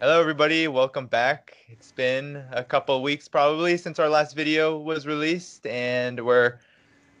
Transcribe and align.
Hello, 0.00 0.20
everybody. 0.20 0.68
Welcome 0.68 1.08
back. 1.08 1.56
It's 1.66 1.90
been 1.90 2.44
a 2.52 2.62
couple 2.62 3.02
weeks 3.02 3.26
probably 3.26 3.76
since 3.76 3.98
our 3.98 4.08
last 4.08 4.36
video 4.36 4.78
was 4.78 5.08
released, 5.08 5.66
and 5.66 6.24
we're 6.24 6.60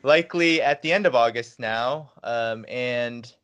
likely 0.04 0.62
at 0.62 0.80
the 0.80 0.92
end 0.92 1.04
of 1.04 1.16
August 1.16 1.58
now. 1.58 2.12
Um, 2.22 2.64
and, 2.68 3.34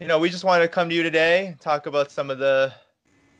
you 0.00 0.06
know, 0.06 0.18
we 0.18 0.30
just 0.30 0.42
wanted 0.42 0.62
to 0.62 0.68
come 0.68 0.88
to 0.88 0.94
you 0.94 1.02
today, 1.02 1.54
talk 1.60 1.84
about 1.84 2.10
some 2.10 2.30
of 2.30 2.38
the 2.38 2.72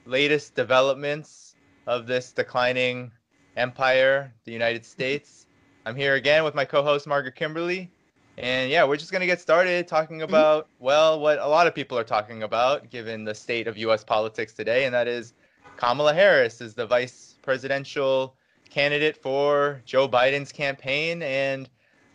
latest 0.05 0.55
developments 0.55 1.55
of 1.87 2.07
this 2.07 2.31
declining 2.33 3.11
empire, 3.57 4.35
the 4.45 4.53
United 4.53 4.85
States. 4.85 5.47
I'm 5.87 5.97
here 5.97 6.17
again 6.17 6.45
with 6.45 6.55
my 6.55 6.67
co 6.67 6.83
host, 6.83 7.07
Margaret 7.07 7.37
Kimberley. 7.37 7.91
And 8.39 8.71
yeah, 8.71 8.85
we're 8.85 8.97
just 8.97 9.11
going 9.13 9.21
to 9.21 9.27
get 9.27 9.41
started 9.41 9.89
talking 9.89 10.19
Mm-hmm. 10.19 10.29
about, 10.29 10.69
well, 10.79 11.21
what 11.21 11.39
a 11.39 11.47
lot 11.47 11.67
of 11.67 11.75
people 11.75 11.99
are 11.99 12.05
talking 12.05 12.43
about 12.43 12.91
given 12.91 13.25
the 13.25 13.35
state 13.35 13.67
of 13.67 13.77
US 13.79 14.05
politics 14.05 14.53
today, 14.53 14.85
and 14.85 14.95
that 14.95 15.09
is 15.09 15.33
Kamala 15.77 16.13
Harris 16.15 16.61
is 16.61 16.75
the 16.75 16.87
vice 16.87 17.37
presidential 17.43 18.37
candidate 18.71 19.17
for 19.17 19.81
Joe 19.85 20.09
Biden's 20.09 20.53
campaign. 20.53 21.23
And 21.23 21.69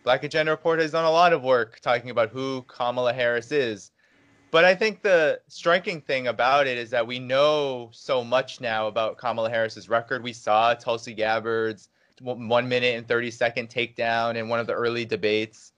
Black 0.04 0.24
Agenda 0.24 0.50
Report 0.52 0.80
has 0.80 0.92
done 0.92 1.04
a 1.04 1.10
lot 1.10 1.32
of 1.32 1.42
work 1.42 1.80
talking 1.80 2.10
about 2.10 2.30
who 2.30 2.62
Kamala 2.62 3.12
Harris 3.12 3.52
is. 3.52 3.90
But 4.50 4.64
I 4.64 4.74
think 4.74 5.02
the 5.02 5.40
striking 5.48 6.00
thing 6.02 6.26
about 6.26 6.66
it 6.66 6.76
is 6.76 6.90
that 6.90 7.06
we 7.06 7.18
know 7.18 7.88
so 7.92 8.22
much 8.22 8.60
now 8.60 8.86
about 8.86 9.16
Kamala 9.16 9.48
Harris's 9.48 9.88
record. 9.88 10.22
We 10.22 10.34
saw 10.34 10.74
Tulsi 10.74 11.14
Gabbard's 11.14 11.88
one 12.20 12.68
minute 12.68 12.96
and 12.96 13.08
30 13.08 13.30
second 13.30 13.68
takedown 13.70 14.36
in 14.36 14.48
one 14.48 14.60
of 14.60 14.66
the 14.66 14.74
early 14.74 15.04
debates 15.04 15.71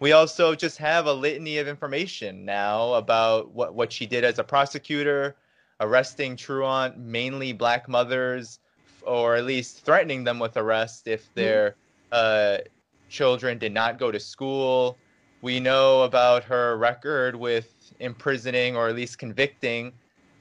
we 0.00 0.12
also 0.12 0.54
just 0.54 0.78
have 0.78 1.06
a 1.06 1.12
litany 1.12 1.58
of 1.58 1.68
information 1.68 2.44
now 2.44 2.94
about 2.94 3.52
what, 3.52 3.74
what 3.74 3.92
she 3.92 4.06
did 4.06 4.24
as 4.24 4.38
a 4.38 4.44
prosecutor, 4.44 5.36
arresting 5.80 6.36
truant 6.36 6.98
mainly 6.98 7.52
black 7.52 7.88
mothers, 7.88 8.58
or 9.02 9.36
at 9.36 9.44
least 9.44 9.84
threatening 9.84 10.24
them 10.24 10.38
with 10.38 10.56
arrest 10.56 11.06
if 11.06 11.32
their 11.34 11.76
uh, 12.12 12.58
children 13.10 13.58
did 13.58 13.72
not 13.72 13.98
go 13.98 14.10
to 14.10 14.18
school. 14.18 14.96
We 15.42 15.60
know 15.60 16.02
about 16.02 16.44
her 16.44 16.78
record 16.78 17.36
with 17.36 17.74
imprisoning 18.00 18.76
or 18.76 18.88
at 18.88 18.96
least 18.96 19.18
convicting 19.18 19.92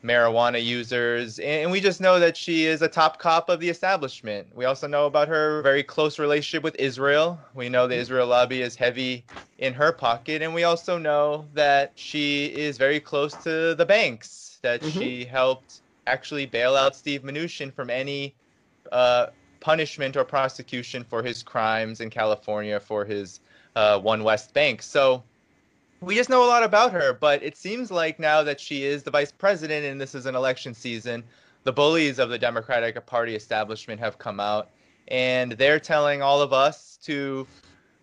marijuana 0.04 0.64
users. 0.64 1.40
And 1.40 1.72
we 1.72 1.82
just 1.82 2.00
know 2.00 2.20
that 2.20 2.38
she 2.38 2.66
is 2.66 2.82
a 2.82 2.88
top 2.88 3.20
cop 3.20 3.50
of 3.50 3.60
the 3.60 3.70
establishment. 3.70 4.48
We 4.56 4.66
also 4.66 4.88
know 4.88 5.06
about 5.06 5.28
her 5.28 5.62
very 5.62 5.84
close 5.84 6.20
relationship 6.20 6.64
with 6.64 6.76
Israel. 6.80 7.40
We 7.54 7.70
know 7.70 7.88
the 7.88 7.96
Israel 7.96 8.28
lobby 8.28 8.62
is 8.62 8.76
heavy 8.76 9.26
in 9.58 9.74
her 9.74 9.92
pocket. 9.92 10.42
And 10.42 10.54
we 10.54 10.64
also 10.64 10.98
know 10.98 11.48
that 11.54 11.92
she 11.96 12.46
is 12.46 12.78
very 12.78 13.00
close 13.00 13.36
to 13.44 13.76
the 13.76 13.86
banks, 13.86 14.60
that 14.64 14.82
Mhm. 14.82 15.00
she 15.00 15.26
helped 15.26 15.82
actually 16.08 16.46
bail 16.46 16.76
out 16.76 16.96
Steve 16.96 17.24
Mnuchin 17.24 17.74
from 17.74 17.90
any 17.90 18.36
uh, 18.92 19.28
punishment 19.60 20.16
or 20.16 20.24
prosecution 20.24 21.04
for 21.04 21.22
his 21.22 21.44
crimes 21.44 22.00
in 22.00 22.10
California 22.10 22.80
for 22.80 23.06
his 23.06 23.42
uh, 23.76 24.00
One 24.00 24.24
West 24.24 24.54
Bank. 24.54 24.82
So 24.82 25.24
we 26.02 26.16
just 26.16 26.30
know 26.30 26.44
a 26.44 26.48
lot 26.48 26.64
about 26.64 26.92
her, 26.94 27.14
but 27.14 27.44
it 27.44 27.58
seems 27.58 27.92
like 27.92 28.20
now 28.20 28.44
that 28.44 28.60
she 28.60 28.84
is 28.84 29.04
the 29.04 29.12
vice 29.12 29.32
president 29.32 29.86
and 29.86 30.00
this 30.00 30.16
is 30.16 30.26
an 30.26 30.36
election 30.36 30.74
season, 30.74 31.24
the 31.64 31.74
bullies 31.74 32.20
of 32.20 32.30
the 32.30 32.38
Democratic 32.38 33.06
Party 33.06 33.36
establishment 33.36 34.00
have 34.00 34.18
come 34.18 34.40
out 34.40 34.70
and 35.10 35.54
they're 35.54 35.80
telling 35.80 36.22
all 36.22 36.42
of 36.42 36.54
us 36.54 36.98
to 37.04 37.46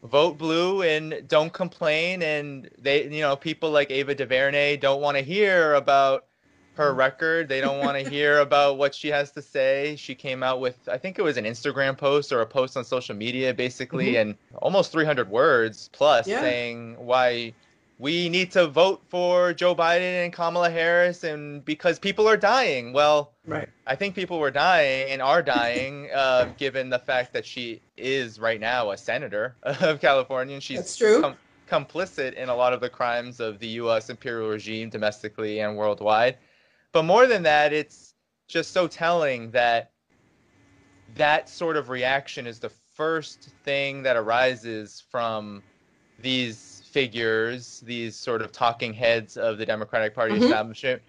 vote 0.02 0.36
blue 0.38 0.82
and 0.82 1.22
don't 1.26 1.52
complain 1.52 2.22
and 2.22 2.68
they 2.78 3.04
you 3.08 3.20
know 3.22 3.34
people 3.34 3.70
like 3.70 3.90
Ava 3.90 4.14
DuVernay 4.14 4.76
don't 4.76 5.00
want 5.00 5.16
to 5.16 5.22
hear 5.22 5.74
about 5.74 6.26
her 6.74 6.92
record. 6.92 7.48
They 7.48 7.60
don't 7.62 7.78
want 7.78 8.04
to 8.04 8.10
hear 8.16 8.40
about 8.40 8.76
what 8.76 8.94
she 8.94 9.08
has 9.08 9.30
to 9.32 9.40
say. 9.42 9.96
She 9.96 10.14
came 10.14 10.42
out 10.42 10.60
with 10.60 10.76
I 10.88 10.98
think 10.98 11.18
it 11.18 11.22
was 11.22 11.38
an 11.38 11.44
Instagram 11.44 11.96
post 11.96 12.30
or 12.32 12.42
a 12.42 12.46
post 12.46 12.76
on 12.76 12.84
social 12.84 13.16
media 13.16 13.54
basically 13.54 14.12
Mhm. 14.12 14.20
and 14.20 14.34
almost 14.56 14.92
300 14.92 15.30
words 15.30 15.88
plus 15.92 16.28
Yeah. 16.28 16.40
saying 16.40 16.96
why 16.98 17.54
we 17.98 18.28
need 18.28 18.50
to 18.52 18.66
vote 18.66 19.02
for 19.08 19.52
Joe 19.54 19.74
Biden 19.74 20.24
and 20.24 20.32
Kamala 20.32 20.70
Harris 20.70 21.24
and 21.24 21.64
because 21.64 21.98
people 21.98 22.28
are 22.28 22.36
dying. 22.36 22.92
Well, 22.92 23.32
Right. 23.46 23.68
I 23.86 23.94
think 23.96 24.14
people 24.14 24.38
were 24.38 24.50
dying 24.50 25.08
and 25.10 25.22
are 25.22 25.40
dying, 25.42 26.10
uh, 26.14 26.52
given 26.58 26.90
the 26.90 26.98
fact 26.98 27.32
that 27.32 27.46
she 27.46 27.80
is 27.96 28.38
right 28.38 28.60
now 28.60 28.90
a 28.90 28.96
senator 28.98 29.56
of 29.62 30.00
California 30.00 30.54
and 30.54 30.62
she's 30.62 30.78
That's 30.78 30.96
true. 30.96 31.20
com- 31.22 31.36
complicit 31.68 32.34
in 32.34 32.48
a 32.48 32.54
lot 32.54 32.72
of 32.72 32.80
the 32.80 32.88
crimes 32.90 33.40
of 33.40 33.58
the 33.60 33.68
U.S. 33.68 34.10
imperial 34.10 34.50
regime 34.50 34.90
domestically 34.90 35.60
and 35.60 35.76
worldwide. 35.76 36.36
But 36.92 37.04
more 37.04 37.26
than 37.26 37.42
that, 37.44 37.72
it's 37.72 38.14
just 38.48 38.72
so 38.72 38.86
telling 38.86 39.50
that 39.52 39.90
that 41.14 41.48
sort 41.48 41.76
of 41.76 41.88
reaction 41.88 42.46
is 42.46 42.58
the 42.58 42.70
first 42.94 43.50
thing 43.64 44.02
that 44.02 44.16
arises 44.16 45.02
from 45.10 45.62
these 46.20 46.75
figures, 46.96 47.80
these 47.80 48.16
sort 48.16 48.40
of 48.42 48.52
talking 48.52 48.94
heads 48.94 49.36
of 49.36 49.58
the 49.58 49.66
Democratic 49.66 50.14
Party 50.14 50.34
Mhm. 50.34 50.48
establishment, 50.48 51.02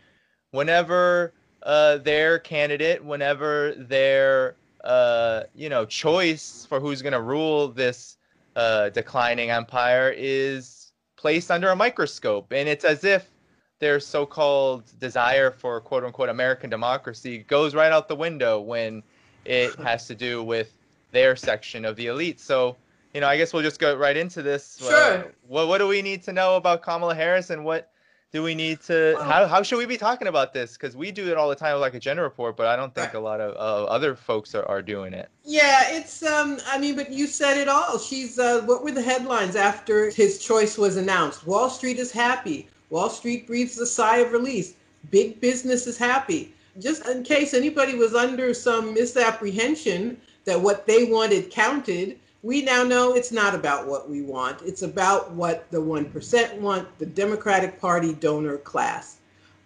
whenever 0.52 1.34
uh, 1.64 1.98
their 2.00 2.40
candidate, 2.40 3.03
whenever 3.03 3.74
their 3.75 4.58
uh, 4.84 5.44
you 5.56 5.70
know 5.70 5.86
choice 5.86 6.66
for 6.70 6.80
who's 6.81 7.02
going 7.02 7.14
to 7.14 7.22
rule 7.22 7.70
this 7.70 8.18
uh, 8.58 8.90
declining 8.90 9.50
empire 9.50 10.14
is 10.18 10.92
placed 11.18 11.52
under 11.52 11.70
a 11.70 11.75
microscope, 11.75 12.52
and 12.52 12.68
it's 12.68 12.84
as 12.86 13.04
if 13.06 13.31
their 13.80 14.00
so-called 14.00 14.84
desire 15.00 15.52
for 15.52 15.80
quote 15.81 16.04
unquote 16.04 16.30
American 16.30 16.69
democracy 16.69 17.40
goes 17.48 17.75
right 17.75 17.92
out 17.94 18.08
the 18.09 18.16
window 18.16 18.59
when 18.59 19.04
it 19.46 19.80
has 19.80 20.06
to 20.08 20.16
do 20.16 20.44
with 20.44 20.78
their 21.12 21.36
section 21.36 21.86
of 21.86 21.96
the 21.96 22.08
elite. 22.08 22.40
So, 22.42 22.78
you 23.17 23.22
know, 23.22 23.28
I 23.28 23.35
guess 23.35 23.51
we'll 23.51 23.63
just 23.63 23.79
go 23.79 23.95
right 23.95 24.16
into 24.16 24.44
this. 24.44 24.79
Uh, 24.79 24.89
Sure. 24.91 25.33
what 25.47 25.67
what 25.67 25.79
do 25.79 25.88
we 25.88 26.03
need 26.03 26.22
to 26.25 26.31
know 26.33 26.55
about 26.55 26.83
Kamala 26.83 27.16
Harris 27.16 27.50
and 27.50 27.66
what 27.66 27.89
do 28.31 28.44
we 28.44 28.53
need 28.53 28.79
to 28.81 29.16
Well- 29.16 29.23
how 29.23 29.47
how 29.47 29.63
should 29.63 29.79
we 29.79 29.88
be 29.88 29.97
talking 29.97 30.28
about 30.28 30.53
this? 30.53 30.73
Because 30.73 30.95
we 30.95 31.09
do 31.11 31.31
it 31.31 31.35
all 31.35 31.50
the 31.50 31.56
time 31.56 31.73
with 31.73 31.81
Black 31.81 31.95
Agenda 31.95 32.22
Report, 32.22 32.56
but 32.56 32.67
I 32.67 32.75
don't 32.75 32.94
think 32.94 33.07
Right. 33.07 33.16
a 33.16 33.19
lot 33.19 33.41
of 33.41 33.56
uh, 33.56 33.85
other 33.85 34.16
folks 34.16 34.53
are, 34.53 34.66
are 34.69 34.83
doing 34.83 35.13
it. 35.16 35.29
Yeah, 35.44 35.89
it's 35.97 36.22
um 36.22 36.59
I 36.67 36.77
mean, 36.77 36.95
but 36.95 37.09
you 37.11 37.25
said 37.25 37.57
it 37.57 37.67
all. 37.67 37.97
She's 37.97 38.38
uh 38.38 38.61
what 38.69 38.83
were 38.83 38.91
the 38.91 39.01
headlines 39.01 39.56
after 39.56 40.11
his 40.11 40.38
choice 40.38 40.77
was 40.77 40.95
announced? 40.95 41.47
Wall 41.47 41.72
Street 41.72 41.97
is 41.97 42.11
happy. 42.11 42.69
Wall 42.91 43.09
Street 43.09 43.47
breathes 43.47 43.79
a 43.79 43.88
sigh 43.88 44.17
of 44.17 44.31
release. 44.31 44.75
Big 45.09 45.41
business 45.41 45.88
is 45.88 45.97
happy. 45.97 46.53
Just 46.77 47.03
in 47.07 47.23
case 47.23 47.56
anybody 47.56 47.95
was 47.95 48.13
under 48.13 48.53
some 48.53 48.94
misapprehension 48.94 50.17
that 50.45 50.61
what 50.61 50.85
they 50.85 51.06
wanted 51.06 51.50
counted, 51.50 52.19
we 52.44 52.62
now 52.62 52.84
know 52.84 53.14
it's 53.14 53.31
not 53.31 53.56
about 53.56 53.88
what 53.88 54.09
we 54.09 54.22
want. 54.22 54.62
It's 54.62 54.81
about 54.84 55.31
what 55.31 55.70
the 55.72 55.80
1% 55.80 56.59
want, 56.59 57.00
the 57.00 57.06
Democratic 57.06 57.80
Party 57.80 58.14
donor 58.14 58.58
class. 58.58 59.18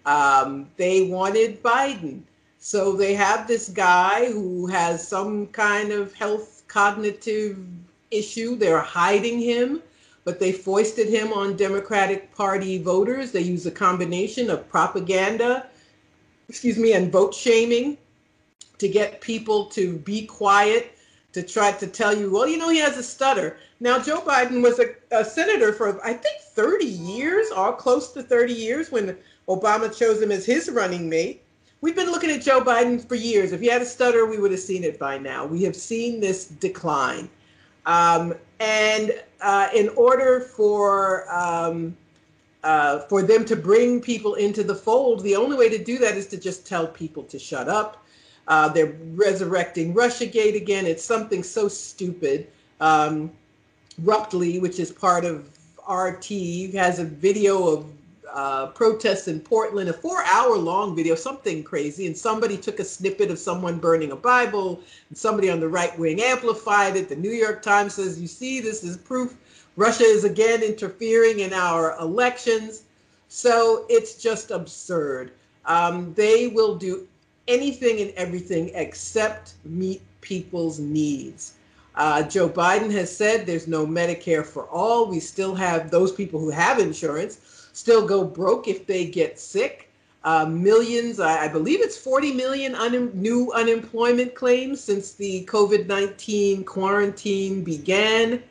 Um, 0.06 0.68
they 0.78 1.08
wanted 1.08 1.62
Biden. 1.62 2.22
So 2.59 2.96
they 2.96 3.14
have 3.16 3.48
this 3.48 3.70
guy 3.70 4.32
who 4.32 4.68
has 4.68 5.08
some 5.08 5.48
kind 5.48 5.92
of 5.92 6.14
health 6.14 6.64
cognitive 6.68 7.58
issue. 8.12 8.56
They're 8.56 8.80
hiding 8.80 9.40
him, 9.40 9.82
but 10.24 10.40
they 10.40 10.52
foisted 10.52 11.09
him 11.09 11.34
on 11.34 11.56
Democratic 11.56 12.34
Party 12.36 12.78
voters. 12.78 13.32
They 13.32 13.42
use 13.42 13.66
a 13.66 13.72
combination 13.72 14.50
of 14.50 14.70
propaganda, 14.70 15.68
excuse 16.48 16.78
me, 16.78 16.94
and 16.94 17.12
vote 17.12 17.34
shaming 17.34 17.98
to 18.78 18.88
get 18.88 19.22
people 19.22 19.66
to 19.66 19.98
be 19.98 20.26
quiet, 20.26 20.98
to 21.34 21.42
try 21.42 21.72
to 21.72 21.88
tell 21.88 22.16
you, 22.16 22.30
well, 22.30 22.47
you 22.47 22.58
know, 22.58 22.70
he 22.70 22.79
has 22.79 22.97
a 22.97 23.03
stutter. 23.03 23.58
Now, 23.79 24.00
Joe 24.00 24.22
Biden 24.22 24.61
was 24.61 24.79
a, 24.79 24.96
a 25.11 25.23
senator 25.23 25.72
for, 25.73 26.03
I 26.05 26.14
think, 26.14 26.41
30 26.41 26.85
years, 26.85 27.52
or 27.52 27.76
close 27.76 28.11
to 28.14 28.23
30 28.23 28.53
years, 28.53 28.91
when 28.91 29.17
Obama 29.47 29.96
chose 29.96 30.22
him 30.22 30.32
as 30.32 30.46
his 30.46 30.70
running 30.70 31.09
mate. 31.09 31.44
We've 31.82 31.96
been 31.96 32.11
looking 32.11 32.29
at 32.29 32.41
Joe 32.41 32.61
Biden 32.61 33.08
for 33.08 33.16
years. 33.16 33.53
If 33.53 33.61
he 33.61 33.67
had 33.67 33.82
a 33.82 33.85
stutter, 33.85 34.26
we 34.26 34.38
would 34.38 34.52
have 34.52 34.59
seen 34.59 34.84
it 34.84 35.00
by 35.00 35.17
now. 35.17 35.46
We 35.46 35.64
have 35.64 35.76
seen 35.76 36.20
this 36.20 36.46
decline. 36.46 37.29
Um, 37.85 38.35
and 38.59 39.20
uh, 39.41 39.70
in 39.73 39.90
order 39.90 40.41
for 40.41 41.26
um, 41.34 41.97
uh, 42.64 43.00
for 43.00 43.23
them 43.23 43.44
to 43.46 43.55
bring 43.55 44.00
people 44.00 44.35
into 44.35 44.64
the 44.64 44.76
fold, 44.76 45.23
the 45.23 45.35
only 45.35 45.58
way 45.58 45.67
to 45.70 45.84
do 45.84 45.97
that 45.97 46.16
is 46.16 46.28
to 46.28 46.38
just 46.38 46.67
tell 46.67 46.85
people 46.85 47.23
to 47.23 47.40
shut 47.40 47.67
up. 47.67 48.01
Uh, 48.52 48.68
they're 48.68 48.94
resurrecting 49.14 49.94
Russiagate 49.94 50.58
again. 50.58 50.86
It's 50.86 51.06
something 51.06 51.42
so 51.42 51.70
stupid. 51.70 52.50
Um, 52.82 53.32
which 54.03 54.78
is 54.78 54.92
part 54.92 55.24
of 55.24 55.48
RT, 55.90 56.74
has 56.74 57.00
a 57.00 57.06
video 57.06 57.66
of 57.70 57.86
uh, 58.30 58.68
protests 58.68 59.30
in 59.30 59.40
Portland, 59.40 59.90
a 59.90 59.94
four 59.94 60.22
hour 60.26 60.58
long 60.58 60.98
video, 60.98 61.16
something 61.16 61.64
crazy. 61.64 62.08
And 62.08 62.18
somebody 62.18 62.58
took 62.58 62.82
a 62.82 62.84
snippet 62.84 63.32
of 63.32 63.40
someone 63.40 63.80
burning 63.80 64.12
a 64.12 64.18
Bible, 64.18 64.82
and 65.08 65.18
somebody 65.18 65.50
on 65.50 65.62
the 65.62 65.70
right 65.70 65.98
wing 65.98 66.22
amplified 66.22 66.98
it. 66.98 67.08
The 67.08 67.16
New 67.16 67.32
York 67.32 67.62
Times 67.62 67.94
says, 67.94 68.20
You 68.20 68.28
see, 68.28 68.59
this 68.59 68.84
is 68.84 68.98
proof 68.98 69.38
Russia 69.78 70.03
is 70.03 70.26
again 70.26 70.62
interfering 70.62 71.40
in 71.40 71.53
our 71.53 71.98
elections. 72.02 72.84
So 73.30 73.86
it's 73.88 74.16
just 74.16 74.52
absurd. 74.52 75.32
Um, 75.66 76.14
they 76.16 76.48
will 76.48 76.76
do 76.76 77.08
anything 77.47 78.02
and 78.02 78.11
everything 78.11 78.72
except 78.73 79.53
meet 79.66 80.02
people's 80.22 80.79
needs. 80.79 81.53
Uh, 81.96 82.23
Joe 82.23 82.47
Biden 82.47 82.91
has 82.91 83.16
said 83.16 83.46
there's 83.46 83.67
no 83.67 83.85
Medicare 83.85 84.46
for 84.46 84.67
all. 84.70 85.08
We 85.08 85.20
still 85.20 85.53
have 85.55 85.91
those 85.91 86.11
people 86.11 86.40
who 86.40 86.49
have 86.49 86.79
insurance 86.79 87.67
still 87.73 88.05
go 88.05 88.23
broke 88.23 88.67
if 88.67 88.85
they 88.85 89.05
get 89.05 89.40
sick. 89.40 89.90
Uh, 90.23 90.46
millions, 90.46 91.20
I, 91.20 91.46
I, 91.46 91.47
believe 91.47 91.82
it's 91.82 91.97
40 91.97 92.34
million 92.34 92.76
un- 92.76 93.11
new 93.16 93.52
unemployment 93.53 94.35
claims 94.35 94.79
since 94.79 95.14
the 95.14 95.46
COVID 95.46 95.88
19 95.88 96.64
quarantine 96.64 97.64
began. 97.64 98.43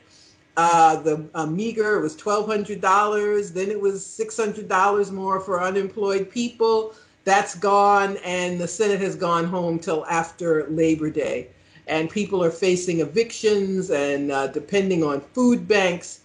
Uh, 0.56 1.00
the 1.00 1.24
uh, 1.32 1.46
meager 1.46 1.98
it 1.98 2.02
was 2.02 2.16
$1,200. 2.16 3.52
Then 3.54 3.70
it 3.70 3.80
was 3.80 4.04
$600 4.04 5.10
more 5.12 5.38
for 5.38 5.62
unemployed 5.62 6.28
people. 6.28 6.94
That's 7.24 7.54
gone, 7.54 8.16
and 8.24 8.60
the 8.60 8.68
Senate 8.68 9.00
has 9.00 9.14
gone 9.14 9.44
home 9.44 9.78
till 9.78 10.06
after 10.06 10.66
Labor 10.68 11.10
Day. 11.10 11.48
And 11.86 12.08
people 12.08 12.42
are 12.42 12.50
facing 12.50 13.00
evictions 13.00 13.90
and 13.90 14.30
uh, 14.30 14.46
depending 14.48 15.02
on 15.02 15.20
food 15.20 15.66
banks. 15.66 16.20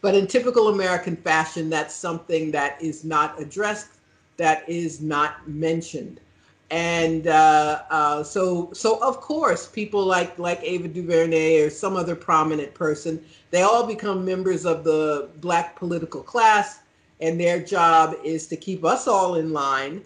But 0.00 0.14
in 0.14 0.26
typical 0.26 0.68
American 0.68 1.16
fashion, 1.16 1.70
that's 1.70 1.94
something 1.94 2.50
that 2.52 2.80
is 2.80 3.04
not 3.04 3.40
addressed 3.40 3.98
that 4.38 4.66
is 4.68 5.00
not 5.00 5.46
mentioned. 5.46 6.20
And 6.70 7.26
uh, 7.26 7.82
uh, 7.90 8.22
so, 8.22 8.70
so 8.72 9.02
of 9.02 9.20
course, 9.20 9.66
people 9.66 10.04
like 10.04 10.38
like 10.38 10.60
Ava 10.62 10.88
DuVernay 10.88 11.60
or 11.60 11.70
some 11.70 11.96
other 11.96 12.14
prominent 12.14 12.74
person, 12.74 13.22
they 13.50 13.62
all 13.62 13.86
become 13.86 14.24
members 14.24 14.64
of 14.64 14.84
the 14.84 15.28
black 15.40 15.76
political 15.76 16.22
class, 16.22 16.80
and 17.20 17.40
their 17.40 17.60
job 17.60 18.16
is 18.24 18.46
to 18.46 18.56
keep 18.56 18.84
us 18.84 19.08
all 19.08 19.36
in 19.36 19.52
line 19.52 20.02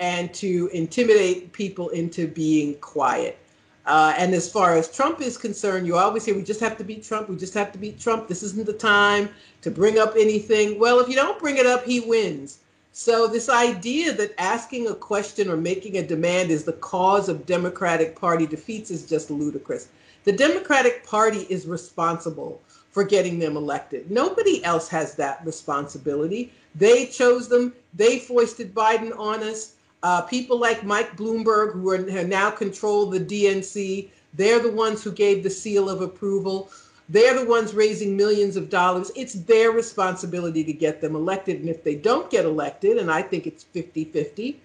and 0.00 0.32
to 0.34 0.68
intimidate 0.72 1.52
people 1.52 1.88
into 1.90 2.26
being 2.26 2.74
quiet. 2.76 3.38
Uh, 3.84 4.14
and 4.16 4.32
as 4.32 4.50
far 4.50 4.76
as 4.76 4.94
Trump 4.94 5.20
is 5.20 5.36
concerned, 5.36 5.86
you 5.86 5.96
always 5.96 6.22
say 6.22 6.32
we 6.32 6.42
just 6.42 6.60
have 6.60 6.76
to 6.78 6.84
beat 6.84 7.02
Trump. 7.02 7.28
We 7.28 7.36
just 7.36 7.54
have 7.54 7.72
to 7.72 7.78
beat 7.78 7.98
Trump. 7.98 8.28
This 8.28 8.42
isn't 8.42 8.66
the 8.66 8.72
time 8.72 9.28
to 9.62 9.70
bring 9.70 9.98
up 9.98 10.14
anything. 10.16 10.78
Well, 10.78 11.00
if 11.00 11.08
you 11.08 11.16
don't 11.16 11.38
bring 11.38 11.56
it 11.56 11.66
up, 11.66 11.84
he 11.84 12.00
wins. 12.00 12.58
So, 12.94 13.26
this 13.26 13.48
idea 13.48 14.12
that 14.12 14.34
asking 14.38 14.86
a 14.86 14.94
question 14.94 15.48
or 15.48 15.56
making 15.56 15.96
a 15.96 16.06
demand 16.06 16.50
is 16.50 16.64
the 16.64 16.74
cause 16.74 17.28
of 17.28 17.46
Democratic 17.46 18.14
Party 18.14 18.46
defeats 18.46 18.90
is 18.90 19.08
just 19.08 19.30
ludicrous. 19.30 19.88
The 20.24 20.32
Democratic 20.32 21.04
Party 21.06 21.46
is 21.48 21.66
responsible 21.66 22.60
for 22.92 23.02
getting 23.02 23.38
them 23.38 23.56
elected. 23.56 24.10
Nobody 24.10 24.62
else 24.64 24.88
has 24.88 25.14
that 25.16 25.44
responsibility. 25.44 26.52
They 26.74 27.06
chose 27.06 27.48
them, 27.48 27.72
they 27.94 28.18
foisted 28.18 28.74
Biden 28.74 29.18
on 29.18 29.42
us. 29.42 29.74
Uh, 30.02 30.20
people 30.22 30.58
like 30.58 30.84
Mike 30.84 31.16
Bloomberg, 31.16 31.72
who, 31.72 31.90
are, 31.90 32.24
now 32.24 32.50
control 32.50 33.06
the 33.06 33.20
DNC, 33.20 34.08
they're 34.34 34.60
the 34.60 34.72
ones 34.72 35.02
who 35.02 35.12
gave 35.12 35.42
the 35.42 35.50
seal 35.50 35.88
of 35.88 36.00
approval. 36.00 36.70
They're 37.08 37.38
the 37.38 37.48
ones 37.48 37.74
raising 37.74 38.16
millions 38.16 38.56
of 38.56 38.70
dollars. 38.70 39.12
It's 39.14 39.34
their 39.34 39.70
responsibility 39.70 40.64
to 40.64 40.72
get 40.72 41.00
them 41.00 41.14
elected. 41.14 41.60
And 41.60 41.68
if 41.68 41.84
they 41.84 41.94
don't 41.94 42.30
get 42.30 42.44
elected, 42.44 42.96
and 42.96 43.10
I 43.10 43.22
think 43.22 43.46
it's 43.46 43.64
50 43.64 44.04
50, 44.04 44.60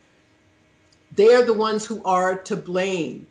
they're 1.12 1.44
the 1.44 1.54
ones 1.54 1.86
who 1.86 2.02
are 2.04 2.38
to 2.44 2.56
blame. 2.56 3.28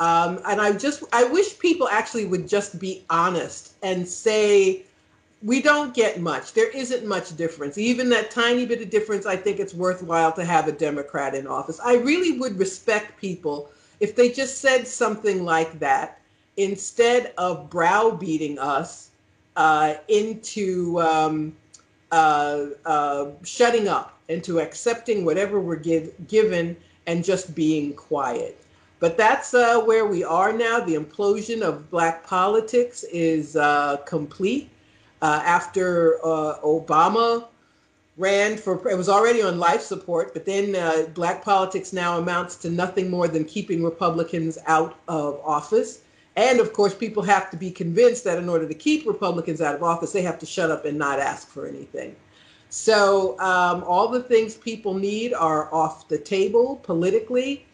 Um, 0.00 0.40
and 0.46 0.60
I 0.60 0.72
just, 0.72 1.04
I 1.12 1.24
wish 1.24 1.58
people 1.58 1.86
actually 1.88 2.24
would 2.24 2.48
just 2.48 2.80
be 2.80 3.04
honest 3.10 3.74
and 3.82 4.08
say, 4.08 4.82
we 5.42 5.60
don't 5.62 5.94
get 5.94 6.20
much. 6.20 6.54
There 6.54 6.70
isn't 6.70 7.06
much 7.06 7.36
difference. 7.36 7.78
Even 7.78 8.08
that 8.10 8.30
tiny 8.30 8.66
bit 8.66 8.80
of 8.80 8.90
difference, 8.90 9.26
I 9.26 9.36
think 9.36 9.60
it's 9.60 9.74
worthwhile 9.74 10.32
to 10.32 10.44
have 10.44 10.68
a 10.68 10.72
Democrat 10.72 11.34
in 11.34 11.46
office. 11.46 11.78
I 11.84 11.96
really 11.96 12.38
would 12.38 12.58
respect 12.58 13.20
people 13.20 13.70
if 14.00 14.16
they 14.16 14.30
just 14.30 14.58
said 14.58 14.86
something 14.86 15.44
like 15.44 15.78
that 15.78 16.18
instead 16.56 17.32
of 17.38 17.70
browbeating 17.70 18.58
us 18.58 19.10
uh, 19.56 19.94
into 20.08 21.00
um, 21.00 21.54
uh, 22.10 22.66
uh, 22.86 23.26
shutting 23.44 23.88
up, 23.88 24.18
into 24.28 24.60
accepting 24.60 25.24
whatever 25.24 25.60
we're 25.60 25.76
give, 25.76 26.12
given 26.28 26.76
and 27.06 27.24
just 27.24 27.54
being 27.54 27.92
quiet. 27.94 28.59
But 29.00 29.16
that's 29.16 29.54
uh, 29.54 29.80
where 29.80 30.06
we 30.06 30.22
are 30.22 30.52
now. 30.52 30.78
The 30.80 30.94
implosion 30.94 31.62
of 31.62 31.90
black 31.90 32.26
politics 32.26 33.02
is 33.04 33.56
uh, 33.56 33.98
complete. 34.06 34.70
Uh, 35.22 35.42
after 35.44 36.18
Obama 36.24 37.46
ran 38.16 38.56
for 38.56 38.86
it 38.88 38.96
was 38.96 39.08
already 39.08 39.40
on 39.40 39.58
life 39.58 39.80
support 39.80 40.34
but 40.34 40.44
then 40.44 40.74
uh, 40.74 41.06
black 41.14 41.42
politics 41.42 41.92
now 41.92 42.18
amounts 42.18 42.56
to 42.56 42.68
nothing 42.68 43.08
more 43.08 43.28
than 43.28 43.44
keeping 43.44 43.82
republicans 43.82 44.58
out 44.66 44.98
of 45.08 45.40
office 45.44 46.00
and 46.36 46.60
of 46.60 46.72
course, 46.72 46.94
people 46.94 47.22
have 47.24 47.50
to 47.50 47.56
be 47.56 47.70
convinced 47.70 48.24
that 48.24 48.38
in 48.38 48.48
order 48.48 48.66
to 48.66 48.74
keep 48.74 49.06
Republicans 49.06 49.60
out 49.60 49.74
of 49.74 49.82
office, 49.82 50.12
they 50.12 50.22
have 50.22 50.38
to 50.38 50.46
shut 50.46 50.70
up 50.70 50.84
and 50.84 50.96
not 50.96 51.18
ask 51.18 51.48
for 51.48 51.66
anything. 51.66 52.14
So 52.68 53.38
um, 53.40 53.82
all 53.84 54.08
the 54.08 54.22
things 54.22 54.54
people 54.54 54.94
need 54.94 55.34
are 55.34 55.72
off 55.74 56.08
the 56.08 56.18
table 56.18 56.76
politically. 56.82 57.66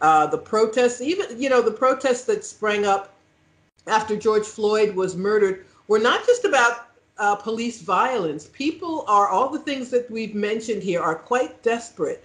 Uh, 0.00 0.26
the 0.26 0.38
protests, 0.38 1.00
even 1.00 1.40
you 1.40 1.48
know, 1.48 1.62
the 1.62 1.70
protests 1.70 2.24
that 2.24 2.44
sprang 2.44 2.84
up 2.84 3.14
after 3.86 4.16
George 4.16 4.46
Floyd 4.46 4.94
was 4.94 5.16
murdered, 5.16 5.64
were 5.88 5.98
not 5.98 6.26
just 6.26 6.44
about 6.44 6.88
uh, 7.18 7.36
police 7.36 7.80
violence. 7.80 8.46
People 8.46 9.04
are 9.06 9.28
all 9.28 9.48
the 9.48 9.58
things 9.58 9.90
that 9.90 10.10
we've 10.10 10.34
mentioned 10.34 10.82
here 10.82 11.00
are 11.00 11.14
quite 11.14 11.62
desperate. 11.62 12.24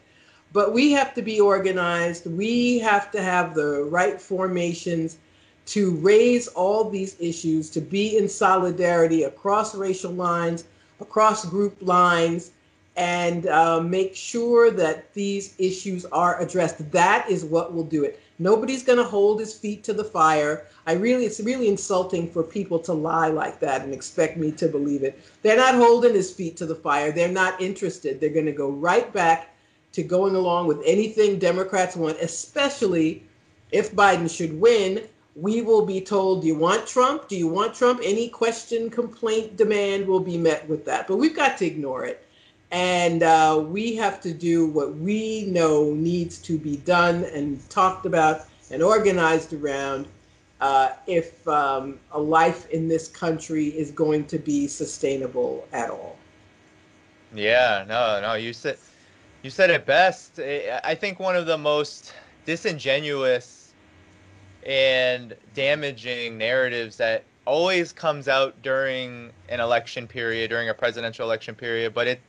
But 0.51 0.73
we 0.73 0.91
have 0.93 1.13
to 1.13 1.21
be 1.21 1.39
organized. 1.39 2.25
We 2.25 2.79
have 2.79 3.11
to 3.11 3.21
have 3.21 3.53
the 3.53 3.83
right 3.83 4.19
formations 4.19 5.17
to 5.67 5.91
raise 5.97 6.47
all 6.47 6.89
these 6.89 7.15
issues, 7.19 7.69
to 7.69 7.81
be 7.81 8.17
in 8.17 8.27
solidarity 8.27 9.23
across 9.23 9.75
racial 9.75 10.11
lines, 10.11 10.63
across 10.99 11.45
group 11.45 11.77
lines, 11.81 12.51
and 12.99 13.47
uh, 13.47 13.79
make 13.79 14.13
sure 14.13 14.71
that 14.71 15.13
these 15.13 15.55
issues 15.57 16.03
are 16.07 16.41
addressed. 16.41 16.91
That 16.91 17.29
is 17.29 17.45
what 17.45 17.73
will 17.73 17.85
do 17.85 18.03
it. 18.03 18.19
Nobody's 18.39 18.83
going 18.83 18.97
to 18.97 19.05
hold 19.05 19.39
his 19.39 19.57
feet 19.57 19.85
to 19.85 19.93
the 19.93 20.03
fire. 20.03 20.65
I 20.85 20.93
really, 20.93 21.25
it's 21.25 21.39
really 21.39 21.69
insulting 21.69 22.29
for 22.29 22.43
people 22.43 22.77
to 22.79 22.91
lie 22.91 23.29
like 23.29 23.61
that 23.61 23.83
and 23.83 23.93
expect 23.93 24.35
me 24.35 24.51
to 24.51 24.67
believe 24.67 25.03
it. 25.03 25.17
They're 25.43 25.55
not 25.55 25.75
holding 25.75 26.13
his 26.13 26.33
feet 26.33 26.57
to 26.57 26.65
the 26.65 26.75
fire. 26.75 27.13
They're 27.13 27.29
not 27.29 27.61
interested. 27.61 28.19
They're 28.19 28.29
going 28.31 28.45
to 28.47 28.51
go 28.51 28.69
right 28.69 29.11
back 29.13 29.55
to 29.93 30.03
going 30.03 30.35
along 30.35 30.67
with 30.67 30.81
anything 30.85 31.39
Democrats 31.39 31.95
want, 31.95 32.17
especially 32.19 33.23
if 33.71 33.95
Biden 33.95 34.29
should 34.29 34.59
win 34.59 35.07
we 35.35 35.61
will 35.61 35.85
be 35.85 36.01
told, 36.01 36.41
do 36.41 36.47
you 36.47 36.55
want 36.55 36.85
Trump? 36.85 37.29
Do 37.29 37.37
you 37.37 37.47
want 37.47 37.73
Trump? 37.73 38.01
Any 38.03 38.27
question, 38.27 38.89
complaint, 38.89 39.55
demand 39.55 40.05
will 40.05 40.19
be 40.19 40.37
met 40.37 40.67
with 40.67 40.83
that. 40.85 41.07
But 41.07 41.15
we've 41.15 41.35
got 41.35 41.57
to 41.59 41.65
ignore 41.65 42.03
it. 42.03 42.25
And 42.71 43.23
uh, 43.23 43.63
we 43.67 43.95
have 43.95 44.21
to 44.21 44.33
do 44.33 44.67
what 44.67 44.95
we 44.95 45.45
know 45.45 45.93
needs 45.93 46.37
to 46.39 46.57
be 46.57 46.77
done 46.77 47.23
and 47.25 47.67
talked 47.69 48.05
about 48.05 48.41
and 48.71 48.83
organized 48.83 49.53
around 49.53 50.07
uh, 50.61 50.91
if 51.07 51.47
um, 51.47 51.99
a 52.11 52.19
life 52.19 52.69
in 52.69 52.87
this 52.87 53.07
country 53.07 53.67
is 53.67 53.91
going 53.91 54.25
to 54.25 54.37
be 54.37 54.67
sustainable 54.67 55.67
at 55.71 55.89
all. 55.89 56.17
Yeah, 57.33 57.85
no, 57.87 58.19
no, 58.21 58.33
you 58.33 58.53
said 58.53 58.77
you 59.41 59.49
said 59.49 59.69
it 59.69 59.85
best. 59.85 60.39
I 60.39 60.95
think 60.95 61.19
one 61.19 61.35
of 61.35 61.45
the 61.45 61.57
most 61.57 62.13
disingenuous 62.45 63.73
and 64.65 65.35
damaging 65.53 66.37
narratives 66.37 66.97
that 66.97 67.23
always 67.45 67.93
comes 67.93 68.27
out 68.27 68.61
during 68.61 69.31
an 69.47 69.59
election 69.59 70.07
period, 70.07 70.49
during 70.49 70.69
a 70.69 70.73
presidential 70.73 71.25
election 71.25 71.55
period, 71.55 71.93
but 71.93 72.07
it 72.07 72.19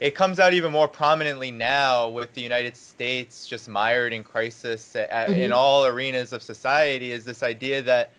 it 0.00 0.14
comes 0.14 0.38
out 0.38 0.54
even 0.54 0.72
more 0.72 0.88
prominently 0.88 1.50
now 1.50 2.08
with 2.08 2.32
the 2.34 2.40
United 2.40 2.76
States 2.76 3.46
just 3.46 3.68
mired 3.68 4.12
in 4.12 4.22
crisis 4.22 4.94
at, 4.94 5.10
mm-hmm. 5.10 5.40
in 5.40 5.52
all 5.52 5.86
arenas 5.86 6.32
of 6.32 6.42
society 6.42 7.12
is 7.12 7.24
this 7.24 7.42
idea 7.42 7.82
that 7.82 8.12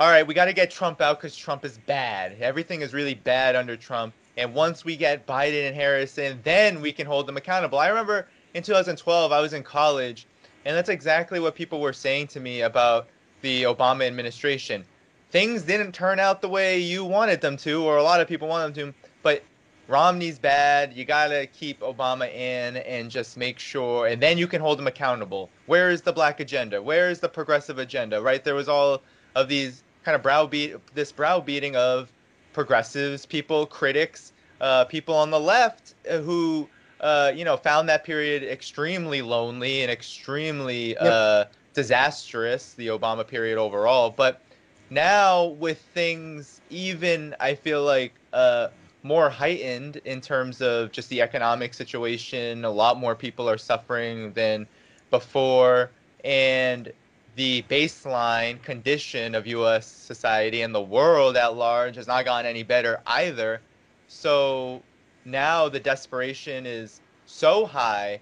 all 0.00 0.08
right, 0.08 0.26
we 0.26 0.34
got 0.34 0.46
to 0.46 0.52
get 0.52 0.72
Trump 0.72 1.00
out 1.00 1.18
because 1.20 1.36
Trump 1.36 1.64
is 1.64 1.78
bad. 1.78 2.36
Everything 2.40 2.80
is 2.80 2.92
really 2.92 3.14
bad 3.14 3.54
under 3.54 3.76
Trump. 3.76 4.12
And 4.36 4.52
once 4.52 4.84
we 4.84 4.96
get 4.96 5.24
Biden 5.24 5.68
and 5.68 5.76
Harris 5.76 6.18
in, 6.18 6.40
then 6.42 6.80
we 6.80 6.90
can 6.90 7.06
hold 7.06 7.28
them 7.28 7.36
accountable. 7.36 7.78
I 7.78 7.86
remember 7.86 8.26
in 8.54 8.64
2012, 8.64 9.30
I 9.30 9.40
was 9.40 9.52
in 9.52 9.62
college 9.62 10.26
and 10.64 10.76
that's 10.76 10.88
exactly 10.88 11.40
what 11.40 11.54
people 11.54 11.80
were 11.80 11.92
saying 11.92 12.28
to 12.28 12.40
me 12.40 12.62
about 12.62 13.08
the 13.42 13.64
Obama 13.64 14.06
administration. 14.06 14.84
Things 15.30 15.62
didn't 15.62 15.92
turn 15.92 16.18
out 16.18 16.40
the 16.40 16.48
way 16.48 16.78
you 16.78 17.04
wanted 17.04 17.40
them 17.40 17.56
to, 17.58 17.84
or 17.84 17.98
a 17.98 18.02
lot 18.02 18.20
of 18.20 18.28
people 18.28 18.48
wanted 18.48 18.74
them 18.74 18.92
to, 18.92 18.98
but 19.22 19.42
Romney's 19.88 20.38
bad. 20.38 20.94
You 20.94 21.04
got 21.04 21.28
to 21.28 21.46
keep 21.46 21.80
Obama 21.80 22.32
in 22.32 22.78
and 22.78 23.10
just 23.10 23.36
make 23.36 23.58
sure, 23.58 24.06
and 24.06 24.22
then 24.22 24.38
you 24.38 24.46
can 24.46 24.60
hold 24.60 24.78
him 24.78 24.86
accountable. 24.86 25.50
Where 25.66 25.90
is 25.90 26.02
the 26.02 26.12
black 26.12 26.40
agenda? 26.40 26.82
Where 26.82 27.10
is 27.10 27.20
the 27.20 27.28
progressive 27.28 27.78
agenda? 27.78 28.20
Right? 28.22 28.42
There 28.42 28.54
was 28.54 28.68
all 28.68 29.02
of 29.34 29.48
these 29.48 29.82
kind 30.04 30.14
of 30.14 30.22
browbeat, 30.22 30.76
this 30.94 31.12
browbeating 31.12 31.76
of 31.76 32.10
progressives, 32.52 33.26
people, 33.26 33.66
critics, 33.66 34.32
uh, 34.60 34.84
people 34.84 35.14
on 35.14 35.30
the 35.30 35.40
left 35.40 35.94
uh, 36.08 36.18
who 36.18 36.68
uh, 37.04 37.32
you 37.34 37.44
know, 37.44 37.56
found 37.56 37.88
that 37.88 38.02
period 38.02 38.42
extremely 38.42 39.20
lonely 39.20 39.82
and 39.82 39.90
extremely 39.90 40.90
yep. 40.90 41.02
uh, 41.02 41.44
disastrous, 41.74 42.72
the 42.74 42.86
Obama 42.86 43.26
period 43.26 43.58
overall. 43.58 44.08
But 44.08 44.40
now 44.88 45.44
with 45.44 45.78
things 45.92 46.62
even, 46.70 47.36
I 47.40 47.54
feel 47.56 47.82
like 47.82 48.14
uh, 48.32 48.68
more 49.04 49.30
heightened 49.30 49.98
in 50.04 50.20
terms 50.20 50.60
of 50.60 50.90
just 50.90 51.08
the 51.10 51.20
economic 51.22 51.74
situation. 51.74 52.64
A 52.64 52.70
lot 52.70 52.98
more 52.98 53.14
people 53.14 53.48
are 53.48 53.58
suffering 53.58 54.32
than 54.32 54.66
before, 55.10 55.90
and 56.24 56.90
the 57.36 57.62
baseline 57.68 58.60
condition 58.62 59.34
of 59.34 59.46
U.S. 59.46 59.86
society 59.86 60.62
and 60.62 60.74
the 60.74 60.80
world 60.80 61.36
at 61.36 61.54
large 61.54 61.96
has 61.96 62.06
not 62.06 62.24
gotten 62.24 62.46
any 62.50 62.62
better 62.62 63.00
either. 63.06 63.60
So 64.08 64.82
now 65.24 65.68
the 65.68 65.80
desperation 65.80 66.66
is 66.66 67.00
so 67.26 67.66
high 67.66 68.20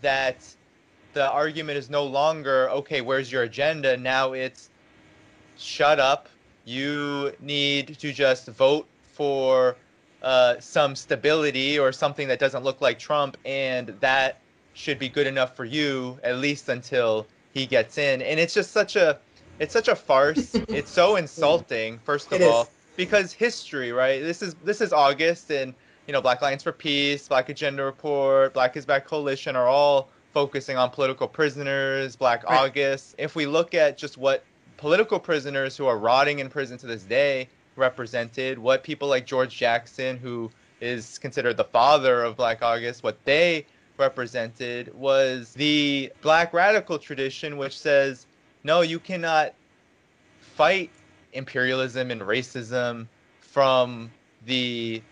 that 0.00 0.36
the 1.12 1.30
argument 1.30 1.76
is 1.76 1.90
no 1.90 2.04
longer 2.04 2.70
okay 2.70 3.00
where's 3.00 3.30
your 3.30 3.42
agenda 3.42 3.96
now 3.96 4.32
it's 4.32 4.70
shut 5.58 6.00
up 6.00 6.28
you 6.64 7.32
need 7.40 7.98
to 7.98 8.12
just 8.12 8.46
vote 8.48 8.86
for 9.12 9.76
uh, 10.22 10.58
some 10.60 10.94
stability 10.94 11.78
or 11.78 11.92
something 11.92 12.28
that 12.28 12.38
doesn't 12.38 12.64
look 12.64 12.80
like 12.80 12.98
trump 12.98 13.36
and 13.44 13.88
that 14.00 14.38
should 14.74 14.98
be 14.98 15.08
good 15.08 15.26
enough 15.26 15.56
for 15.56 15.64
you 15.64 16.18
at 16.22 16.36
least 16.38 16.68
until 16.68 17.26
he 17.52 17.66
gets 17.66 17.98
in 17.98 18.22
and 18.22 18.40
it's 18.40 18.54
just 18.54 18.70
such 18.70 18.96
a 18.96 19.18
it's 19.58 19.72
such 19.72 19.88
a 19.88 19.96
farce 19.96 20.54
it's 20.68 20.90
so 20.90 21.16
insulting 21.16 21.98
first 22.04 22.32
of 22.32 22.40
it 22.40 22.50
all 22.50 22.62
is. 22.62 22.68
because 22.96 23.32
history 23.32 23.92
right 23.92 24.22
this 24.22 24.42
is 24.42 24.54
this 24.64 24.80
is 24.80 24.92
august 24.92 25.50
and 25.50 25.74
you 26.06 26.12
know, 26.12 26.20
Black 26.20 26.40
Alliance 26.40 26.62
for 26.62 26.72
Peace, 26.72 27.28
Black 27.28 27.48
Agenda 27.48 27.84
Report, 27.84 28.52
Black 28.52 28.76
is 28.76 28.84
Back 28.84 29.06
Coalition 29.06 29.56
are 29.56 29.68
all 29.68 30.08
focusing 30.32 30.76
on 30.76 30.90
political 30.90 31.28
prisoners, 31.28 32.16
Black 32.16 32.44
right. 32.44 32.58
August. 32.58 33.14
If 33.18 33.36
we 33.36 33.46
look 33.46 33.74
at 33.74 33.96
just 33.96 34.18
what 34.18 34.44
political 34.76 35.20
prisoners 35.20 35.76
who 35.76 35.86
are 35.86 35.98
rotting 35.98 36.40
in 36.40 36.48
prison 36.48 36.78
to 36.78 36.86
this 36.86 37.04
day 37.04 37.48
represented, 37.76 38.58
what 38.58 38.82
people 38.82 39.08
like 39.08 39.26
George 39.26 39.56
Jackson, 39.56 40.16
who 40.16 40.50
is 40.80 41.18
considered 41.18 41.56
the 41.56 41.64
father 41.64 42.22
of 42.22 42.36
Black 42.36 42.62
August, 42.62 43.02
what 43.02 43.22
they 43.24 43.66
represented 43.98 44.92
was 44.94 45.52
the 45.52 46.12
black 46.22 46.52
radical 46.52 46.98
tradition, 46.98 47.56
which 47.56 47.78
says, 47.78 48.26
no, 48.64 48.80
you 48.80 48.98
cannot 48.98 49.54
fight 50.40 50.90
imperialism 51.32 52.10
and 52.10 52.20
racism 52.20 53.06
from 53.40 54.10
the 54.46 55.02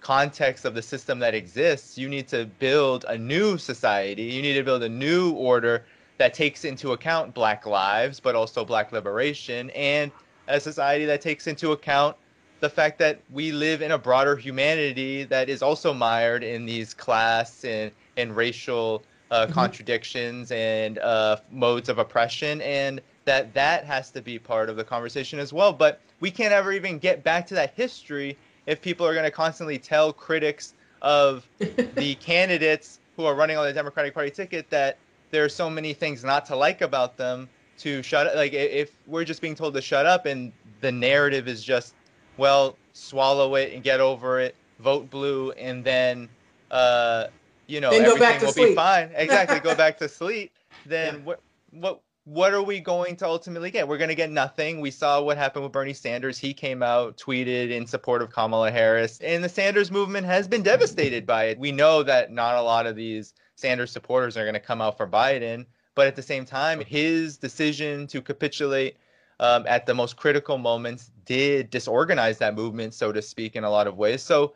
context 0.00 0.64
of 0.64 0.74
the 0.74 0.82
system 0.82 1.18
that 1.18 1.34
exists, 1.34 1.98
you 1.98 2.08
need 2.08 2.26
to 2.28 2.46
build 2.58 3.04
a 3.08 3.16
new 3.16 3.58
society. 3.58 4.22
You 4.22 4.42
need 4.42 4.54
to 4.54 4.62
build 4.62 4.82
a 4.82 4.88
new 4.88 5.32
order 5.32 5.84
that 6.18 6.34
takes 6.34 6.64
into 6.64 6.92
account 6.92 7.34
black 7.34 7.66
lives, 7.66 8.20
but 8.20 8.34
also 8.34 8.64
black 8.64 8.92
liberation, 8.92 9.70
and 9.70 10.10
a 10.50 10.60
society 10.60 11.04
that 11.06 11.20
takes 11.20 11.46
into 11.46 11.72
account 11.72 12.16
the 12.60 12.68
fact 12.68 12.98
that 12.98 13.20
we 13.32 13.52
live 13.52 13.80
in 13.82 13.92
a 13.92 13.98
broader 13.98 14.36
humanity 14.36 15.24
that 15.24 15.48
is 15.48 15.62
also 15.62 15.94
mired 15.94 16.44
in 16.44 16.66
these 16.66 16.92
class 16.92 17.64
and, 17.64 17.90
and 18.16 18.36
racial 18.36 19.02
uh, 19.30 19.44
mm-hmm. 19.44 19.52
contradictions 19.52 20.52
and 20.52 20.98
uh, 20.98 21.36
modes 21.50 21.88
of 21.88 21.98
oppression, 21.98 22.60
and 22.60 23.00
that 23.24 23.54
that 23.54 23.84
has 23.84 24.10
to 24.10 24.20
be 24.20 24.38
part 24.38 24.68
of 24.68 24.76
the 24.76 24.84
conversation 24.84 25.38
as 25.38 25.52
well. 25.52 25.72
But 25.72 26.00
we 26.20 26.30
can't 26.30 26.52
ever 26.52 26.72
even 26.72 26.98
get 26.98 27.24
back 27.24 27.46
to 27.46 27.54
that 27.54 27.72
history 27.74 28.36
if 28.66 28.82
people 28.82 29.06
are 29.06 29.14
going 29.14 29.24
to 29.24 29.30
constantly 29.30 29.78
tell 29.78 30.12
critics 30.12 30.74
of 31.00 31.46
the 31.58 32.14
candidates 32.16 33.00
who 33.16 33.24
are 33.24 33.34
running 33.34 33.56
on 33.56 33.64
the 33.64 33.72
Democratic 33.72 34.12
Party 34.12 34.30
ticket 34.30 34.68
that 34.70 34.98
there 35.30 35.44
are 35.44 35.48
so 35.48 35.70
many 35.70 35.94
things 35.94 36.24
not 36.24 36.44
to 36.46 36.56
like 36.56 36.82
about 36.82 37.16
them 37.16 37.48
to 37.80 38.02
shut 38.02 38.26
up. 38.26 38.34
Like 38.34 38.52
if 38.52 38.90
we're 39.06 39.24
just 39.24 39.40
being 39.40 39.54
told 39.54 39.74
to 39.74 39.82
shut 39.82 40.06
up 40.06 40.26
and 40.26 40.52
the 40.80 40.92
narrative 40.92 41.48
is 41.48 41.62
just, 41.62 41.94
well, 42.36 42.76
swallow 42.92 43.54
it 43.54 43.72
and 43.72 43.82
get 43.82 44.00
over 44.00 44.40
it, 44.40 44.54
vote 44.78 45.10
blue, 45.10 45.50
and 45.52 45.84
then, 45.84 46.28
uh, 46.70 47.26
you 47.66 47.80
know, 47.80 47.90
then 47.90 48.04
everything 48.04 48.40
will 48.40 48.52
sleep. 48.52 48.68
be 48.70 48.74
fine. 48.74 49.10
Exactly, 49.14 49.60
go 49.60 49.74
back 49.74 49.98
to 49.98 50.08
sleep. 50.08 50.52
Then 50.86 51.16
yeah. 51.16 51.20
what? 51.20 51.40
What? 51.72 52.00
what 52.24 52.52
are 52.52 52.62
we 52.62 52.80
going 52.80 53.16
to 53.16 53.26
ultimately 53.26 53.70
get? 53.70 53.88
We're 53.88 53.98
going 53.98 54.08
to 54.08 54.14
get 54.14 54.30
nothing. 54.30 54.80
We 54.80 54.90
saw 54.90 55.20
what 55.20 55.36
happened 55.36 55.64
with 55.64 55.72
Bernie 55.72 55.94
Sanders. 55.94 56.38
He 56.38 56.52
came 56.52 56.82
out, 56.82 57.16
tweeted 57.16 57.70
in 57.70 57.86
support 57.86 58.22
of 58.22 58.30
Kamala 58.30 58.70
Harris, 58.70 59.18
and 59.20 59.42
the 59.42 59.48
Sanders 59.48 59.90
movement 59.90 60.26
has 60.26 60.46
been 60.46 60.62
devastated 60.62 61.26
by 61.26 61.44
it. 61.44 61.58
We 61.58 61.72
know 61.72 62.02
that 62.02 62.30
not 62.30 62.56
a 62.56 62.62
lot 62.62 62.86
of 62.86 62.94
these 62.94 63.34
Sanders 63.56 63.90
supporters 63.90 64.36
are 64.36 64.44
going 64.44 64.54
to 64.54 64.60
come 64.60 64.80
out 64.80 64.96
for 64.96 65.08
Biden, 65.08 65.66
but 65.94 66.06
at 66.06 66.16
the 66.16 66.22
same 66.22 66.44
time, 66.44 66.80
his 66.80 67.36
decision 67.36 68.06
to 68.08 68.22
capitulate 68.22 68.96
um, 69.40 69.64
at 69.66 69.86
the 69.86 69.94
most 69.94 70.16
critical 70.16 70.58
moments 70.58 71.10
did 71.24 71.70
disorganize 71.70 72.38
that 72.38 72.54
movement, 72.54 72.94
so 72.94 73.10
to 73.10 73.22
speak, 73.22 73.56
in 73.56 73.64
a 73.64 73.70
lot 73.70 73.86
of 73.86 73.96
ways. 73.96 74.22
So 74.22 74.54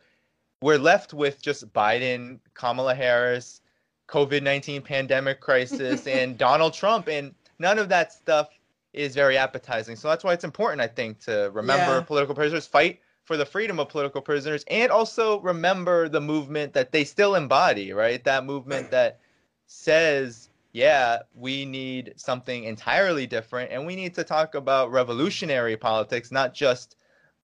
we're 0.61 0.79
left 0.79 1.15
with 1.15 1.43
just 1.43 1.73
Biden, 1.73 2.39
Kamala 2.55 2.95
Harris, 2.95 3.61
COVID 4.09 4.43
19 4.43 4.83
pandemic 4.83 5.41
crisis, 5.41 6.07
and 6.07 6.37
Donald 6.39 6.75
Trump. 6.75 7.09
And 7.09 7.35
none 7.59 7.79
of 7.79 7.89
that 7.89 8.13
stuff 8.13 8.51
is 8.93 9.15
very 9.15 9.37
appetizing. 9.37 9.97
So 9.97 10.09
that's 10.09 10.23
why 10.23 10.33
it's 10.33 10.45
important, 10.45 10.81
I 10.81 10.87
think, 10.87 11.19
to 11.21 11.51
remember 11.53 11.97
yeah. 11.97 12.01
political 12.03 12.35
prisoners, 12.35 12.67
fight 12.67 13.01
for 13.25 13.37
the 13.37 13.47
freedom 13.47 13.81
of 13.81 13.89
political 13.89 14.21
prisoners, 14.21 14.65
and 14.69 14.93
also 14.93 15.41
remember 15.41 16.09
the 16.09 16.21
movement 16.21 16.75
that 16.75 16.93
they 16.93 17.05
still 17.05 17.35
embody, 17.35 17.93
right? 17.93 18.23
That 18.25 18.45
movement 18.45 18.91
that 18.93 19.21
says, 19.67 20.51
yeah, 20.75 21.21
we 21.37 21.65
need 21.65 22.15
something 22.17 22.65
entirely 22.65 23.29
different, 23.29 23.71
and 23.71 23.87
we 23.87 23.95
need 23.95 24.13
to 24.17 24.25
talk 24.25 24.57
about 24.57 24.91
revolutionary 24.91 25.77
politics, 25.77 26.33
not 26.33 26.53
just 26.53 26.97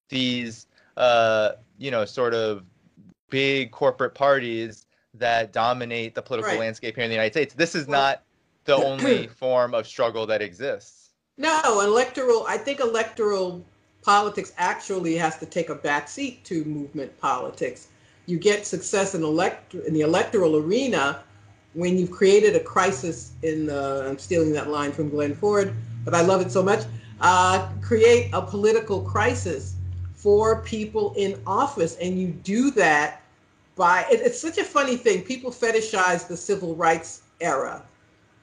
these, 0.08 0.66
uh, 0.96 1.52
you 1.78 1.92
know, 1.92 2.04
sort 2.04 2.34
of 2.34 2.64
big 3.30 3.70
corporate 3.70 4.16
parties 4.16 4.86
that 5.14 5.52
dominate 5.52 6.16
the 6.16 6.22
political 6.22 6.50
right. 6.50 6.58
landscape 6.58 6.96
here 6.96 7.04
in 7.04 7.08
the 7.08 7.14
United 7.14 7.32
States. 7.32 7.54
This 7.54 7.76
is 7.76 7.86
well, 7.86 8.00
not 8.00 8.22
the 8.64 8.74
only 8.84 9.28
form 9.28 9.74
of 9.74 9.86
struggle 9.86 10.26
that 10.26 10.42
exists. 10.42 11.10
No, 11.38 11.80
electoral. 11.82 12.44
I 12.48 12.58
think 12.58 12.80
electoral 12.80 13.64
politics 14.02 14.52
actually 14.58 15.14
has 15.14 15.38
to 15.38 15.46
take 15.46 15.70
a 15.70 15.76
backseat 15.76 16.42
to 16.44 16.64
movement 16.64 17.16
politics. 17.20 17.86
You 18.26 18.38
get 18.40 18.66
success 18.66 19.14
in 19.14 19.22
elect 19.22 19.74
in 19.74 19.94
the 19.94 20.00
electoral 20.00 20.56
arena 20.56 21.22
when 21.74 21.96
you've 21.96 22.10
created 22.10 22.56
a 22.56 22.60
crisis 22.60 23.32
in 23.42 23.66
the. 23.66 24.06
I'm 24.08 24.18
stealing 24.18 24.52
that 24.52 24.68
line 24.68 24.92
from 24.92 25.08
Glen 25.08 25.34
Ford, 25.34 25.74
but 26.04 26.14
I 26.14 26.22
love 26.22 26.40
it 26.40 26.50
so 26.50 26.62
much. 26.62 26.84
Uh, 27.20 27.68
create 27.82 28.30
a 28.32 28.42
political 28.42 29.02
crisis 29.02 29.74
for 30.14 30.62
people 30.62 31.14
in 31.16 31.40
office, 31.46 31.96
and 32.00 32.18
you 32.18 32.28
do 32.28 32.70
that 32.72 33.22
by. 33.76 34.04
It, 34.10 34.20
it's 34.20 34.40
such 34.40 34.58
a 34.58 34.64
funny 34.64 34.96
thing. 34.96 35.22
People 35.22 35.50
fetishize 35.50 36.26
the 36.26 36.36
civil 36.36 36.74
rights 36.74 37.22
era 37.40 37.82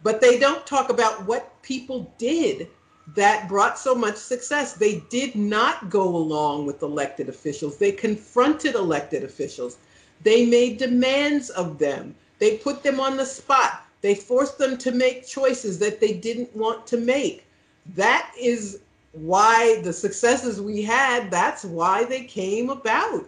but 0.04 0.22
they 0.22 0.38
don't 0.38 0.66
talk 0.66 0.90
about 0.90 1.26
what 1.26 1.62
people 1.62 2.12
did 2.18 2.68
that 3.16 3.48
brought 3.48 3.80
so 3.80 3.96
much 3.96 4.16
success. 4.16 4.74
They 4.74 5.00
did 5.10 5.36
not 5.36 5.90
go 5.90 6.04
along 6.04 6.66
with 6.66 6.82
elected 6.82 7.30
officials. 7.30 7.78
They 7.78 7.92
confronted 7.92 8.76
elected 8.76 9.24
officials. 9.24 9.78
They 10.24 10.46
made 10.46 10.78
demands 10.78 11.50
of 11.50 11.78
them. 11.78 12.16
They 12.40 12.58
put 12.58 12.84
them 12.84 13.00
on 13.00 13.18
the 13.18 13.26
spot. 13.26 13.86
They 14.02 14.16
forced 14.16 14.58
them 14.58 14.78
to 14.78 14.92
make 14.92 15.28
choices 15.28 15.80
that 15.80 16.00
they 16.00 16.14
didn't 16.14 16.56
want 16.56 16.86
to 16.88 16.98
make. 16.98 17.46
That 17.96 18.32
is 18.40 18.80
why 19.14 19.82
the 19.82 19.94
successes 19.94 20.62
we 20.62 20.84
had, 20.84 21.32
that's 21.32 21.66
why 21.66 22.04
they 22.04 22.24
came 22.24 22.70
about. 22.70 23.26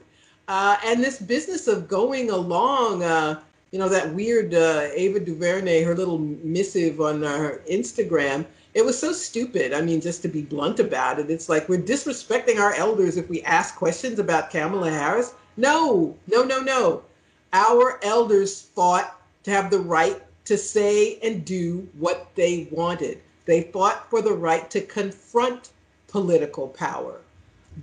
Uh, 0.47 0.77
and 0.85 1.03
this 1.03 1.19
business 1.19 1.67
of 1.67 1.87
going 1.87 2.29
along, 2.29 3.03
uh, 3.03 3.39
you 3.71 3.79
know, 3.79 3.89
that 3.89 4.13
weird 4.13 4.53
uh, 4.53 4.87
Ava 4.93 5.19
DuVernay, 5.19 5.83
her 5.83 5.95
little 5.95 6.19
missive 6.19 7.01
on 7.01 7.21
her 7.21 7.61
Instagram. 7.69 8.45
It 8.73 8.85
was 8.85 8.97
so 8.97 9.11
stupid. 9.11 9.73
I 9.73 9.81
mean, 9.81 10.01
just 10.01 10.21
to 10.23 10.27
be 10.27 10.41
blunt 10.41 10.79
about 10.79 11.19
it, 11.19 11.29
it's 11.29 11.49
like 11.49 11.69
we're 11.69 11.81
disrespecting 11.81 12.59
our 12.59 12.73
elders 12.73 13.17
if 13.17 13.29
we 13.29 13.41
ask 13.43 13.75
questions 13.75 14.19
about 14.19 14.51
Kamala 14.51 14.91
Harris. 14.91 15.33
No, 15.57 16.15
no, 16.27 16.43
no, 16.43 16.61
no. 16.61 17.03
Our 17.53 17.99
elders 18.03 18.61
fought 18.61 19.19
to 19.43 19.51
have 19.51 19.71
the 19.71 19.79
right 19.79 20.21
to 20.45 20.57
say 20.57 21.19
and 21.19 21.45
do 21.45 21.87
what 21.97 22.27
they 22.35 22.67
wanted. 22.71 23.21
They 23.45 23.63
fought 23.63 24.09
for 24.09 24.21
the 24.21 24.33
right 24.33 24.69
to 24.71 24.81
confront 24.81 25.69
political 26.07 26.67
power. 26.67 27.21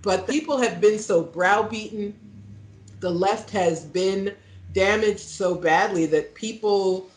But 0.03 0.27
people 0.27 0.59
have 0.59 0.81
been 0.81 0.99
so 0.99 1.23
browbeaten. 1.23 2.15
The 3.01 3.11
left 3.11 3.51
has 3.51 3.85
been 3.85 4.35
damaged 4.73 5.21
so 5.21 5.55
badly 5.55 6.07
that 6.07 6.35
people 6.35 7.09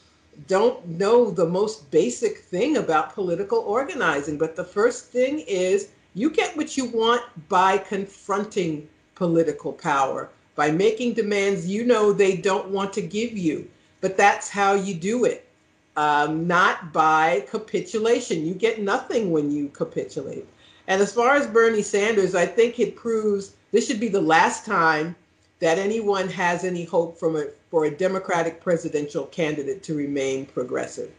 don't 0.48 0.88
know 0.88 1.29
the 1.29 1.46
most 1.46 1.91
basic 1.91 2.39
thing 2.39 2.77
about 2.77 3.13
political 3.13 3.60
organizing. 3.60 4.38
But 4.38 4.56
the 4.56 4.63
first 4.63 5.08
thing 5.08 5.39
is 5.39 5.89
you 6.13 6.29
get 6.29 6.56
what 6.56 6.77
you 6.77 6.86
want 6.86 7.24
by 7.50 7.77
confronting 7.77 8.88
political 9.15 9.74
power, 9.74 10.29
by 10.60 10.70
making 10.70 11.13
demands 11.13 11.66
you 11.66 11.86
know 11.86 12.12
they 12.12 12.36
don't 12.36 12.68
want 12.68 12.92
to 12.92 13.01
give 13.01 13.38
you. 13.38 13.66
but 14.01 14.18
that's 14.18 14.50
how 14.50 14.74
you 14.74 14.94
do 14.94 15.25
it. 15.25 15.48
Um, 15.96 16.48
not 16.48 16.94
by 16.94 17.46
capitulation. 17.50 18.46
You 18.46 18.54
get 18.54 18.82
nothing 18.82 19.32
when 19.32 19.51
you 19.51 19.70
capitulate. 19.70 20.46
And 20.88 21.01
as 21.01 21.13
far 21.13 21.36
as 21.36 21.48
Bernie 21.48 21.82
Sanders, 21.82 22.36
I 22.36 22.46
think 22.46 22.80
it 22.80 22.96
proves 22.96 23.56
this 23.72 23.88
should 23.88 24.00
be 24.00 24.08
the 24.10 24.22
last 24.22 24.66
time 24.66 25.16
that 25.60 25.78
anyone 25.78 26.28
has 26.30 26.63
any 26.66 26.84
hope 26.86 27.18
from 27.18 27.36
a, 27.36 27.46
for 27.70 27.86
a 27.86 27.92
Democratic 27.92 28.62
presidential 28.62 29.25
candidate 29.28 29.84
to 29.84 29.94
remain 29.94 30.46
progressive. 30.46 31.12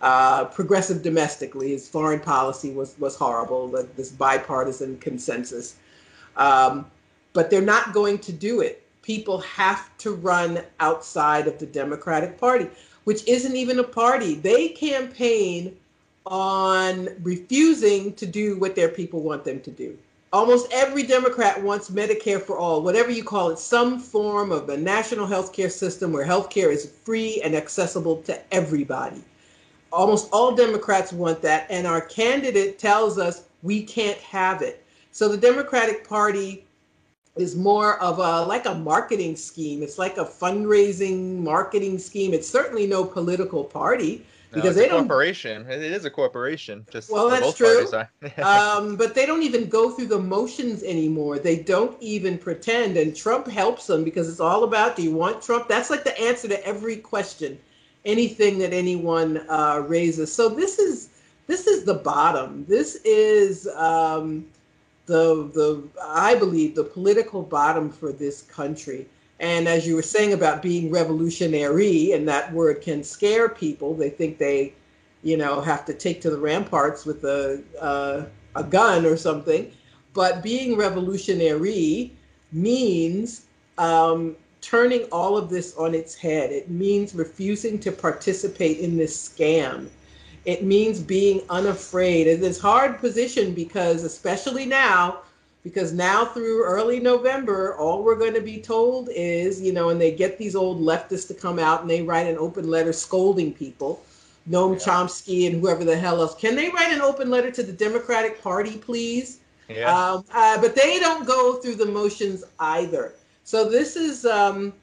Uh, 0.00 0.44
progressive 0.44 1.02
domestically, 1.02 1.70
his 1.70 1.88
foreign 1.88 2.20
policy 2.20 2.70
was 2.70 2.94
was 2.98 3.16
horrible. 3.16 3.68
This 3.96 4.10
bipartisan 4.10 4.98
consensus, 4.98 5.76
um, 6.36 6.90
but 7.32 7.48
they're 7.48 7.62
not 7.62 7.94
going 7.94 8.18
to 8.18 8.32
do 8.32 8.60
it. 8.60 8.83
People 9.04 9.38
have 9.38 9.96
to 9.98 10.14
run 10.14 10.62
outside 10.80 11.46
of 11.46 11.60
the 11.60 11.66
Democratic 11.66 12.36
Party, 12.38 12.68
which 13.04 13.24
isn't 13.28 13.54
even 13.54 13.78
a 13.78 13.84
party. 13.84 14.34
They 14.34 14.70
campaign 14.70 15.76
on 16.26 17.10
refusing 17.22 18.14
to 18.14 18.26
do 18.26 18.58
what 18.58 18.74
their 18.74 18.88
people 18.88 19.20
want 19.20 19.44
them 19.44 19.60
to 19.60 19.70
do 19.70 19.96
almost 20.34 20.66
every 20.72 21.04
Democrat 21.04 21.62
wants 21.62 21.90
Medicare 21.90 22.42
for 22.42 22.58
all, 22.58 22.82
whatever 22.82 23.08
you 23.08 23.22
call 23.22 23.50
it, 23.50 23.58
some 23.58 24.00
form 24.00 24.50
of 24.50 24.68
a 24.68 24.76
national 24.76 25.26
health 25.26 25.52
care 25.52 25.70
system 25.70 26.12
where 26.12 26.24
health 26.24 26.50
care 26.50 26.72
is 26.72 26.90
free 27.04 27.40
and 27.42 27.54
accessible 27.54 28.16
to 28.22 28.52
everybody. 28.52 29.22
Almost 29.92 30.28
all 30.32 30.56
Democrats 30.56 31.12
want 31.12 31.40
that, 31.42 31.68
and 31.70 31.86
our 31.86 32.00
candidate 32.00 32.80
tells 32.80 33.16
us 33.16 33.44
we 33.62 33.84
can't 33.84 34.18
have 34.18 34.60
it. 34.60 34.84
So 35.12 35.28
the 35.28 35.36
Democratic 35.36 36.06
Party 36.06 36.63
is 37.36 37.56
more 37.56 38.00
of 38.00 38.18
a 38.18 38.42
like 38.46 38.66
a 38.66 38.74
marketing 38.74 39.36
scheme. 39.36 39.82
It's 39.82 39.98
like 39.98 40.18
a 40.18 40.24
fundraising 40.24 41.38
marketing 41.38 41.98
scheme. 41.98 42.32
It's 42.32 42.48
certainly 42.48 42.86
no 42.86 43.04
political 43.04 43.64
party 43.64 44.24
because 44.54 44.76
no, 44.76 44.82
they 44.82 44.88
don't 44.88 45.00
corporation. 45.00 45.66
It 45.68 45.82
is 45.82 46.04
a 46.04 46.10
corporation. 46.10 46.86
Just 46.90 47.10
well, 47.10 47.28
that's 47.28 47.54
true. 47.54 47.86
um, 48.42 48.96
but 48.96 49.14
they 49.14 49.26
don't 49.26 49.42
even 49.42 49.68
go 49.68 49.90
through 49.90 50.06
the 50.06 50.18
motions 50.18 50.82
anymore. 50.82 51.38
They 51.38 51.58
don't 51.58 52.00
even 52.00 52.38
pretend, 52.38 52.96
and 52.96 53.14
Trump 53.14 53.48
helps 53.48 53.86
them 53.86 54.04
because 54.04 54.28
it's 54.28 54.40
all 54.40 54.64
about: 54.64 54.96
Do 54.96 55.02
you 55.02 55.12
want 55.12 55.42
Trump? 55.42 55.68
That's 55.68 55.90
like 55.90 56.04
the 56.04 56.18
answer 56.20 56.48
to 56.48 56.64
every 56.66 56.96
question, 56.96 57.58
anything 58.04 58.58
that 58.58 58.72
anyone 58.72 59.44
uh, 59.48 59.82
raises. 59.86 60.32
So 60.32 60.48
this 60.48 60.78
is 60.78 61.10
this 61.46 61.66
is 61.66 61.84
the 61.84 61.94
bottom. 61.94 62.64
This 62.66 62.96
is 63.04 63.66
um, 63.74 64.46
the 65.06 65.50
the 65.52 65.82
I 66.02 66.34
believe 66.34 66.74
the 66.74 66.84
political 66.84 67.42
bottom 67.42 67.90
for 67.90 68.12
this 68.12 68.42
country. 68.42 69.06
And 69.40 69.66
as 69.66 69.86
you 69.86 69.96
were 69.96 70.02
saying 70.02 70.32
about 70.32 70.62
being 70.62 70.90
revolutionary, 70.90 72.12
and 72.12 72.26
that 72.28 72.52
word 72.52 72.80
can 72.80 73.02
scare 73.02 73.48
people, 73.48 73.94
they 73.94 74.08
think 74.08 74.38
they, 74.38 74.72
you 75.22 75.36
know, 75.36 75.60
have 75.60 75.84
to 75.86 75.94
take 75.94 76.20
to 76.22 76.30
the 76.30 76.38
ramparts 76.38 77.04
with 77.04 77.24
a 77.24 77.62
uh, 77.80 78.24
a 78.54 78.64
gun 78.64 79.04
or 79.04 79.16
something. 79.16 79.70
But 80.12 80.42
being 80.42 80.76
revolutionary 80.76 82.12
means 82.52 83.46
um, 83.78 84.36
turning 84.60 85.02
all 85.10 85.36
of 85.36 85.50
this 85.50 85.76
on 85.76 85.94
its 85.94 86.14
head. 86.14 86.52
It 86.52 86.70
means 86.70 87.14
refusing 87.14 87.78
to 87.80 87.92
participate 87.92 88.78
in 88.78 88.96
this 88.96 89.28
scam. 89.28 89.88
It 90.44 90.62
means 90.62 91.00
being 91.00 91.42
unafraid. 91.48 92.26
It's 92.26 92.40
this 92.40 92.60
hard 92.60 92.98
position 92.98 93.54
because, 93.54 94.04
especially 94.04 94.66
now, 94.66 95.20
because 95.62 95.94
now 95.94 96.26
through 96.26 96.64
early 96.64 97.00
November, 97.00 97.74
all 97.76 98.02
we're 98.02 98.16
going 98.16 98.34
to 98.34 98.42
be 98.42 98.60
told 98.60 99.08
is, 99.10 99.60
you 99.60 99.72
know, 99.72 99.88
and 99.88 99.98
they 99.98 100.12
get 100.12 100.36
these 100.36 100.54
old 100.54 100.80
leftists 100.80 101.26
to 101.28 101.34
come 101.34 101.58
out 101.58 101.80
and 101.80 101.88
they 101.88 102.02
write 102.02 102.26
an 102.26 102.36
open 102.36 102.68
letter 102.68 102.92
scolding 102.92 103.52
people, 103.52 104.04
Noam 104.48 104.74
yeah. 104.74 104.84
Chomsky 104.84 105.46
and 105.46 105.58
whoever 105.58 105.84
the 105.84 105.96
hell 105.96 106.20
else. 106.20 106.34
Can 106.34 106.54
they 106.54 106.68
write 106.68 106.92
an 106.92 107.00
open 107.00 107.30
letter 107.30 107.50
to 107.50 107.62
the 107.62 107.72
Democratic 107.72 108.42
Party, 108.42 108.76
please? 108.76 109.38
Yeah. 109.70 109.86
Um, 109.86 110.24
uh, 110.32 110.60
but 110.60 110.76
they 110.76 110.98
don't 111.00 111.26
go 111.26 111.54
through 111.54 111.76
the 111.76 111.86
motions 111.86 112.44
either. 112.60 113.14
So 113.44 113.68
this 113.68 113.96
is 113.96 114.26
um, 114.26 114.74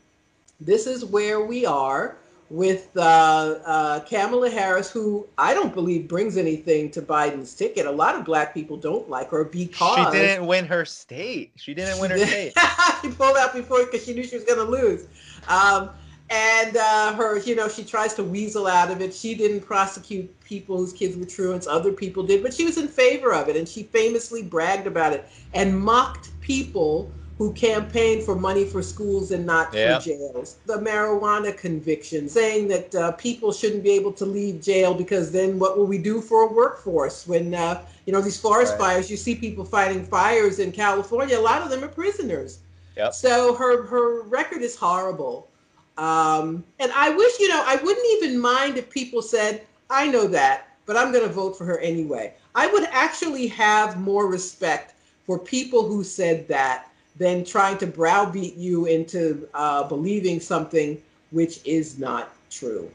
this 0.60 0.88
is 0.88 1.06
where 1.06 1.46
we 1.46 1.68
are 1.68 2.16
with 2.52 2.90
uh, 2.98 3.60
uh, 3.66 4.00
Kamala 4.02 4.50
Harris, 4.50 4.92
who 4.92 5.26
I 5.38 5.54
don't 5.54 5.74
believe 5.74 6.10
brings 6.10 6.36
anything 6.36 6.92
to 6.92 7.02
Biden's 7.02 7.56
ticket. 7.56 7.86
A 7.86 7.92
lot 7.92 8.16
of 8.16 8.26
black 8.26 8.54
people 8.54 8.76
don't 8.76 9.10
like 9.10 9.30
her 9.30 9.46
because 9.46 10.12
she 10.12 10.18
didn't 10.18 10.46
win 10.46 10.66
her 10.66 10.84
state. 10.84 11.54
She 11.56 11.74
didn't 11.74 12.00
win 12.02 12.12
her 12.12 12.18
state. 12.28 12.54
she 13.02 13.10
pulled 13.10 13.38
out 13.38 13.54
before 13.54 13.86
because 13.86 14.06
she 14.06 14.14
knew 14.14 14.24
she 14.24 14.36
was 14.36 14.44
going 14.44 14.60
to 14.60 14.66
lose. 14.66 15.08
Um, 15.48 15.92
and 16.30 16.76
uh, 16.76 17.14
her, 17.14 17.40
you 17.40 17.56
know, 17.56 17.70
she 17.70 17.86
tries 17.86 18.14
to 18.16 18.24
weasel 18.24 18.68
out 18.68 18.92
of 18.92 19.02
it. 19.02 19.14
She 19.14 19.34
didn't 19.34 19.62
prosecute 19.62 20.38
people 20.44 20.76
whose 20.76 20.92
kids 20.92 21.16
were 21.16 21.26
truants. 21.26 21.68
Other 21.68 21.94
people 21.94 22.24
did, 22.24 22.44
but 22.44 22.54
she 22.54 22.66
was 22.66 22.78
in 22.78 22.90
favor 22.90 23.34
of 23.34 23.48
it, 23.48 23.56
and 23.56 23.68
she 23.68 23.84
famously 23.84 24.44
bragged 24.44 24.88
about 24.88 25.14
it 25.14 25.26
and 25.54 25.80
mocked 25.80 26.32
people 26.42 27.12
who 27.42 27.52
campaigned 27.54 28.24
for 28.24 28.36
money 28.36 28.64
for 28.64 28.84
schools 28.84 29.32
and 29.32 29.44
not 29.44 29.74
yeah. 29.74 29.98
for 29.98 30.06
jails. 30.06 30.58
The 30.68 30.76
marijuana 30.76 31.58
conviction, 31.58 32.30
saying 32.30 32.68
that 32.68 32.94
uh, 32.94 33.12
people 33.14 33.52
shouldn't 33.52 33.82
be 33.82 33.90
able 33.94 34.14
to 34.14 34.28
leave 34.28 34.62
jail 34.62 34.94
because 34.94 35.32
then 35.32 35.58
what 35.58 35.76
will 35.76 35.88
we 35.88 35.98
do 35.98 36.22
for 36.22 36.44
a 36.44 36.54
workforce 36.54 37.26
when 37.26 37.56
uh, 37.56 37.84
you 38.06 38.14
know 38.14 38.22
these 38.22 38.40
forest 38.40 38.74
right. 38.74 38.82
fires? 38.82 39.10
You 39.10 39.18
see 39.18 39.34
people 39.34 39.66
fighting 39.66 40.06
fires 40.06 40.60
in 40.60 40.72
California. 40.72 41.36
A 41.36 41.42
lot 41.42 41.64
of 41.64 41.72
them 41.72 41.84
are 41.84 41.88
prisoners. 41.88 42.60
Yep. 42.96 43.16
So 43.16 43.56
her 43.56 43.88
her 43.88 44.22
record 44.22 44.62
is 44.62 44.76
horrible. 44.76 45.50
Um, 45.98 46.64
and 46.80 46.92
I 46.92 47.10
wish 47.10 47.40
you 47.40 47.48
know 47.48 47.64
I 47.66 47.78
wouldn't 47.78 48.06
even 48.18 48.40
mind 48.40 48.78
if 48.78 48.88
people 48.92 49.24
said 49.24 49.66
I 49.90 50.06
know 50.10 50.28
that, 50.28 50.78
but 50.86 50.96
I'm 50.96 51.12
going 51.12 51.28
to 51.28 51.34
vote 51.34 51.58
for 51.58 51.66
her 51.66 51.80
anyway. 51.80 52.36
I 52.54 52.68
would 52.68 52.84
actually 52.92 53.48
have 53.48 54.00
more 54.00 54.28
respect 54.28 54.94
for 55.26 55.40
people 55.40 55.88
who 55.88 56.04
said 56.04 56.48
that 56.48 56.91
than 57.18 57.44
trying 57.44 57.78
to 57.80 57.88
browbeat 57.88 58.56
you 58.56 58.86
into 58.86 59.48
uh, 59.54 59.84
believing 59.84 60.40
something 60.40 61.02
which 61.32 61.60
is 61.66 62.00
not 62.00 62.34
true. 62.50 62.90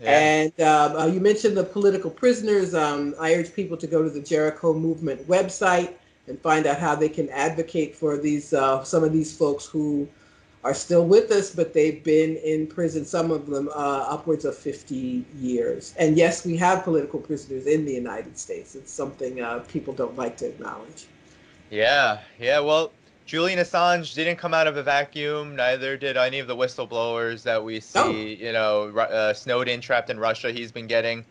Yeah. 0.00 0.18
And 0.18 0.60
um, 0.60 0.96
uh, 0.96 1.06
you 1.06 1.20
mentioned 1.20 1.56
the 1.56 1.64
political 1.64 2.10
prisoners. 2.10 2.74
Um, 2.74 3.14
I 3.20 3.34
urge 3.34 3.52
people 3.52 3.76
to 3.78 3.86
go 3.86 4.02
to 4.02 4.10
the 4.10 4.20
Jericho 4.20 4.72
Movement 4.72 5.26
website 5.26 5.94
and 6.28 6.40
find 6.40 6.66
out 6.66 6.78
how 6.78 6.94
they 6.94 7.08
can 7.08 7.28
advocate 7.30 7.96
for 7.96 8.16
these 8.16 8.52
uh, 8.52 8.84
some 8.84 9.02
of 9.02 9.12
these 9.12 9.36
folks 9.36 9.66
who 9.66 10.08
are 10.64 10.74
still 10.74 11.06
with 11.06 11.30
us, 11.30 11.54
but 11.54 11.72
they've 11.72 12.02
been 12.02 12.36
in 12.36 12.66
prison, 12.66 13.04
some 13.04 13.30
of 13.30 13.46
them 13.46 13.68
uh, 13.74 14.06
upwards 14.08 14.44
of 14.44 14.56
50 14.56 15.24
years. 15.38 15.94
And 15.98 16.16
yes, 16.16 16.44
we 16.44 16.56
have 16.56 16.84
political 16.84 17.20
prisoners 17.20 17.66
in 17.66 17.84
the 17.84 17.92
United 17.92 18.36
States. 18.38 18.74
It's 18.74 18.92
something 18.92 19.40
uh, 19.40 19.60
people 19.68 19.94
don't 19.94 20.16
like 20.16 20.36
to 20.38 20.46
acknowledge. 20.46 21.06
Yeah, 21.70 22.20
yeah. 22.40 22.60
Well, 22.60 22.92
Julian 23.28 23.58
Assange 23.58 24.14
didn't 24.14 24.36
come 24.36 24.54
out 24.54 24.66
of 24.66 24.78
a 24.78 24.82
vacuum. 24.82 25.54
Neither 25.54 25.98
did 25.98 26.16
any 26.16 26.38
of 26.38 26.46
the 26.46 26.56
whistleblowers 26.56 27.42
that 27.42 27.62
we 27.62 27.78
see. 27.78 27.98
Oh. 27.98 28.10
You 28.10 28.52
know, 28.52 28.88
uh, 28.98 29.34
Snowden 29.34 29.82
trapped 29.82 30.08
in 30.08 30.18
Russia. 30.18 30.50
He's 30.50 30.72
been 30.72 30.86
getting 30.86 31.26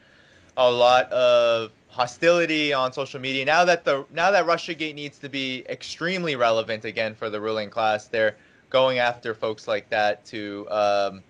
a 0.58 0.72
lot 0.72 1.12
of 1.12 1.72
hostility 1.88 2.72
on 2.72 2.94
social 2.94 3.20
media 3.20 3.46
now 3.46 3.66
that 3.66 3.84
the 3.84 4.06
now 4.12 4.30
that 4.30 4.46
RussiaGate 4.46 4.94
needs 4.94 5.18
to 5.18 5.28
be 5.28 5.66
extremely 5.70 6.36
relevant 6.36 6.86
again 6.86 7.16
for 7.16 7.32
the 7.32 7.42
ruling 7.42 7.72
class. 7.72 8.06
They're 8.06 8.36
going 8.70 9.00
after 9.00 9.34
folks 9.34 9.68
like 9.68 9.90
that 9.90 10.24
to 10.28 10.68
um, 10.70 11.24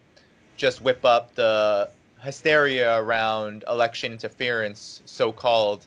just 0.58 0.82
whip 0.82 1.06
up 1.06 1.34
the 1.36 1.90
hysteria 2.20 3.00
around 3.00 3.64
election 3.70 4.12
interference, 4.12 5.02
so 5.06 5.32
called, 5.32 5.86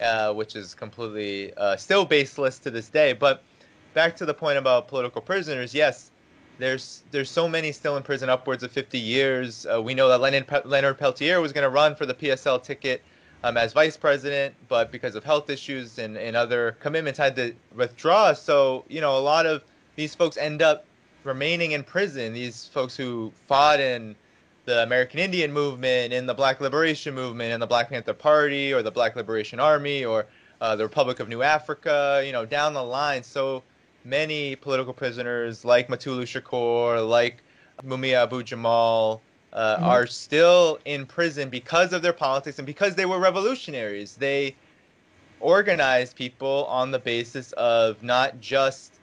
uh, 0.00 0.32
which 0.32 0.54
is 0.54 0.72
completely 0.72 1.52
uh, 1.54 1.76
still 1.76 2.04
baseless 2.04 2.60
to 2.60 2.70
this 2.70 2.86
day. 2.88 3.12
But 3.12 3.42
back 3.94 4.16
to 4.16 4.26
the 4.26 4.34
point 4.34 4.58
about 4.58 4.88
political 4.88 5.20
prisoners, 5.20 5.74
yes, 5.74 6.10
there's 6.58 7.02
there's 7.10 7.30
so 7.30 7.48
many 7.48 7.72
still 7.72 7.96
in 7.96 8.02
prison, 8.02 8.28
upwards 8.28 8.62
of 8.62 8.70
50 8.70 8.98
years. 8.98 9.66
Uh, 9.66 9.80
we 9.82 9.94
know 9.94 10.08
that 10.08 10.20
Leonard, 10.20 10.46
Leonard 10.64 10.98
Peltier 10.98 11.40
was 11.40 11.52
going 11.52 11.64
to 11.64 11.70
run 11.70 11.94
for 11.96 12.06
the 12.06 12.14
PSL 12.14 12.62
ticket 12.62 13.02
um, 13.42 13.56
as 13.56 13.72
vice 13.72 13.96
president, 13.96 14.54
but 14.68 14.92
because 14.92 15.14
of 15.14 15.24
health 15.24 15.48
issues 15.48 15.98
and, 15.98 16.16
and 16.16 16.36
other 16.36 16.76
commitments, 16.80 17.18
had 17.18 17.34
to 17.36 17.54
withdraw. 17.74 18.32
So 18.32 18.84
you 18.88 19.00
know, 19.00 19.16
a 19.16 19.20
lot 19.20 19.46
of 19.46 19.62
these 19.96 20.14
folks 20.14 20.36
end 20.36 20.62
up 20.62 20.84
remaining 21.24 21.72
in 21.72 21.82
prison. 21.82 22.32
These 22.32 22.66
folks 22.66 22.96
who 22.96 23.32
fought 23.48 23.80
in 23.80 24.14
the 24.66 24.82
American 24.82 25.18
Indian 25.18 25.52
movement, 25.52 26.12
in 26.12 26.26
the 26.26 26.34
Black 26.34 26.60
Liberation 26.60 27.14
movement, 27.14 27.52
in 27.52 27.60
the 27.60 27.66
Black 27.66 27.88
Panther 27.88 28.14
Party, 28.14 28.72
or 28.72 28.82
the 28.82 28.90
Black 28.90 29.16
Liberation 29.16 29.58
Army, 29.58 30.04
or 30.04 30.26
uh, 30.60 30.76
the 30.76 30.84
Republic 30.84 31.20
of 31.20 31.28
New 31.28 31.42
Africa. 31.42 32.22
You 32.24 32.32
know, 32.32 32.44
down 32.44 32.74
the 32.74 32.84
line. 32.84 33.22
So 33.22 33.62
many 34.04 34.56
political 34.56 34.92
prisoners 34.92 35.64
like 35.64 35.88
Mutulu 35.88 36.22
Shakur, 36.22 37.06
like 37.08 37.42
Mumia 37.84 38.22
Abu 38.22 38.42
Jamal, 38.42 39.20
uh, 39.52 39.76
mm-hmm. 39.76 39.84
are 39.84 40.06
still 40.06 40.78
in 40.84 41.06
prison 41.06 41.48
because 41.48 41.92
of 41.92 42.02
their 42.02 42.12
politics 42.12 42.58
and 42.58 42.66
because 42.66 42.94
they 42.94 43.06
were 43.06 43.18
revolutionaries. 43.18 44.14
They 44.14 44.54
organized 45.40 46.16
people 46.16 46.66
on 46.68 46.90
the 46.90 46.98
basis 46.98 47.52
of 47.52 48.02
not 48.02 48.40
just 48.40 48.94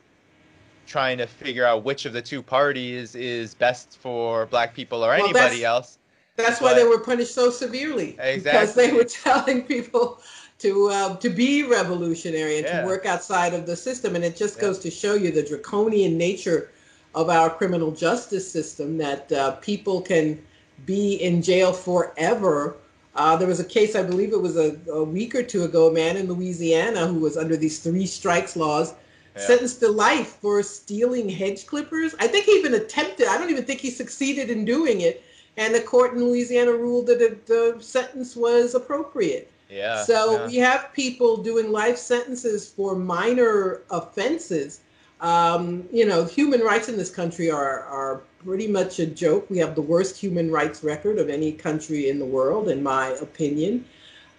trying 0.85 1.17
to 1.17 1.27
figure 1.27 1.65
out 1.65 1.83
which 1.83 2.05
of 2.05 2.13
the 2.13 2.21
two 2.21 2.41
parties 2.41 3.13
is 3.15 3.53
best 3.53 3.97
for 3.97 4.45
black 4.45 4.73
people 4.73 5.03
or 5.03 5.09
well, 5.09 5.23
anybody 5.23 5.65
else. 5.65 5.97
That's 6.37 6.59
but, 6.59 6.65
why 6.65 6.73
they 6.75 6.85
were 6.85 6.99
punished 6.99 7.33
so 7.33 7.49
severely. 7.49 8.15
Exactly. 8.19 8.41
Because 8.41 8.75
they 8.75 8.93
were 8.93 9.03
telling 9.23 9.63
people 9.63 10.21
to 10.59 10.89
uh, 10.89 11.15
to 11.17 11.29
be 11.29 11.63
revolutionary 11.63 12.57
and 12.57 12.65
yeah. 12.65 12.81
to 12.81 12.87
work 12.87 13.05
outside 13.05 13.53
of 13.53 13.65
the 13.65 13.75
system. 13.75 14.15
And 14.15 14.23
it 14.23 14.35
just 14.35 14.55
yeah. 14.55 14.61
goes 14.61 14.79
to 14.79 14.91
show 14.91 15.13
you 15.13 15.31
the 15.31 15.43
draconian 15.43 16.17
nature 16.17 16.71
of 17.15 17.29
our 17.29 17.49
criminal 17.49 17.91
justice 17.91 18.49
system 18.49 18.97
that 18.97 19.31
uh, 19.31 19.51
people 19.53 20.01
can 20.01 20.41
be 20.85 21.15
in 21.15 21.41
jail 21.41 21.73
forever. 21.73 22.77
Uh, 23.15 23.35
there 23.35 23.47
was 23.47 23.59
a 23.59 23.65
case, 23.65 23.95
I 23.95 24.03
believe 24.03 24.31
it 24.31 24.41
was 24.41 24.57
a, 24.57 24.77
a, 24.91 25.03
week 25.03 25.33
or 25.33 25.41
two 25.41 25.63
ago, 25.63 25.87
a 25.87 25.93
man 25.93 26.17
in 26.17 26.27
Louisiana 26.27 27.07
who 27.07 27.19
was 27.19 27.35
under 27.35 27.57
these 27.57 27.79
three 27.79 28.05
strikes 28.05 28.55
laws, 28.55 28.93
yeah. 29.35 29.41
sentenced 29.41 29.79
to 29.79 29.89
life 29.89 30.37
for 30.39 30.61
stealing 30.61 31.27
hedge 31.27 31.65
clippers. 31.65 32.13
I 32.19 32.27
think 32.27 32.45
he 32.45 32.51
even 32.51 32.75
attempted, 32.75 33.27
I 33.27 33.39
don't 33.39 33.49
even 33.49 33.65
think 33.65 33.79
he 33.79 33.89
succeeded 33.89 34.51
in 34.51 34.65
doing 34.65 35.01
it. 35.01 35.23
And 35.57 35.73
the 35.73 35.81
court 35.81 36.13
in 36.13 36.23
Louisiana 36.23 36.73
ruled 36.73 37.07
that 37.07 37.19
it, 37.19 37.47
the 37.47 37.77
sentence 37.79 38.35
was 38.35 38.75
appropriate. 38.75 39.51
Yeah. 39.69 40.03
So 40.03 40.33
yeah. 40.33 40.47
we 40.47 40.55
have 40.57 40.93
people 40.93 41.37
doing 41.37 41.71
life 41.71 41.97
sentences 41.97 42.69
for 42.69 42.95
minor 42.95 43.81
offenses. 43.89 44.81
Um, 45.19 45.87
you 45.91 46.05
know, 46.05 46.25
human 46.25 46.61
rights 46.61 46.89
in 46.89 46.97
this 46.97 47.09
country 47.09 47.49
are 47.49 47.81
are 47.83 48.21
pretty 48.45 48.67
much 48.67 48.99
a 48.99 49.05
joke. 49.05 49.49
We 49.49 49.57
have 49.57 49.75
the 49.75 49.81
worst 49.81 50.17
human 50.17 50.51
rights 50.51 50.83
record 50.83 51.17
of 51.17 51.29
any 51.29 51.51
country 51.51 52.09
in 52.09 52.19
the 52.19 52.25
world, 52.25 52.69
in 52.69 52.83
my 52.83 53.09
opinion. 53.21 53.85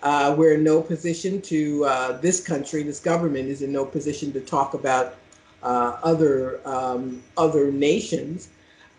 Uh, 0.03 0.35
we're 0.39 0.55
in 0.55 0.63
no 0.63 0.81
position 0.81 1.43
to 1.43 1.85
uh, 1.85 2.19
this 2.19 2.41
country, 2.41 2.85
this 2.85 3.01
government 3.01 3.49
is 3.49 3.63
in 3.63 3.73
no 3.73 3.85
position 3.85 4.33
to 4.33 4.41
talk 4.41 4.75
about 4.75 5.17
uh, 5.63 5.99
other 6.05 6.61
um, 6.65 7.23
other 7.37 7.73
nations. 7.73 8.49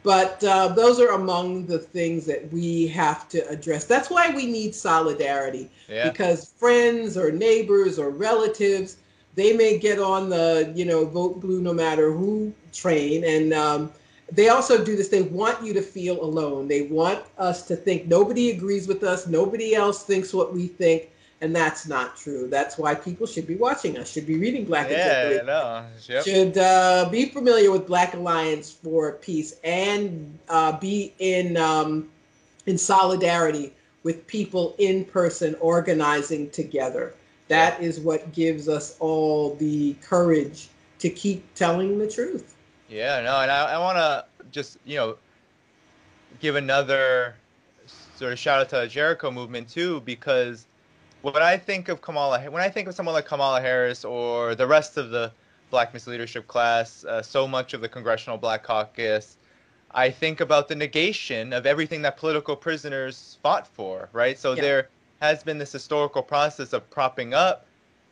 But 0.03 0.43
uh, 0.43 0.69
those 0.69 0.99
are 0.99 1.09
among 1.09 1.65
the 1.65 1.79
things 1.79 2.25
that 2.25 2.51
we 2.53 2.87
have 2.87 3.27
to 3.29 3.47
address. 3.49 3.85
That's 3.85 4.09
why 4.09 4.33
we 4.33 4.45
need 4.45 4.73
solidarity 4.73 5.69
yeah. 5.89 6.09
because 6.09 6.53
friends 6.57 7.17
or 7.17 7.31
neighbors 7.31 7.99
or 7.99 8.09
relatives, 8.09 8.97
they 9.35 9.55
may 9.55 9.77
get 9.77 9.99
on 9.99 10.29
the, 10.29 10.71
you 10.73 10.85
know, 10.85 11.05
vote 11.05 11.41
blue 11.41 11.61
no 11.61 11.73
matter 11.73 12.13
who 12.13 12.53
train. 12.71 13.25
And 13.25 13.53
um, 13.53 13.91
they 14.31 14.49
also 14.49 14.83
do 14.83 14.95
this. 14.95 15.09
They 15.09 15.23
want 15.23 15.65
you 15.65 15.73
to 15.73 15.81
feel 15.81 16.23
alone. 16.23 16.67
They 16.67 16.83
want 16.83 17.23
us 17.37 17.63
to 17.67 17.75
think 17.75 18.07
nobody 18.07 18.51
agrees 18.51 18.87
with 18.87 19.03
us, 19.03 19.27
nobody 19.27 19.75
else 19.75 20.03
thinks 20.03 20.33
what 20.33 20.53
we 20.53 20.67
think 20.67 21.09
and 21.41 21.55
that's 21.55 21.87
not 21.87 22.17
true. 22.17 22.47
That's 22.49 22.77
why 22.77 22.95
people 22.95 23.25
should 23.25 23.47
be 23.47 23.55
watching 23.55 23.97
us, 23.97 24.11
should 24.11 24.27
be 24.27 24.37
reading 24.37 24.65
Black 24.65 24.89
yeah, 24.89 25.39
no. 25.45 25.85
yep. 26.07 26.23
should 26.23 26.57
uh, 26.57 27.07
be 27.09 27.25
familiar 27.25 27.71
with 27.71 27.87
Black 27.87 28.13
Alliance 28.13 28.71
for 28.71 29.13
Peace, 29.13 29.55
and 29.63 30.37
uh, 30.49 30.77
be 30.77 31.13
in 31.19 31.55
um, 31.57 32.09
in 32.65 32.77
solidarity 32.77 33.73
with 34.03 34.25
people 34.27 34.75
in 34.79 35.05
person 35.05 35.55
organizing 35.59 36.49
together. 36.49 37.13
That 37.47 37.81
is 37.81 37.99
what 37.99 38.31
gives 38.31 38.69
us 38.69 38.95
all 38.99 39.55
the 39.55 39.93
courage 40.01 40.69
to 40.99 41.09
keep 41.09 41.53
telling 41.55 41.97
the 41.97 42.09
truth. 42.09 42.55
Yeah, 42.89 43.21
no, 43.21 43.39
and 43.39 43.49
I, 43.49 43.73
I 43.73 43.77
want 43.77 43.97
to 43.97 44.25
just 44.51 44.77
you 44.85 44.97
know 44.97 45.17
give 46.41 46.55
another 46.55 47.35
sort 48.15 48.33
of 48.33 48.39
shout 48.39 48.59
out 48.59 48.69
to 48.69 48.75
the 48.75 48.87
Jericho 48.87 49.31
movement 49.31 49.69
too, 49.69 50.01
because 50.01 50.65
when 51.21 51.35
I 51.37 51.57
think 51.57 51.89
of 51.89 52.01
Kamala, 52.01 52.41
when 52.49 52.61
I 52.61 52.69
think 52.69 52.87
of 52.87 52.95
someone 52.95 53.13
like 53.13 53.25
Kamala 53.25 53.61
Harris 53.61 54.05
or 54.05 54.55
the 54.55 54.67
rest 54.67 54.97
of 54.97 55.09
the 55.09 55.31
Black 55.69 55.93
Misleadership 55.93 56.47
class, 56.47 57.03
uh, 57.05 57.21
so 57.21 57.47
much 57.47 57.73
of 57.73 57.81
the 57.81 57.89
Congressional 57.89 58.37
Black 58.37 58.63
Caucus, 58.63 59.37
I 59.91 60.09
think 60.09 60.39
about 60.39 60.67
the 60.67 60.75
negation 60.75 61.53
of 61.53 61.65
everything 61.65 62.01
that 62.03 62.17
political 62.17 62.55
prisoners 62.55 63.37
fought 63.41 63.67
for, 63.67 64.09
right? 64.13 64.37
So 64.37 64.53
yeah. 64.53 64.61
there 64.61 64.89
has 65.21 65.43
been 65.43 65.57
this 65.57 65.71
historical 65.71 66.21
process 66.21 66.73
of 66.73 66.89
propping 66.89 67.33
up 67.33 67.65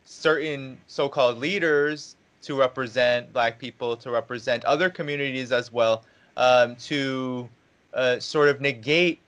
certain 0.04 0.78
so-called 0.86 1.38
leaders 1.38 2.16
to 2.42 2.58
represent 2.58 3.32
Black 3.32 3.58
people, 3.58 3.96
to 3.96 4.10
represent 4.10 4.64
other 4.64 4.90
communities 4.90 5.52
as 5.52 5.72
well, 5.72 6.04
um, 6.36 6.76
to 6.76 7.48
uh, 7.94 8.18
sort 8.18 8.48
of 8.48 8.60
negate 8.60 9.20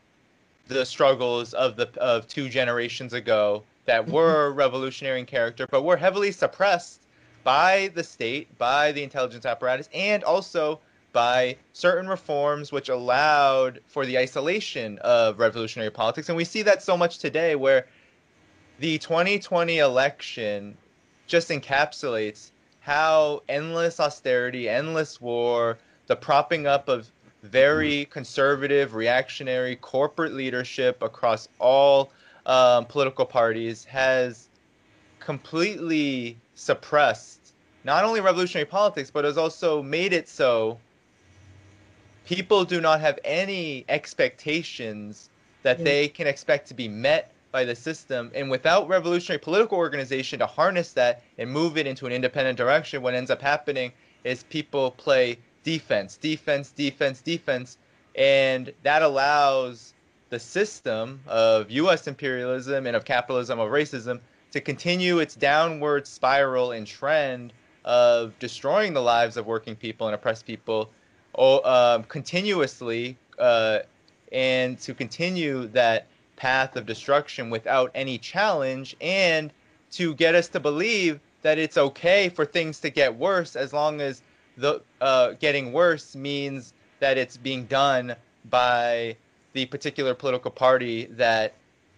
the 0.70 0.86
struggles 0.86 1.52
of 1.54 1.76
the 1.76 1.88
of 2.00 2.26
two 2.26 2.48
generations 2.48 3.12
ago 3.12 3.62
that 3.84 4.02
mm-hmm. 4.02 4.12
were 4.12 4.52
revolutionary 4.52 5.20
in 5.20 5.26
character, 5.26 5.66
but 5.70 5.82
were 5.82 5.96
heavily 5.96 6.32
suppressed 6.32 7.02
by 7.44 7.90
the 7.94 8.04
state, 8.04 8.56
by 8.58 8.92
the 8.92 9.02
intelligence 9.02 9.44
apparatus, 9.44 9.88
and 9.92 10.22
also 10.24 10.80
by 11.12 11.56
certain 11.72 12.08
reforms 12.08 12.70
which 12.70 12.88
allowed 12.88 13.80
for 13.88 14.06
the 14.06 14.16
isolation 14.16 14.98
of 14.98 15.38
revolutionary 15.40 15.90
politics. 15.90 16.28
And 16.28 16.36
we 16.36 16.44
see 16.44 16.62
that 16.62 16.82
so 16.82 16.96
much 16.96 17.18
today, 17.18 17.56
where 17.56 17.86
the 18.78 18.98
2020 18.98 19.78
election 19.78 20.76
just 21.26 21.48
encapsulates 21.48 22.50
how 22.80 23.42
endless 23.48 24.00
austerity, 24.00 24.68
endless 24.68 25.20
war, 25.20 25.78
the 26.06 26.16
propping 26.16 26.66
up 26.66 26.88
of 26.88 27.10
very 27.42 28.04
conservative, 28.06 28.94
reactionary 28.94 29.76
corporate 29.76 30.32
leadership 30.32 31.02
across 31.02 31.48
all 31.58 32.12
um, 32.46 32.84
political 32.86 33.24
parties 33.24 33.84
has 33.84 34.48
completely 35.18 36.36
suppressed 36.54 37.54
not 37.84 38.04
only 38.04 38.20
revolutionary 38.20 38.66
politics, 38.66 39.10
but 39.10 39.24
has 39.24 39.38
also 39.38 39.82
made 39.82 40.12
it 40.12 40.28
so 40.28 40.78
people 42.26 42.64
do 42.64 42.80
not 42.80 43.00
have 43.00 43.18
any 43.24 43.84
expectations 43.88 45.30
that 45.62 45.82
they 45.82 46.08
can 46.08 46.26
expect 46.26 46.68
to 46.68 46.74
be 46.74 46.88
met 46.88 47.32
by 47.52 47.64
the 47.64 47.74
system. 47.74 48.30
And 48.34 48.50
without 48.50 48.88
revolutionary 48.88 49.40
political 49.40 49.78
organization 49.78 50.38
to 50.38 50.46
harness 50.46 50.92
that 50.92 51.22
and 51.38 51.50
move 51.50 51.76
it 51.76 51.86
into 51.86 52.06
an 52.06 52.12
independent 52.12 52.56
direction, 52.56 53.02
what 53.02 53.14
ends 53.14 53.30
up 53.30 53.42
happening 53.42 53.92
is 54.24 54.42
people 54.44 54.92
play 54.92 55.38
defense, 55.62 56.16
defense, 56.16 56.70
defense, 56.70 57.20
defense. 57.20 57.78
And 58.14 58.72
that 58.82 59.02
allows 59.02 59.94
the 60.30 60.38
system 60.38 61.20
of 61.26 61.70
U.S. 61.70 62.06
imperialism 62.06 62.86
and 62.86 62.96
of 62.96 63.04
capitalism, 63.04 63.58
of 63.58 63.70
racism, 63.70 64.20
to 64.52 64.60
continue 64.60 65.18
its 65.18 65.34
downward 65.34 66.06
spiral 66.06 66.72
and 66.72 66.86
trend 66.86 67.52
of 67.84 68.38
destroying 68.38 68.92
the 68.92 69.00
lives 69.00 69.36
of 69.36 69.46
working 69.46 69.74
people 69.74 70.06
and 70.06 70.14
oppressed 70.14 70.46
people 70.46 70.90
um, 71.38 72.04
continuously, 72.04 73.16
uh, 73.38 73.80
and 74.32 74.78
to 74.80 74.94
continue 74.94 75.66
that 75.68 76.06
path 76.36 76.76
of 76.76 76.86
destruction 76.86 77.50
without 77.50 77.90
any 77.94 78.18
challenge, 78.18 78.96
and 79.00 79.52
to 79.92 80.14
get 80.14 80.34
us 80.34 80.48
to 80.48 80.60
believe 80.60 81.20
that 81.42 81.58
it's 81.58 81.78
okay 81.78 82.28
for 82.28 82.44
things 82.44 82.80
to 82.80 82.90
get 82.90 83.14
worse 83.14 83.56
as 83.56 83.72
long 83.72 84.00
as 84.00 84.22
the 84.60 84.82
uh, 85.00 85.32
getting 85.40 85.72
worse 85.72 86.14
means 86.14 86.74
that 87.00 87.18
it's 87.18 87.36
being 87.36 87.64
done 87.64 88.14
by 88.50 89.16
the 89.52 89.66
particular 89.66 90.14
political 90.14 90.50
party 90.50 91.06
that 91.12 91.54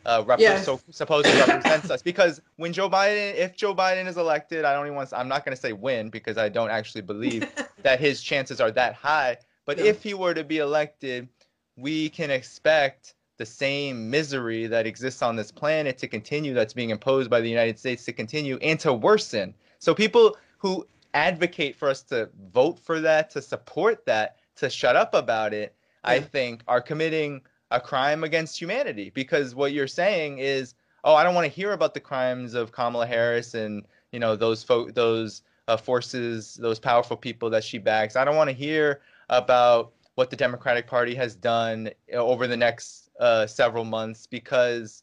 uh, 0.07 0.23
rep- 0.27 0.41
yes. 0.41 0.65
so 0.65 0.81
supposedly 0.91 1.39
represents 1.41 1.91
us. 1.91 2.03
Because 2.03 2.41
when 2.57 2.73
Joe 2.73 2.89
Biden, 2.89 3.35
if 3.35 3.57
Joe 3.57 3.75
Biden 3.75 4.07
is 4.07 4.17
elected, 4.17 4.65
I 4.65 4.73
don't 4.73 4.87
even 4.87 4.97
want. 4.97 5.11
To, 5.11 5.19
I'm 5.19 5.29
not 5.29 5.45
going 5.45 5.55
to 5.55 5.61
say 5.61 5.73
win 5.73 6.09
because 6.09 6.39
I 6.39 6.49
don't 6.49 6.71
actually 6.71 7.03
believe 7.03 7.49
that 7.83 8.01
his 8.01 8.23
chances 8.23 8.61
are 8.61 8.71
that 8.73 8.95
high. 8.95 9.37
But 9.65 9.79
yeah. 9.79 9.85
if 9.85 10.03
he 10.03 10.15
were 10.15 10.35
to 10.35 10.45
be 10.45 10.59
elected, 10.59 11.29
we 11.77 12.09
can 12.09 12.31
expect 12.31 13.15
the 13.39 13.47
same 13.47 14.11
misery 14.11 14.67
that 14.67 14.87
exists 14.87 15.23
on 15.23 15.37
this 15.37 15.51
planet 15.51 15.99
to 15.99 16.09
continue, 16.09 16.55
that's 16.55 16.75
being 16.75 16.91
imposed 16.91 17.31
by 17.31 17.41
the 17.41 17.49
United 17.49 17.79
States 17.79 18.05
to 18.05 18.13
continue 18.13 18.57
and 18.59 18.79
to 18.81 18.93
worsen. 18.93 19.55
So 19.79 19.95
people 19.95 20.37
who 20.59 20.87
advocate 21.15 21.77
for 21.77 21.89
us 21.89 22.03
to 22.05 22.29
vote 22.53 22.79
for 22.79 23.01
that, 23.01 23.31
to 23.31 23.43
support 23.43 24.07
that, 24.07 24.37
to 24.57 24.71
shut 24.71 24.97
up 24.97 25.15
about 25.15 25.53
it, 25.53 25.75
I 26.05 26.21
think, 26.21 26.63
are 26.67 26.81
committing 26.81 27.43
a 27.71 27.81
crime 27.81 28.25
against 28.25 28.61
humanity. 28.61 29.11
Because 29.11 29.55
what 29.55 29.73
you're 29.73 29.87
saying 29.87 30.39
is, 30.39 30.75
oh, 31.05 31.15
I 31.15 31.23
don't 31.23 31.35
want 31.35 31.47
to 31.47 31.53
hear 31.53 31.73
about 31.73 31.95
the 31.95 32.01
crimes 32.01 32.55
of 32.55 32.73
Kamala 32.73 33.07
Harris 33.07 33.55
and 33.55 33.85
you 34.13 34.21
know 34.21 34.37
those 34.37 34.63
fo- 34.63 34.91
those 34.91 35.43
uh, 35.69 35.77
forces, 35.77 36.55
those 36.55 36.79
powerful 36.79 37.17
people 37.17 37.51
that 37.51 37.65
she 37.65 37.79
backs. 37.79 38.17
I 38.17 38.25
don't 38.25 38.37
want 38.37 38.51
to 38.51 38.57
hear 38.57 39.01
about 39.29 39.93
what 40.15 40.29
the 40.29 40.37
Democratic 40.37 40.87
Party 40.87 41.15
has 41.15 41.35
done 41.35 41.91
uh, 42.13 42.17
over 42.17 42.47
the 42.47 42.57
next 42.57 43.11
uh, 43.21 43.47
several 43.47 43.85
months. 43.85 44.27
Because 44.27 45.03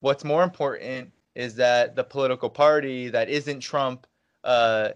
what's 0.00 0.24
more 0.24 0.42
important 0.42 1.12
is 1.34 1.54
that 1.54 1.94
the 1.94 2.02
political 2.02 2.50
party 2.50 3.08
that 3.08 3.28
isn't 3.28 3.60
Trump 3.60 4.06
uh, 4.42 4.90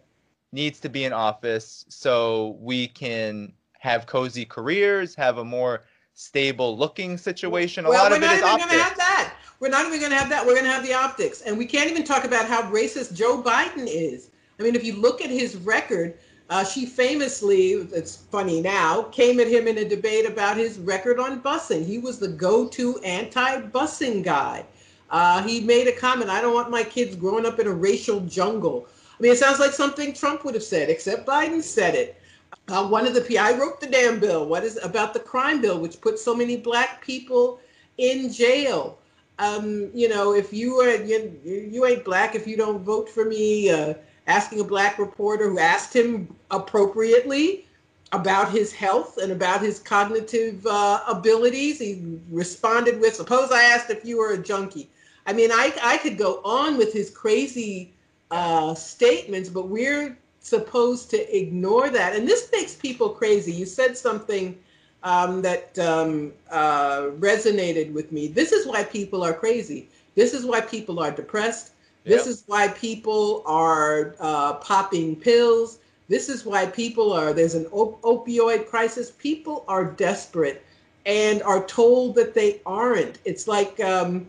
needs 0.53 0.81
to 0.81 0.89
be 0.89 1.05
in 1.05 1.13
office 1.13 1.85
so 1.89 2.57
we 2.61 2.89
can 2.89 3.53
have 3.79 4.07
cozy 4.07 4.45
careers, 4.45 5.15
have 5.15 5.39
a 5.39 5.45
more 5.45 5.83
stable 6.15 6.77
looking 6.77 7.19
situation. 7.19 7.85
A 7.85 7.89
well, 7.89 8.05
lot 8.05 8.13
of 8.13 8.23
it 8.23 8.31
is 8.31 8.43
optics. 8.43 8.49
We're 8.49 8.49
not 8.49 8.61
even 8.61 8.69
going 8.69 8.79
to 8.79 8.85
have 8.85 8.97
that. 8.99 9.35
We're 9.61 9.69
not 9.69 9.87
even 9.87 9.99
going 10.01 10.13
to 10.13 10.19
have 10.19 10.29
that. 10.29 10.47
We're 10.47 10.55
going 10.55 10.67
to 10.67 10.71
have 10.71 10.85
the 10.85 10.95
optics. 10.95 11.41
And 11.43 11.57
we 11.57 11.67
can't 11.67 11.91
even 11.91 12.05
talk 12.05 12.25
about 12.25 12.47
how 12.47 12.63
racist 12.71 13.15
Joe 13.15 13.43
Biden 13.43 13.87
is. 13.89 14.31
I 14.61 14.63
mean, 14.63 14.75
if 14.75 14.85
you 14.85 14.95
look 14.95 15.21
at 15.23 15.31
his 15.31 15.57
record, 15.57 16.15
Uh, 16.51 16.63
she 16.63 16.85
famously, 16.85 17.73
it's 17.95 18.17
funny 18.31 18.61
now, 18.61 19.05
came 19.05 19.41
at 19.41 19.49
him 19.49 19.67
in 19.67 19.79
a 19.79 19.89
debate 19.89 20.27
about 20.27 20.55
his 20.59 20.77
record 20.79 21.19
on 21.19 21.41
busing. 21.41 21.83
He 21.87 21.97
was 21.97 22.19
the 22.19 22.29
go 22.29 22.69
to 22.69 22.99
anti 22.99 23.63
busing 23.73 24.23
guy. 24.23 24.67
Uh, 25.09 25.43
he 25.49 25.61
made 25.61 25.89
a 25.89 25.93
comment 25.93 26.29
I 26.29 26.43
don't 26.43 26.53
want 26.53 26.69
my 26.71 26.83
kids 26.83 27.17
growing 27.17 27.47
up 27.47 27.59
in 27.59 27.67
a 27.67 27.73
racial 27.73 28.21
jungle. 28.39 28.87
Mean, 29.23 29.31
it 29.31 29.39
sounds 29.39 29.61
like 29.61 29.71
something 29.71 30.13
Trump 30.13 30.45
would 30.45 30.55
have 30.55 30.65
said, 30.65 30.91
except 30.91 31.29
Biden 31.29 31.63
said 31.63 31.95
it. 31.95 32.21
Uh, 32.67 32.89
one 32.89 33.07
of 33.07 33.15
the 33.15 33.21
PI 33.21 33.57
wrote 33.57 33.81
the 33.81 33.87
damn 33.87 34.19
bill. 34.19 34.49
What 34.49 34.65
is 34.65 34.83
about 34.83 35.15
the 35.15 35.21
crime 35.21 35.61
bill, 35.61 35.79
which 35.79 36.01
puts 36.01 36.25
so 36.25 36.35
many 36.35 36.57
black 36.57 37.01
people 37.01 37.61
in 37.99 38.33
jail? 38.33 38.99
Um, 39.39 39.93
you 39.95 40.09
know, 40.09 40.35
if 40.35 40.53
you 40.53 40.81
are 40.81 40.97
you, 40.97 41.39
you 41.45 41.87
ain't 41.87 42.05
black 42.05 42.35
if 42.35 42.49
you 42.49 42.57
don't 42.57 42.83
vote 42.83 43.09
for 43.09 43.25
me. 43.25 43.71
Uh, 43.71 43.95
asking 44.27 44.59
a 44.59 44.65
black 44.65 44.99
reporter 44.99 45.49
who 45.51 45.61
asked 45.61 45.95
him 45.95 46.35
appropriately 46.51 47.65
about 48.11 48.51
his 48.51 48.73
health 48.73 49.19
and 49.19 49.31
about 49.31 49.63
his 49.63 49.79
cognitive 49.79 50.67
uh, 50.67 51.01
abilities. 51.07 51.79
He 51.79 52.19
responded 52.29 52.99
with, 53.01 53.15
"Suppose 53.15 53.53
I 53.53 53.63
asked 53.63 53.89
if 53.89 54.05
you 54.05 54.19
were 54.19 54.33
a 54.33 54.43
junkie." 54.43 54.91
I 55.27 55.33
mean, 55.33 55.53
I 55.53 55.73
I 55.81 55.99
could 55.99 56.19
go 56.19 56.41
on 56.45 56.77
with 56.77 56.93
his 56.93 57.09
crazy 57.09 57.95
uh, 58.33 58.75
statements, 58.75 59.49
but 59.49 59.69
we're 59.69 60.17
supposed 60.41 61.11
to 61.11 61.37
ignore 61.37 61.91
that. 61.91 62.17
And 62.17 62.27
this 62.27 62.49
makes 62.51 62.75
people 62.75 63.11
crazy. 63.11 63.53
You 63.53 63.67
said 63.67 63.97
something 63.97 64.59
um, 65.03 65.43
that 65.43 65.79
um, 65.79 66.33
uh, 66.51 67.11
resonated 67.19 67.93
with 67.93 68.11
me. 68.11 68.29
This 68.29 68.51
is 68.51 68.67
why 68.67 68.85
people 68.85 69.23
are 69.23 69.35
crazy. 69.35 69.89
This 70.15 70.33
is 70.33 70.47
why 70.47 70.63
people 70.63 70.99
are 70.99 71.11
depressed. 71.11 71.73
This 72.05 72.25
yep. 72.25 72.27
is 72.27 72.45
why 72.47 72.69
people 72.69 73.43
are 73.47 74.17
uh, 74.19 74.55
popping 74.55 75.15
pills. 75.15 75.79
This 76.09 76.29
is 76.29 76.45
why 76.45 76.67
people 76.67 77.13
are, 77.13 77.33
there's 77.33 77.55
an 77.55 77.67
op- 77.67 78.01
opioid 78.03 78.67
crisis. 78.67 79.11
People 79.11 79.65
are 79.69 79.85
desperate 79.85 80.65
and 81.05 81.43
are 81.43 81.65
told 81.67 82.15
that 82.15 82.35
they 82.35 82.61
aren't. 82.65 83.19
It's 83.25 83.47
like, 83.47 83.79
um, 83.81 84.27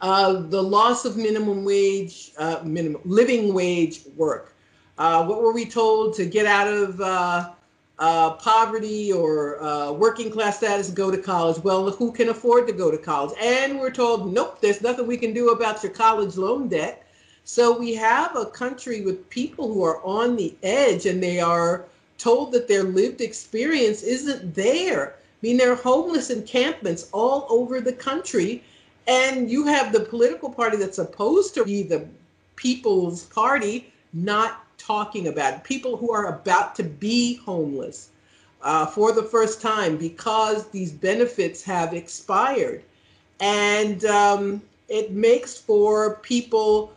uh, 0.00 0.40
the 0.48 0.62
loss 0.62 1.04
of 1.04 1.16
minimum 1.16 1.64
wage, 1.64 2.32
uh, 2.38 2.60
minimum 2.64 3.00
living 3.04 3.52
wage 3.52 4.02
work. 4.16 4.54
Uh, 4.98 5.24
what 5.24 5.40
were 5.42 5.52
we 5.52 5.64
told 5.64 6.14
to 6.14 6.26
get 6.26 6.46
out 6.46 6.68
of 6.68 7.00
uh, 7.00 7.50
uh, 7.98 8.30
poverty 8.32 9.12
or 9.12 9.62
uh, 9.62 9.92
working 9.92 10.30
class 10.30 10.58
status 10.58 10.88
and 10.88 10.96
go 10.96 11.10
to 11.10 11.18
college? 11.18 11.62
Well, 11.62 11.90
who 11.90 12.12
can 12.12 12.30
afford 12.30 12.66
to 12.66 12.72
go 12.72 12.90
to 12.90 12.98
college? 12.98 13.36
And 13.40 13.78
we're 13.78 13.90
told, 13.90 14.32
nope, 14.32 14.60
there's 14.60 14.82
nothing 14.82 15.06
we 15.06 15.16
can 15.16 15.32
do 15.32 15.50
about 15.50 15.82
your 15.82 15.92
college 15.92 16.36
loan 16.36 16.68
debt. 16.68 17.06
So 17.44 17.78
we 17.78 17.94
have 17.94 18.36
a 18.36 18.46
country 18.46 19.02
with 19.02 19.28
people 19.30 19.72
who 19.72 19.82
are 19.84 20.02
on 20.04 20.36
the 20.36 20.54
edge 20.62 21.06
and 21.06 21.22
they 21.22 21.40
are 21.40 21.86
told 22.18 22.52
that 22.52 22.68
their 22.68 22.82
lived 22.82 23.20
experience 23.20 24.02
isn't 24.02 24.54
there. 24.54 25.14
I 25.16 25.46
mean, 25.46 25.56
there 25.56 25.72
are 25.72 25.76
homeless 25.76 26.28
encampments 26.28 27.08
all 27.12 27.46
over 27.48 27.80
the 27.80 27.94
country 27.94 28.62
and 29.10 29.50
you 29.50 29.66
have 29.66 29.92
the 29.92 29.98
political 29.98 30.48
party 30.48 30.76
that's 30.76 30.94
supposed 30.94 31.52
to 31.54 31.64
be 31.64 31.82
the 31.82 32.06
people's 32.54 33.24
party 33.24 33.92
not 34.12 34.64
talking 34.78 35.26
about 35.26 35.54
it. 35.54 35.64
People 35.64 35.96
who 35.96 36.12
are 36.12 36.26
about 36.26 36.76
to 36.76 36.84
be 36.84 37.34
homeless 37.38 38.10
uh, 38.62 38.86
for 38.86 39.10
the 39.10 39.24
first 39.24 39.60
time 39.60 39.96
because 39.96 40.68
these 40.68 40.92
benefits 40.92 41.60
have 41.64 41.92
expired. 41.92 42.84
And 43.40 44.04
um, 44.04 44.62
it 44.88 45.10
makes 45.10 45.58
for 45.58 46.16
people 46.16 46.92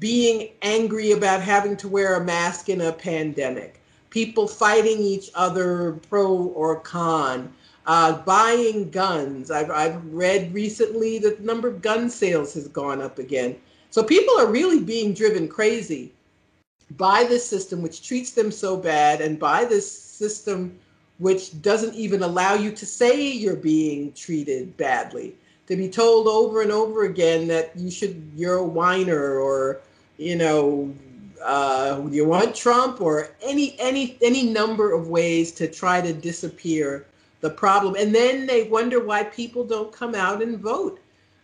being 0.00 0.48
angry 0.62 1.12
about 1.12 1.42
having 1.42 1.76
to 1.76 1.86
wear 1.86 2.16
a 2.16 2.24
mask 2.24 2.68
in 2.68 2.80
a 2.80 2.92
pandemic, 2.92 3.80
people 4.10 4.48
fighting 4.48 4.98
each 4.98 5.30
other 5.36 5.92
pro 6.08 6.34
or 6.34 6.80
con 6.80 7.52
uh, 7.86 8.18
buying 8.22 8.90
guns. 8.90 9.50
I've, 9.50 9.70
I've 9.70 10.04
read 10.12 10.52
recently 10.52 11.18
that 11.20 11.38
the 11.38 11.44
number 11.44 11.68
of 11.68 11.82
gun 11.82 12.10
sales 12.10 12.54
has 12.54 12.68
gone 12.68 13.00
up 13.00 13.18
again. 13.18 13.56
So 13.90 14.02
people 14.02 14.38
are 14.38 14.46
really 14.46 14.80
being 14.80 15.14
driven 15.14 15.48
crazy 15.48 16.12
by 16.96 17.24
this 17.24 17.44
system, 17.44 17.82
which 17.82 18.06
treats 18.06 18.32
them 18.32 18.50
so 18.50 18.76
bad, 18.76 19.20
and 19.20 19.38
by 19.38 19.64
this 19.64 19.90
system, 19.90 20.78
which 21.18 21.60
doesn't 21.62 21.94
even 21.94 22.22
allow 22.22 22.54
you 22.54 22.72
to 22.72 22.86
say 22.86 23.30
you're 23.30 23.56
being 23.56 24.12
treated 24.12 24.76
badly. 24.76 25.34
To 25.68 25.76
be 25.76 25.88
told 25.88 26.28
over 26.28 26.62
and 26.62 26.70
over 26.70 27.04
again 27.04 27.48
that 27.48 27.76
you 27.76 27.90
should, 27.90 28.30
you're 28.36 28.58
a 28.58 28.64
whiner, 28.64 29.38
or 29.38 29.80
you 30.16 30.36
know, 30.36 30.94
uh, 31.42 32.06
you 32.10 32.24
want 32.24 32.54
Trump, 32.54 33.00
or 33.00 33.30
any 33.42 33.76
any 33.80 34.16
any 34.22 34.44
number 34.44 34.92
of 34.92 35.08
ways 35.08 35.50
to 35.52 35.66
try 35.66 36.00
to 36.00 36.12
disappear 36.12 37.06
the 37.46 37.54
problem. 37.54 37.94
And 37.96 38.12
then 38.12 38.46
they 38.46 38.64
wonder 38.64 38.98
why 38.98 39.22
people 39.22 39.64
don't 39.64 39.92
come 39.92 40.14
out 40.16 40.42
and 40.42 40.58
vote. 40.58 40.98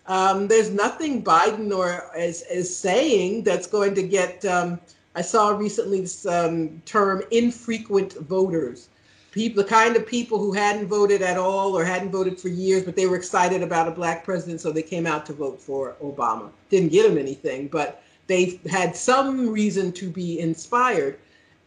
Um, 0.06 0.48
there's 0.48 0.70
nothing 0.70 1.22
Biden 1.22 1.70
or 1.76 2.10
is, 2.16 2.42
is 2.50 2.74
saying 2.76 3.44
that's 3.44 3.68
going 3.68 3.94
to 3.94 4.02
get. 4.02 4.44
Um, 4.44 4.80
I 5.14 5.22
saw 5.22 5.50
recently 5.50 6.00
this 6.00 6.26
um, 6.26 6.82
term 6.86 7.22
infrequent 7.30 8.14
voters. 8.14 8.88
People, 9.30 9.62
the 9.62 9.68
kind 9.68 9.96
of 9.96 10.06
people 10.06 10.38
who 10.38 10.52
hadn't 10.52 10.88
voted 10.88 11.22
at 11.22 11.38
all 11.38 11.78
or 11.78 11.84
hadn't 11.84 12.10
voted 12.10 12.38
for 12.38 12.48
years, 12.48 12.82
but 12.82 12.96
they 12.96 13.06
were 13.06 13.16
excited 13.16 13.62
about 13.62 13.88
a 13.88 13.90
black 13.92 14.24
president, 14.24 14.60
so 14.60 14.70
they 14.70 14.82
came 14.82 15.06
out 15.06 15.24
to 15.26 15.32
vote 15.32 15.58
for 15.58 15.94
Obama. 16.02 16.50
Didn't 16.68 16.90
get 16.90 17.10
him 17.10 17.16
anything, 17.16 17.68
but 17.68 18.02
they 18.26 18.60
had 18.68 18.94
some 18.96 19.48
reason 19.48 19.92
to 19.92 20.10
be 20.10 20.40
inspired. 20.40 21.18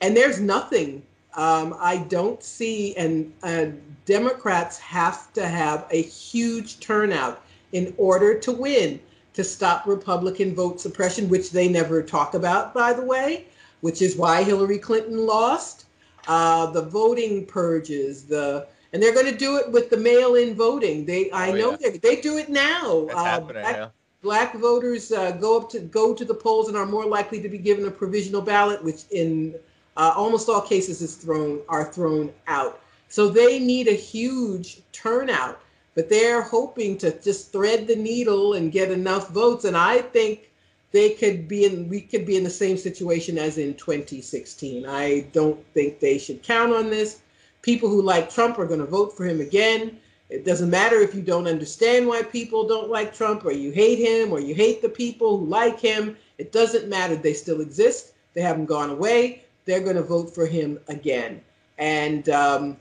And 0.02 0.16
there's 0.16 0.40
nothing 0.40 1.02
um, 1.36 1.76
I 1.80 1.98
don't 1.98 2.42
see, 2.44 2.96
and 2.98 3.34
uh, 3.44 3.68
Democrats 4.06 4.78
have 4.80 5.34
to 5.34 5.48
have 5.48 5.88
a 5.92 6.02
huge 6.02 6.80
turnout 6.80 7.42
in 7.72 7.94
order 7.98 8.40
to 8.40 8.52
win, 8.52 9.00
to 9.34 9.44
stop 9.44 9.86
Republican 9.86 10.56
vote 10.56 10.80
suppression, 10.80 11.28
which 11.28 11.52
they 11.52 11.68
never 11.68 12.02
talk 12.02 12.36
about, 12.36 12.74
by 12.74 12.94
the 12.94 13.04
way, 13.04 13.46
which 13.82 14.02
is 14.02 14.16
why 14.16 14.44
Hillary 14.44 14.78
Clinton 14.78 15.26
lost. 15.26 15.86
Uh, 16.28 16.66
the 16.72 16.82
voting 16.82 17.46
purges, 17.46 18.24
the 18.24 18.68
and 18.94 19.04
they're 19.04 19.14
going 19.14 19.32
to 19.32 19.38
do 19.38 19.58
it 19.58 19.72
with 19.72 19.90
the 19.90 19.98
mail-in 19.98 20.56
voting. 20.56 21.06
They, 21.06 21.30
I 21.30 21.52
oh, 21.52 21.56
know 21.56 21.78
yeah. 21.80 21.90
they 21.92 21.98
they 21.98 22.22
do 22.22 22.38
it 22.38 22.50
now. 22.50 23.08
Uh, 23.14 23.42
black, 23.42 23.76
yeah. 23.76 23.90
black, 24.24 24.56
voters 24.56 25.12
uh, 25.12 25.32
go 25.32 25.60
up 25.60 25.70
to 25.72 25.82
go 25.82 26.16
to 26.16 26.26
the 26.26 26.34
polls 26.34 26.68
and 26.68 26.78
are 26.78 26.86
more 26.86 27.06
likely 27.06 27.42
to 27.42 27.50
be 27.50 27.60
given 27.60 27.86
a 27.86 27.92
provisional 27.92 28.42
ballot, 28.42 28.84
which 28.84 29.04
in 29.12 29.54
uh, 29.98 30.14
almost 30.16 30.50
all 30.50 30.62
cases 30.62 31.02
is 31.02 31.16
thrown 31.16 31.62
are 31.70 31.92
thrown 31.92 32.34
out. 32.48 32.80
So 33.10 33.30
they 33.30 33.60
need 33.60 33.88
a 33.88 33.94
huge 33.94 34.82
turnout, 34.92 35.62
but 35.94 36.10
they're 36.10 36.42
hoping 36.42 36.98
to 37.00 37.18
just 37.22 37.52
thread 37.52 37.88
the 37.88 37.96
needle 37.96 38.54
and 38.54 38.72
get 38.72 38.92
enough 38.92 39.30
votes. 39.30 39.66
And 39.66 39.78
I 39.78 40.02
think 40.02 40.52
they 40.92 41.12
could 41.12 41.48
be 41.48 41.66
in 41.66 41.90
we 41.90 42.02
could 42.02 42.26
be 42.26 42.38
in 42.38 42.44
the 42.44 42.50
same 42.50 42.78
situation 42.78 43.38
as 43.38 43.58
in 43.58 43.76
2016. 43.76 44.86
I 44.86 45.28
don't 45.32 45.64
think 45.74 46.00
they 46.00 46.18
should 46.18 46.44
count 46.44 46.74
on 46.74 46.90
this. 46.90 47.22
People 47.62 47.90
who 47.90 48.02
like 48.02 48.30
Trump 48.30 48.60
are 48.60 48.68
going 48.68 48.80
to 48.80 48.86
vote 48.86 49.16
for 49.16 49.26
him 49.26 49.42
again. 49.42 49.98
It 50.30 50.44
doesn't 50.44 50.70
matter 50.70 51.00
if 51.00 51.14
you 51.14 51.22
don't 51.22 51.48
understand 51.48 52.08
why 52.08 52.24
people 52.24 52.68
don't 52.68 52.90
like 52.90 53.14
Trump 53.14 53.46
or 53.46 53.52
you 53.52 53.72
hate 53.72 54.00
him 54.00 54.32
or 54.32 54.40
you 54.40 54.56
hate 54.56 54.82
the 54.82 54.90
people 54.90 55.38
who 55.38 55.46
like 55.46 55.80
him. 55.80 56.18
It 56.38 56.52
doesn't 56.52 56.90
matter. 56.90 57.16
They 57.16 57.34
still 57.34 57.62
exist. 57.62 58.14
They 58.34 58.42
haven't 58.42 58.66
gone 58.66 58.90
away 58.90 59.46
they're 59.66 59.82
going 59.82 59.96
to 59.96 60.04
vote 60.04 60.34
for 60.34 60.46
him 60.46 60.80
again. 60.88 61.42
And 61.78 62.30
um, 62.30 62.78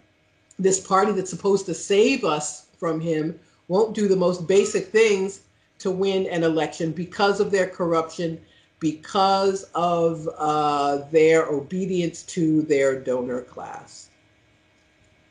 this 0.59 0.81
party 0.81 1.13
that's 1.13 1.31
supposed 1.31 1.67
to 1.67 1.75
save 1.75 2.25
us 2.25 2.67
from 2.79 3.01
him 3.01 3.39
won't 3.69 3.95
do 3.95 4.09
the 4.09 4.17
most 4.17 4.47
basic 4.47 4.89
things 4.89 5.41
to 5.79 5.91
win 5.91 6.27
an 6.27 6.45
election 6.45 6.93
because 6.93 7.41
of 7.41 7.51
their 7.51 7.67
corruption, 7.67 8.41
because 8.79 9.65
of 9.75 10.29
uh, 10.39 10.99
their 11.11 11.47
obedience 11.47 12.23
to 12.23 12.63
their 12.63 13.01
donor 13.01 13.43
class. 13.43 14.11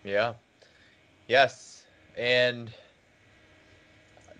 Yeah. 0.03 0.33
Yes. 1.27 1.85
And 2.17 2.71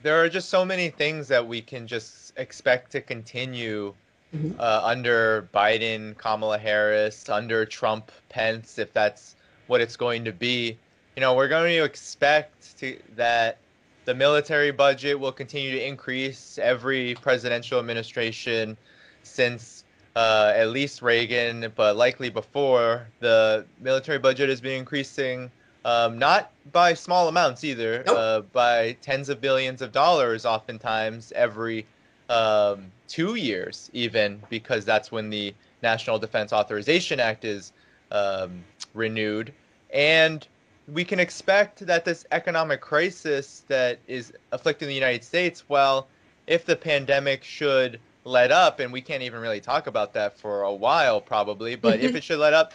there 0.02 0.22
are 0.22 0.30
just 0.30 0.50
so 0.50 0.66
many 0.66 0.90
things 0.90 1.28
that 1.30 1.48
we 1.48 1.62
can 1.62 1.88
just 1.88 2.34
expect 2.38 2.92
to 2.92 3.02
continue 3.02 3.94
mm-hmm. 4.36 4.60
uh, 4.60 4.82
under 4.84 5.50
Biden, 5.54 6.18
Kamala 6.18 6.58
Harris, 6.58 7.30
under 7.30 7.66
Trump, 7.66 8.12
Pence, 8.30 8.78
if 8.78 8.92
that's 8.94 9.36
what 9.68 9.82
it's 9.82 9.96
going 9.96 10.26
to 10.26 10.32
be. 10.32 10.78
You 11.16 11.22
know, 11.22 11.36
we're 11.36 11.48
going 11.48 11.76
to 11.78 11.84
expect 11.84 12.78
to, 12.80 12.98
that 13.16 13.58
the 14.06 14.14
military 14.14 14.72
budget 14.72 15.20
will 15.20 15.32
continue 15.32 15.72
to 15.72 15.86
increase 15.86 16.58
every 16.62 17.16
presidential 17.22 17.80
administration 17.80 18.76
since 19.24 19.84
uh, 20.16 20.54
at 20.56 20.70
least 20.70 21.02
Reagan, 21.02 21.72
but 21.76 21.96
likely 21.96 22.30
before. 22.30 23.08
The 23.20 23.66
military 23.80 24.20
budget 24.20 24.50
has 24.50 24.62
been 24.62 24.78
increasing, 24.78 25.50
um, 25.86 26.20
not 26.20 26.52
by 26.72 26.94
small 26.94 27.28
amounts 27.28 27.64
either, 27.64 28.04
nope. 28.06 28.18
uh, 28.18 28.42
by 28.42 28.98
tens 29.02 29.30
of 29.30 29.42
billions 29.42 29.82
of 29.82 29.92
dollars, 29.92 30.46
oftentimes 30.46 31.32
every 31.36 31.86
um, 32.30 32.92
two 33.08 33.36
years, 33.36 33.90
even 33.94 34.42
because 34.50 34.86
that's 34.86 35.12
when 35.12 35.30
the 35.30 35.54
National 35.82 36.20
Defense 36.20 36.54
Authorization 36.54 37.20
Act 37.20 37.46
is 37.46 37.74
um, 38.12 38.64
renewed, 38.94 39.54
and 39.94 40.48
we 40.92 41.06
can 41.06 41.20
expect 41.20 41.86
that 41.86 42.04
this 42.06 42.26
economic 42.32 42.82
crisis 42.82 43.64
that 43.68 44.00
is 44.08 44.34
afflicting 44.52 44.88
the 44.88 44.94
United 44.94 45.24
States, 45.24 45.64
well, 45.70 46.08
if 46.48 46.66
the 46.66 46.76
pandemic 46.76 47.44
should 47.44 48.00
let 48.26 48.52
up, 48.52 48.80
and 48.80 48.92
we 48.92 49.02
can't 49.02 49.24
even 49.24 49.40
really 49.40 49.62
talk 49.62 49.88
about 49.88 50.14
that 50.14 50.38
for 50.38 50.64
a 50.64 50.74
while 50.74 51.22
probably, 51.22 51.76
but 51.76 52.00
if 52.00 52.16
it 52.18 52.24
should 52.24 52.40
let 52.40 52.54
up, 52.54 52.74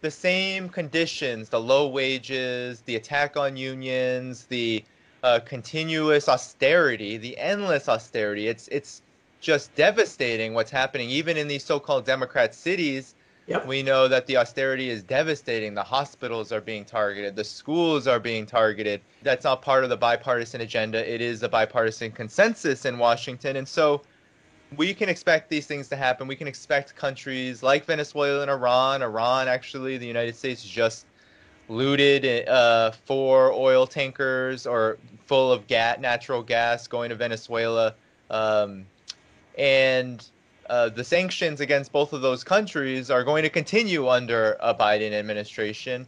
the 0.00 0.10
same 0.10 0.68
conditions, 0.68 1.48
the 1.48 1.60
low 1.60 1.88
wages, 1.88 2.80
the 2.82 2.96
attack 2.96 3.36
on 3.36 3.56
unions, 3.56 4.44
the 4.44 4.84
uh, 5.22 5.40
continuous 5.44 6.28
austerity, 6.28 7.16
the 7.16 7.36
endless 7.38 7.88
austerity, 7.88 8.48
it's 8.48 8.68
it's 8.68 9.00
just 9.40 9.74
devastating 9.74 10.54
what's 10.54 10.70
happening 10.70 11.10
even 11.10 11.36
in 11.36 11.46
these 11.46 11.62
so-called 11.62 12.06
democrat 12.06 12.54
cities 12.54 13.14
Yep. 13.46 13.66
We 13.66 13.82
know 13.82 14.08
that 14.08 14.26
the 14.26 14.38
austerity 14.38 14.88
is 14.88 15.02
devastating. 15.02 15.74
The 15.74 15.82
hospitals 15.82 16.50
are 16.50 16.62
being 16.62 16.84
targeted. 16.84 17.36
The 17.36 17.44
schools 17.44 18.06
are 18.06 18.18
being 18.18 18.46
targeted. 18.46 19.02
That's 19.22 19.44
not 19.44 19.60
part 19.60 19.84
of 19.84 19.90
the 19.90 19.96
bipartisan 19.96 20.62
agenda. 20.62 21.12
It 21.12 21.20
is 21.20 21.42
a 21.42 21.48
bipartisan 21.48 22.12
consensus 22.12 22.86
in 22.86 22.96
Washington. 22.96 23.56
And 23.56 23.68
so 23.68 24.02
we 24.76 24.94
can 24.94 25.10
expect 25.10 25.50
these 25.50 25.66
things 25.66 25.88
to 25.88 25.96
happen. 25.96 26.26
We 26.26 26.36
can 26.36 26.48
expect 26.48 26.96
countries 26.96 27.62
like 27.62 27.84
Venezuela 27.84 28.40
and 28.40 28.50
Iran. 28.50 29.02
Iran, 29.02 29.46
actually, 29.46 29.98
the 29.98 30.06
United 30.06 30.36
States 30.36 30.64
just 30.64 31.06
looted 31.68 32.48
uh, 32.48 32.92
four 32.92 33.52
oil 33.52 33.86
tankers 33.86 34.66
or 34.66 34.98
full 35.26 35.52
of 35.52 35.66
gas, 35.66 35.98
natural 35.98 36.42
gas 36.42 36.86
going 36.86 37.10
to 37.10 37.14
Venezuela. 37.14 37.94
Um, 38.30 38.86
and 39.58 40.26
uh, 40.70 40.88
the 40.88 41.04
sanctions 41.04 41.60
against 41.60 41.92
both 41.92 42.12
of 42.12 42.22
those 42.22 42.42
countries 42.44 43.10
are 43.10 43.24
going 43.24 43.42
to 43.42 43.50
continue 43.50 44.08
under 44.08 44.56
a 44.60 44.74
Biden 44.74 45.12
administration. 45.12 46.06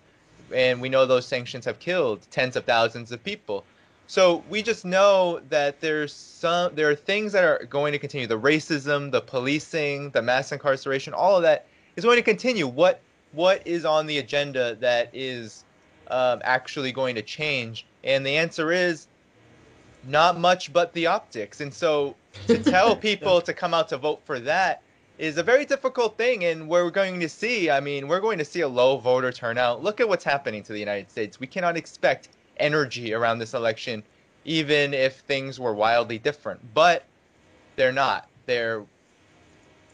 And 0.54 0.80
we 0.80 0.88
know 0.88 1.06
those 1.06 1.26
sanctions 1.26 1.64
have 1.64 1.78
killed 1.78 2.26
tens 2.30 2.56
of 2.56 2.64
thousands 2.64 3.12
of 3.12 3.22
people. 3.22 3.64
So 4.06 4.44
we 4.48 4.62
just 4.62 4.84
know 4.84 5.40
that 5.48 5.80
there's 5.80 6.12
some 6.12 6.74
there 6.74 6.88
are 6.88 6.94
things 6.94 7.32
that 7.32 7.42
are 7.42 7.64
going 7.68 7.92
to 7.92 7.98
continue. 7.98 8.26
The 8.26 8.38
racism, 8.38 9.10
the 9.10 9.20
policing, 9.20 10.10
the 10.10 10.22
mass 10.22 10.52
incarceration, 10.52 11.12
all 11.12 11.36
of 11.36 11.42
that 11.42 11.66
is 11.96 12.04
going 12.04 12.16
to 12.16 12.22
continue. 12.22 12.68
What 12.68 13.00
what 13.32 13.66
is 13.66 13.84
on 13.84 14.06
the 14.06 14.18
agenda 14.18 14.76
that 14.76 15.10
is 15.12 15.64
um, 16.08 16.40
actually 16.44 16.92
going 16.92 17.16
to 17.16 17.22
change? 17.22 17.84
And 18.04 18.24
the 18.24 18.36
answer 18.36 18.70
is 18.70 19.08
not 20.06 20.38
much 20.38 20.72
but 20.72 20.92
the 20.92 21.06
optics. 21.06 21.60
And 21.60 21.74
so 21.74 22.14
to 22.46 22.58
tell 22.62 22.96
people 22.96 23.40
to 23.40 23.52
come 23.52 23.74
out 23.74 23.88
to 23.88 23.96
vote 23.96 24.20
for 24.24 24.38
that 24.40 24.82
is 25.18 25.38
a 25.38 25.42
very 25.42 25.64
difficult 25.64 26.18
thing 26.18 26.44
and 26.44 26.68
we're 26.68 26.90
going 26.90 27.18
to 27.18 27.28
see 27.28 27.70
i 27.70 27.80
mean 27.80 28.06
we're 28.06 28.20
going 28.20 28.38
to 28.38 28.44
see 28.44 28.60
a 28.60 28.68
low 28.68 28.98
voter 28.98 29.32
turnout. 29.32 29.82
Look 29.82 30.00
at 30.00 30.08
what's 30.08 30.24
happening 30.24 30.62
to 30.64 30.72
the 30.72 30.78
united 30.78 31.10
states. 31.10 31.40
We 31.40 31.46
cannot 31.46 31.76
expect 31.76 32.28
energy 32.58 33.14
around 33.14 33.38
this 33.38 33.54
election 33.54 34.02
even 34.44 34.94
if 34.94 35.16
things 35.20 35.58
were 35.58 35.74
wildly 35.74 36.18
different. 36.18 36.60
But 36.72 37.04
they're 37.74 37.92
not. 37.92 38.28
They're 38.46 38.84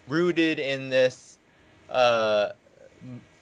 rooted 0.08 0.58
in 0.58 0.90
this 0.90 1.38
uh, 1.88 2.50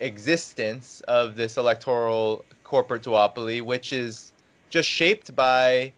existence 0.01 1.03
of 1.09 1.35
this 1.35 1.57
electoral 1.57 2.45
corporate 2.65 3.03
duopoly 3.03 3.63
which 3.63 3.93
is 3.93 4.33
just 4.71 4.89
shaped 4.89 5.35
by 5.35 5.93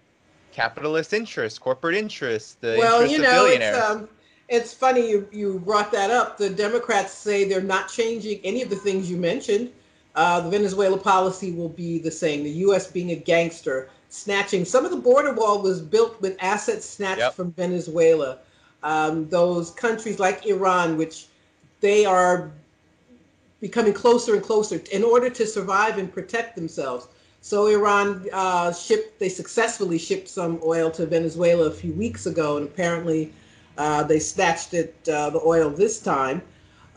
capitalist 0.53 1.12
interests, 1.12 1.59
corporate 1.59 1.95
interests, 1.95 2.57
the 2.61 2.77
well, 2.79 3.01
interests 3.01 3.17
you 3.17 3.23
know, 3.23 3.31
of 3.31 3.47
billionaires. 3.47 3.77
It's, 3.77 3.87
um, 3.87 4.09
it's 4.49 4.75
funny 4.75 5.11
you, 5.11 5.29
you 5.33 5.59
brought 5.61 5.91
that 5.93 6.11
up. 6.11 6.37
The 6.37 6.51
Democrats 6.51 7.12
say 7.12 7.45
they're 7.45 7.61
not 7.61 7.88
changing 7.88 8.41
any 8.45 8.62
of 8.62 8.71
the 8.71 8.77
things 8.77 9.11
you 9.11 9.17
mentioned. 9.17 9.71
Uh, 10.15 10.41
the 10.41 10.51
Venezuela 10.51 10.99
policy 10.99 11.53
will 11.53 11.71
be 11.71 11.99
the 11.99 12.11
same. 12.11 12.45
The 12.45 12.51
U.S. 12.51 12.91
being 12.91 13.12
a 13.12 13.17
gangster, 13.17 13.88
snatching 14.11 14.67
some 14.67 14.85
of 14.85 14.91
the 14.91 14.99
border 14.99 15.33
wall 15.33 15.62
was 15.62 15.81
built 15.81 16.21
with 16.21 16.37
assets 16.41 16.85
snatched 16.85 17.21
yep. 17.21 17.35
from 17.35 17.53
Venezuela. 17.53 18.38
Um, 18.83 19.29
those 19.31 19.71
countries 19.71 20.19
like 20.19 20.45
Iran, 20.45 20.99
which 20.99 21.29
they 21.81 22.05
are 22.05 22.51
becoming 23.61 23.95
closer 23.95 24.35
and 24.35 24.43
closer 24.43 24.83
in 24.91 25.03
order 25.03 25.31
to 25.31 25.47
survive 25.47 25.97
and 25.97 26.12
protect 26.12 26.57
themselves. 26.57 27.07
So 27.45 27.67
Iran 27.67 28.29
uh, 28.33 28.73
shipped, 28.73 29.19
they 29.19 29.29
successfully 29.29 29.99
shipped 29.99 30.29
some 30.29 30.61
oil 30.65 30.93
to 30.93 31.07
Venezuela 31.07 31.67
a 31.67 31.73
few 31.73 31.93
weeks 31.93 32.27
ago, 32.27 32.57
and 32.57 32.69
apparently 32.69 33.33
uh, 33.77 34.05
they 34.05 34.21
snatched 34.21 34.75
it, 34.75 34.95
uh, 35.09 35.31
the 35.31 35.41
oil 35.45 35.69
this 35.69 35.99
time. 35.99 36.41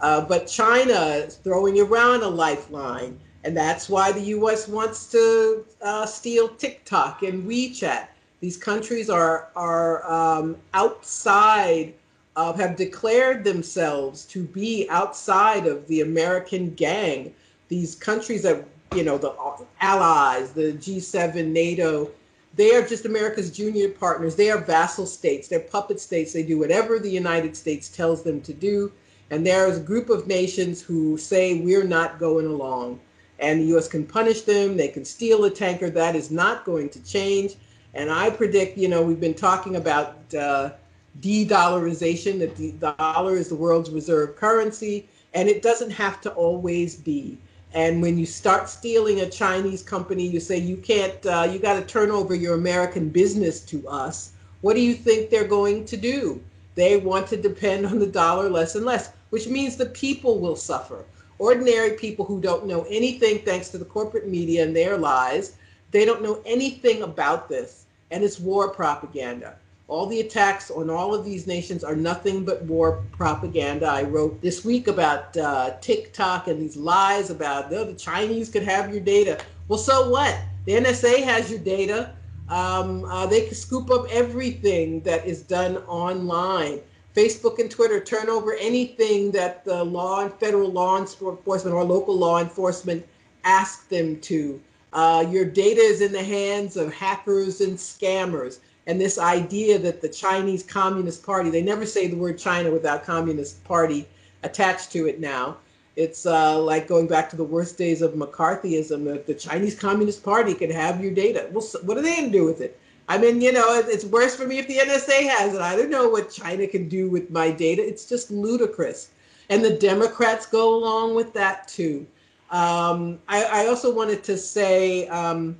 Uh, 0.01 0.21
but 0.21 0.45
China 0.45 0.93
is 1.15 1.37
throwing 1.37 1.77
Iran 1.77 2.21
a 2.21 2.27
lifeline, 2.27 3.19
and 3.43 3.57
that's 3.57 3.89
why 3.89 4.11
the 4.11 4.21
U.S. 4.21 4.67
wants 4.67 5.07
to 5.07 5.65
uh, 5.81 6.05
steal 6.05 6.49
TikTok 6.49 7.23
and 7.23 7.43
WeChat. 7.49 8.07
These 8.39 8.57
countries 8.57 9.09
are 9.09 9.49
are 9.55 10.05
um, 10.07 10.57
outside 10.75 11.95
of, 12.35 12.59
have 12.59 12.75
declared 12.75 13.43
themselves 13.43 14.25
to 14.25 14.43
be 14.43 14.87
outside 14.91 15.65
of 15.65 15.87
the 15.87 16.01
American 16.01 16.75
gang. 16.75 17.33
These 17.67 17.95
countries 17.95 18.43
that 18.43 18.63
you 18.95 19.03
know, 19.03 19.17
the 19.17 19.33
allies, 19.81 20.51
the 20.51 20.73
G7, 20.73 21.47
NATO, 21.47 22.09
they 22.55 22.73
are 22.73 22.85
just 22.85 23.05
America's 23.05 23.51
junior 23.51 23.89
partners. 23.89 24.35
They 24.35 24.49
are 24.49 24.57
vassal 24.57 25.05
states. 25.05 25.47
They're 25.47 25.59
puppet 25.59 25.99
states. 25.99 26.31
They 26.31 26.43
do 26.43 26.57
whatever 26.57 26.99
the 26.99 27.09
United 27.09 27.57
States 27.57 27.89
tells 27.89 28.23
them 28.23 28.41
to 28.41 28.53
do. 28.53 28.91
And 29.29 29.45
there 29.45 29.67
is 29.67 29.77
a 29.77 29.81
group 29.81 30.09
of 30.09 30.27
nations 30.27 30.81
who 30.81 31.17
say 31.17 31.59
we're 31.59 31.83
not 31.83 32.19
going 32.19 32.45
along. 32.45 32.99
And 33.39 33.59
the 33.59 33.65
U.S. 33.65 33.89
can 33.89 34.05
punish 34.05 34.41
them. 34.41 34.77
They 34.77 34.87
can 34.87 35.03
steal 35.03 35.43
a 35.43 35.49
tanker. 35.49 35.89
That 35.89 36.15
is 36.15 36.31
not 36.31 36.63
going 36.63 36.89
to 36.89 37.03
change. 37.03 37.55
And 37.93 38.09
I 38.09 38.29
predict, 38.29 38.77
you 38.77 38.87
know, 38.87 39.01
we've 39.01 39.19
been 39.19 39.33
talking 39.33 39.75
about 39.75 40.33
uh, 40.33 40.71
de-dollarization, 41.19 42.39
that 42.39 42.55
the 42.55 42.71
dollar 42.73 43.35
is 43.35 43.49
the 43.49 43.55
world's 43.55 43.89
reserve 43.89 44.35
currency, 44.35 45.07
and 45.33 45.49
it 45.49 45.61
doesn't 45.61 45.91
have 45.91 46.21
to 46.21 46.31
always 46.31 46.95
be. 46.95 47.37
And 47.75 48.01
when 48.01 48.17
you 48.17 48.25
start 48.25 48.69
stealing 48.69 49.19
a 49.19 49.29
Chinese 49.29 49.83
company, 49.83 50.25
you 50.25 50.39
say 50.39 50.57
you 50.57 50.77
can't, 50.77 51.23
uh, 51.25 51.49
you 51.51 51.59
got 51.59 51.77
to 51.77 51.85
turn 51.85 52.09
over 52.09 52.33
your 52.33 52.55
American 52.55 53.09
business 53.09 53.59
to 53.65 53.85
us. 53.85 54.31
What 54.61 54.75
do 54.75 54.81
you 54.81 54.93
think 54.93 55.29
they're 55.29 55.43
going 55.47 55.83
to 55.85 55.97
do? 55.97 56.41
They 56.75 56.95
want 56.95 57.27
to 57.27 57.37
depend 57.37 57.85
on 57.85 57.99
the 57.99 58.07
dollar 58.07 58.49
less 58.49 58.75
and 58.75 58.85
less, 58.85 59.11
which 59.29 59.49
means 59.49 59.75
the 59.75 59.87
people 59.87 60.39
will 60.39 60.55
suffer. 60.55 61.03
Ordinary 61.37 61.91
people 61.97 62.23
who 62.23 62.39
don't 62.39 62.65
know 62.65 62.85
anything 62.89 63.39
thanks 63.39 63.67
to 63.69 63.77
the 63.77 63.83
corporate 63.83 64.27
media 64.29 64.63
and 64.63 64.73
their 64.73 64.97
lies, 64.97 65.57
they 65.91 66.05
don't 66.05 66.23
know 66.23 66.41
anything 66.45 67.01
about 67.01 67.49
this. 67.49 67.85
And 68.09 68.23
it's 68.23 68.39
war 68.39 68.69
propaganda. 68.69 69.57
All 69.87 70.07
the 70.07 70.19
attacks 70.19 70.71
on 70.71 70.89
all 70.89 71.13
of 71.13 71.23
these 71.23 71.45
nations 71.45 71.83
are 71.83 71.95
nothing 71.95 72.43
but 72.43 72.63
war 72.63 73.03
propaganda. 73.11 73.85
I 73.85 74.01
wrote 74.01 74.41
this 74.41 74.65
week 74.65 74.87
about 74.87 75.37
uh, 75.37 75.75
TikTok 75.79 76.47
and 76.47 76.59
these 76.59 76.75
lies 76.75 77.29
about 77.29 77.71
oh, 77.71 77.83
the 77.83 77.93
Chinese 77.93 78.49
could 78.49 78.63
have 78.63 78.91
your 78.91 79.01
data. 79.01 79.37
Well, 79.67 79.77
so 79.77 80.09
what? 80.09 80.35
The 80.65 80.73
NSA 80.73 81.23
has 81.23 81.51
your 81.51 81.59
data. 81.59 82.15
Um, 82.49 83.05
uh, 83.05 83.27
they 83.27 83.45
can 83.45 83.53
scoop 83.53 83.91
up 83.91 84.07
everything 84.09 85.01
that 85.01 85.25
is 85.27 85.43
done 85.43 85.77
online. 85.87 86.79
Facebook 87.15 87.59
and 87.59 87.69
Twitter 87.69 87.99
turn 87.99 88.27
over 88.27 88.55
anything 88.55 89.31
that 89.31 89.63
the 89.65 89.83
law 89.83 90.21
and 90.21 90.33
federal 90.33 90.71
law 90.71 90.97
enforcement 90.97 91.75
or 91.75 91.83
local 91.83 92.17
law 92.17 92.39
enforcement 92.39 93.05
ask 93.43 93.87
them 93.89 94.19
to. 94.21 94.59
Uh, 94.93 95.25
your 95.29 95.45
data 95.45 95.81
is 95.81 96.01
in 96.01 96.11
the 96.11 96.23
hands 96.23 96.75
of 96.75 96.91
hackers 96.91 97.61
and 97.61 97.77
scammers 97.77 98.59
and 98.87 99.01
this 99.01 99.17
idea 99.17 99.79
that 99.79 100.01
the 100.01 100.09
Chinese 100.09 100.63
Communist 100.63 101.23
Party, 101.23 101.49
they 101.49 101.61
never 101.61 101.85
say 101.85 102.07
the 102.07 102.15
word 102.15 102.37
China 102.37 102.71
without 102.71 103.03
Communist 103.03 103.63
Party 103.63 104.07
attached 104.43 104.91
to 104.91 105.07
it 105.07 105.19
now. 105.19 105.57
It's 105.95 106.25
uh, 106.25 106.59
like 106.59 106.87
going 106.87 107.07
back 107.07 107.29
to 107.29 107.35
the 107.35 107.43
worst 107.43 107.77
days 107.77 108.01
of 108.01 108.13
McCarthyism. 108.13 109.05
That 109.05 109.25
the 109.25 109.33
Chinese 109.33 109.79
Communist 109.79 110.23
Party 110.23 110.53
could 110.53 110.71
have 110.71 111.01
your 111.01 111.13
data. 111.13 111.47
Well, 111.51 111.65
what 111.83 111.97
are 111.97 112.01
they 112.01 112.15
going 112.15 112.31
to 112.31 112.37
do 112.37 112.45
with 112.45 112.61
it? 112.61 112.79
I 113.07 113.17
mean, 113.17 113.39
you 113.39 113.51
know, 113.51 113.81
it's 113.85 114.05
worse 114.05 114.35
for 114.35 114.47
me 114.47 114.57
if 114.57 114.67
the 114.67 114.77
NSA 114.77 115.29
has 115.29 115.53
it. 115.53 115.61
I 115.61 115.75
don't 115.75 115.89
know 115.91 116.09
what 116.09 116.31
China 116.31 116.67
can 116.67 116.89
do 116.89 117.09
with 117.09 117.29
my 117.29 117.51
data. 117.51 117.87
It's 117.87 118.05
just 118.05 118.31
ludicrous. 118.31 119.09
And 119.49 119.63
the 119.63 119.77
Democrats 119.77 120.47
go 120.47 120.75
along 120.75 121.13
with 121.13 121.31
that 121.33 121.67
too. 121.67 122.07
Um, 122.49 123.19
I, 123.27 123.43
I, 123.43 123.67
also 123.67 123.93
wanted 123.93 124.23
to 124.25 124.37
say 124.37 125.07
um, 125.07 125.57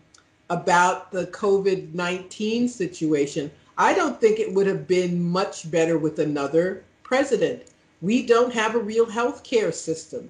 about 0.50 1.12
the 1.12 1.28
COVID 1.28 1.94
19 1.94 2.68
situation, 2.68 3.52
I 3.78 3.94
don't 3.94 4.20
think 4.20 4.40
it 4.40 4.54
would 4.54 4.68
have 4.68 4.88
been 4.88 5.24
much 5.24 5.70
better 5.72 5.98
with 5.98 6.20
another 6.20 6.84
president. 7.04 7.64
We 8.02 8.26
don't 8.26 8.54
have 8.54 8.76
a 8.76 8.80
real 8.80 9.06
health 9.06 9.44
care 9.44 9.72
system. 9.72 10.30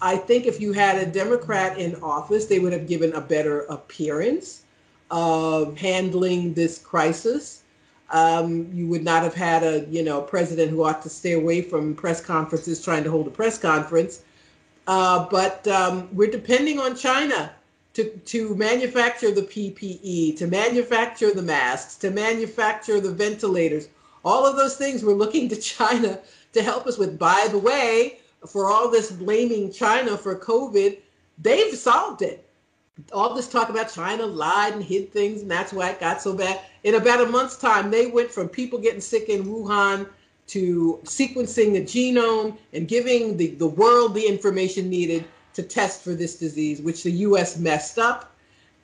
I 0.00 0.16
think 0.16 0.46
if 0.46 0.60
you 0.60 0.72
had 0.72 0.98
a 0.98 1.06
Democrat 1.10 1.78
in 1.78 1.94
office, 2.02 2.46
they 2.46 2.58
would 2.58 2.72
have 2.72 2.88
given 2.88 3.12
a 3.12 3.20
better 3.20 3.60
appearance 3.62 4.62
of 5.10 5.76
handling 5.78 6.54
this 6.54 6.78
crisis. 6.78 7.62
Um, 8.10 8.70
you 8.74 8.86
would 8.88 9.04
not 9.04 9.22
have 9.22 9.34
had 9.34 9.62
a 9.62 9.86
you 9.90 10.02
know 10.02 10.20
president 10.22 10.70
who 10.70 10.84
ought 10.84 11.02
to 11.02 11.08
stay 11.08 11.32
away 11.32 11.62
from 11.62 11.94
press 11.94 12.20
conferences 12.20 12.82
trying 12.84 13.04
to 13.04 13.10
hold 13.10 13.26
a 13.26 13.30
press 13.30 13.58
conference 13.58 14.22
Uh, 14.86 15.26
but 15.30 15.66
um, 15.68 16.08
we're 16.12 16.30
depending 16.30 16.78
on 16.80 16.96
China 16.96 17.52
to, 17.94 18.08
to 18.08 18.54
manufacture 18.54 19.30
the 19.30 19.42
PPE, 19.42 20.36
to 20.38 20.46
manufacture 20.46 21.32
the 21.32 21.42
masks, 21.42 21.96
to 21.96 22.10
manufacture 22.10 23.00
the 23.00 23.10
ventilators. 23.10 23.88
All 24.24 24.46
of 24.46 24.56
those 24.56 24.76
things 24.76 25.04
we're 25.04 25.12
looking 25.12 25.48
to 25.48 25.56
China 25.56 26.20
to 26.52 26.62
help 26.62 26.86
us 26.86 26.98
with. 26.98 27.18
By 27.18 27.48
the 27.50 27.58
way, 27.58 28.18
for 28.46 28.70
all 28.70 28.90
this 28.90 29.10
blaming 29.10 29.72
China 29.72 30.16
for 30.16 30.36
COVID, 30.36 30.98
they've 31.38 31.76
solved 31.76 32.22
it. 32.22 32.46
All 33.12 33.34
this 33.34 33.48
talk 33.48 33.68
about 33.68 33.92
China 33.92 34.26
lied 34.26 34.74
and 34.74 34.82
hid 34.82 35.12
things, 35.12 35.42
and 35.42 35.50
that's 35.50 35.72
why 35.72 35.90
it 35.90 36.00
got 36.00 36.20
so 36.20 36.34
bad. 36.34 36.60
In 36.84 36.94
about 36.94 37.26
a 37.26 37.26
month's 37.26 37.56
time, 37.56 37.90
they 37.90 38.06
went 38.06 38.30
from 38.30 38.48
people 38.48 38.78
getting 38.78 39.00
sick 39.00 39.28
in 39.28 39.44
Wuhan 39.44 40.08
to 40.48 41.00
sequencing 41.04 41.72
the 41.72 41.80
genome 41.80 42.58
and 42.72 42.86
giving 42.86 43.36
the, 43.36 43.48
the 43.54 43.66
world 43.66 44.14
the 44.14 44.26
information 44.26 44.90
needed 44.90 45.24
to 45.54 45.62
test 45.62 46.02
for 46.02 46.14
this 46.14 46.36
disease, 46.36 46.80
which 46.80 47.02
the 47.02 47.10
US 47.10 47.58
messed 47.58 47.98
up. 47.98 48.34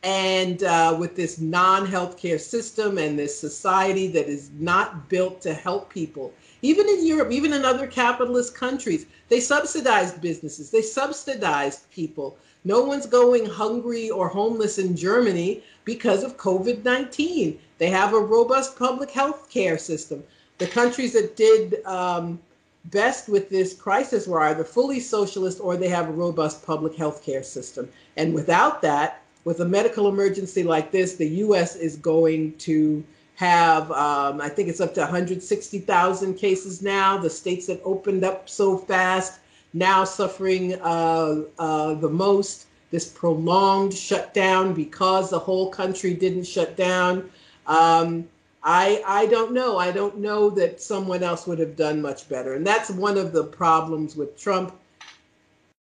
And 0.03 0.63
uh, 0.63 0.97
with 0.99 1.17
this 1.17 1.41
non 1.41 1.87
healthcare 1.87 2.41
system 2.41 2.99
and 2.99 3.19
this 3.19 3.39
society 3.39 4.07
that 4.09 4.29
is 4.29 4.51
not 4.59 5.09
built 5.09 5.41
to 5.43 5.55
help 5.55 5.91
people, 5.91 6.33
even 6.63 6.89
in 6.89 7.07
Europe, 7.07 7.33
even 7.33 7.53
in 7.53 7.65
other 7.65 7.87
capitalist 7.87 8.55
countries, 8.55 9.07
they 9.29 9.41
subsidized 9.41 10.21
businesses, 10.21 10.71
they 10.71 10.83
subsidized 10.83 11.91
people. 11.91 12.37
No 12.65 12.83
one's 12.83 13.07
going 13.07 13.47
hungry 13.47 14.11
or 14.11 14.29
homeless 14.29 14.79
in 14.79 14.97
Germany 14.97 15.63
because 15.85 16.23
of 16.23 16.37
COVID 16.37 16.85
19. 16.85 17.59
They 17.79 17.91
have 17.91 18.13
a 18.13 18.21
robust 18.21 18.79
public 18.79 19.11
health 19.11 19.49
care 19.51 19.79
system. 19.79 20.23
The 20.59 20.67
countries 20.67 21.13
that 21.13 21.37
did 21.37 21.85
um, 21.87 22.41
best 22.87 23.29
with 23.29 23.51
this 23.51 23.75
crisis 23.75 24.27
were 24.27 24.41
either 24.41 24.65
fully 24.65 25.01
socialist 25.01 25.61
or 25.61 25.77
they 25.77 25.89
have 25.89 26.09
a 26.09 26.13
robust 26.13 26.65
public 26.65 26.95
health 26.95 27.23
care 27.23 27.43
system. 27.43 27.89
And 28.17 28.35
without 28.35 28.81
that, 28.83 29.23
with 29.45 29.61
a 29.61 29.65
medical 29.65 30.09
emergency 30.09 30.63
like 30.63 30.91
this, 30.91 31.17
the 31.17 31.29
US 31.29 31.77
is 31.77 31.97
going 31.97 32.57
to 32.59 33.05
have, 33.37 33.91
um, 33.93 34.41
I 34.41 34.49
think 34.49 34.69
it's 34.69 34.81
up 34.81 34.95
to 34.95 35.01
160,000 35.01 36.35
cases 36.35 36.83
now. 36.83 37.17
The 37.19 37.31
states 37.31 37.67
that 37.67 37.81
opened 37.85 38.25
up 38.25 38.49
so 38.49 38.77
fast 38.77 39.41
now 39.73 40.05
suffering 40.05 40.75
uh, 40.81 41.43
uh, 41.59 41.95
the 41.95 42.09
most. 42.09 42.67
This 42.91 43.07
prolonged 43.07 43.93
shutdown 43.93 44.73
because 44.73 45.31
the 45.31 45.39
whole 45.39 45.71
country 45.71 46.15
didn't 46.15 46.45
shut 46.45 46.77
down. 46.77 47.31
Um, 47.67 48.29
I 48.71 49.03
I 49.07 49.25
don't 49.25 49.53
know. 49.55 49.79
I 49.79 49.91
don't 49.91 50.19
know 50.19 50.51
that 50.51 50.83
someone 50.83 51.23
else 51.23 51.47
would 51.47 51.59
have 51.59 51.75
done 51.75 52.03
much 52.03 52.29
better. 52.29 52.53
And 52.53 52.67
that's 52.67 52.91
one 52.91 53.17
of 53.17 53.33
the 53.33 53.45
problems 53.45 54.15
with 54.15 54.39
Trump. 54.39 54.75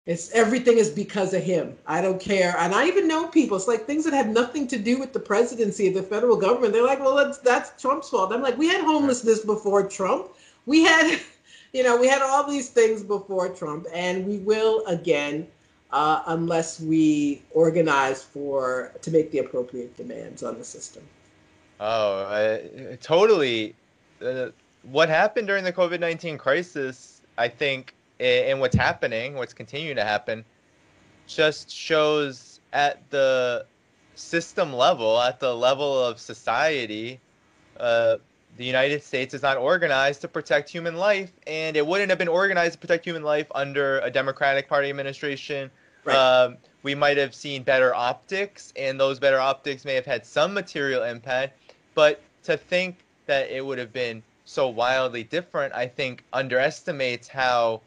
It's 0.05 0.29
everything 0.31 0.77
is 0.77 0.91
because 0.91 1.33
of 1.33 1.41
him. 1.41 1.75
I 1.87 2.01
don't 2.01 2.21
care. 2.21 2.55
And 2.59 2.75
I 2.75 2.85
even 2.85 3.07
know 3.07 3.29
people. 3.29 3.57
It's 3.57 3.67
like 3.67 3.87
things 3.87 4.05
that 4.05 4.13
had 4.13 4.29
nothing 4.29 4.67
to 4.67 4.77
do 4.77 4.99
with 4.99 5.11
the 5.11 5.19
presidency 5.19 5.87
of 5.87 5.95
the 5.95 6.03
federal 6.03 6.37
government. 6.37 6.71
They're 6.71 6.83
like, 6.83 6.99
well, 6.99 7.15
that's 7.15 7.39
that's 7.39 7.81
Trump's 7.81 8.09
fault. 8.09 8.31
I'm 8.31 8.43
like, 8.43 8.59
we 8.59 8.67
had 8.67 8.81
homelessness 8.81 9.43
before 9.43 9.89
Trump. 9.89 10.27
We 10.67 10.83
had, 10.83 11.19
you 11.73 11.81
know, 11.81 11.97
we 11.97 12.07
had 12.07 12.21
all 12.21 12.47
these 12.47 12.69
things 12.69 13.01
before 13.01 13.49
Trump, 13.49 13.87
and 13.91 14.23
we 14.27 14.37
will 14.37 14.85
again, 14.85 15.47
uh, 15.89 16.21
unless 16.27 16.79
we 16.79 17.41
organize 17.55 18.21
for 18.21 18.91
to 19.01 19.09
make 19.09 19.31
the 19.31 19.39
appropriate 19.39 19.97
demands 19.97 20.43
on 20.43 20.59
the 20.59 20.63
system. 20.63 21.01
Oh, 21.79 22.25
I, 22.25 22.95
totally. 23.01 23.75
Uh, 24.23 24.47
what 24.83 25.09
happened 25.09 25.47
during 25.47 25.63
the 25.63 25.73
COVID 25.73 25.99
19 25.99 26.37
crisis, 26.37 27.21
I 27.37 27.47
think, 27.47 27.93
and 28.19 28.59
what's 28.59 28.75
happening, 28.75 29.35
what's 29.35 29.53
continuing 29.53 29.95
to 29.97 30.03
happen, 30.03 30.43
just 31.27 31.69
shows 31.69 32.59
at 32.73 33.07
the 33.09 33.65
system 34.15 34.73
level, 34.73 35.21
at 35.21 35.39
the 35.39 35.53
level 35.53 36.03
of 36.03 36.19
society, 36.19 37.19
uh, 37.79 38.17
the 38.57 38.65
United 38.65 39.03
States 39.03 39.35
is 39.35 39.43
not 39.43 39.57
organized 39.57 40.21
to 40.21 40.27
protect 40.27 40.69
human 40.69 40.95
life, 40.95 41.31
and 41.45 41.77
it 41.77 41.85
wouldn't 41.85 42.09
have 42.09 42.17
been 42.17 42.27
organized 42.27 42.73
to 42.73 42.79
protect 42.79 43.05
human 43.05 43.23
life 43.23 43.45
under 43.53 43.99
a 43.99 44.09
Democratic 44.09 44.67
Party 44.67 44.89
administration. 44.89 45.69
Right. 46.03 46.15
Um, 46.15 46.57
we 46.81 46.95
might 46.95 47.17
have 47.17 47.35
seen 47.35 47.61
better 47.61 47.93
optics, 47.93 48.73
and 48.75 48.99
those 48.99 49.19
better 49.19 49.39
optics 49.39 49.85
may 49.85 49.93
have 49.93 50.05
had 50.05 50.25
some 50.25 50.53
material 50.53 51.03
impact 51.03 51.59
but 51.97 52.21
to 52.43 52.55
think 52.55 52.99
that 53.25 53.49
it 53.49 53.65
would 53.65 53.79
have 53.79 53.91
been 53.91 54.21
so 54.45 54.67
wildly 54.67 55.23
different, 55.23 55.73
I 55.73 55.87
think 55.87 56.23
underestimates 56.31 57.27
how 57.27 57.81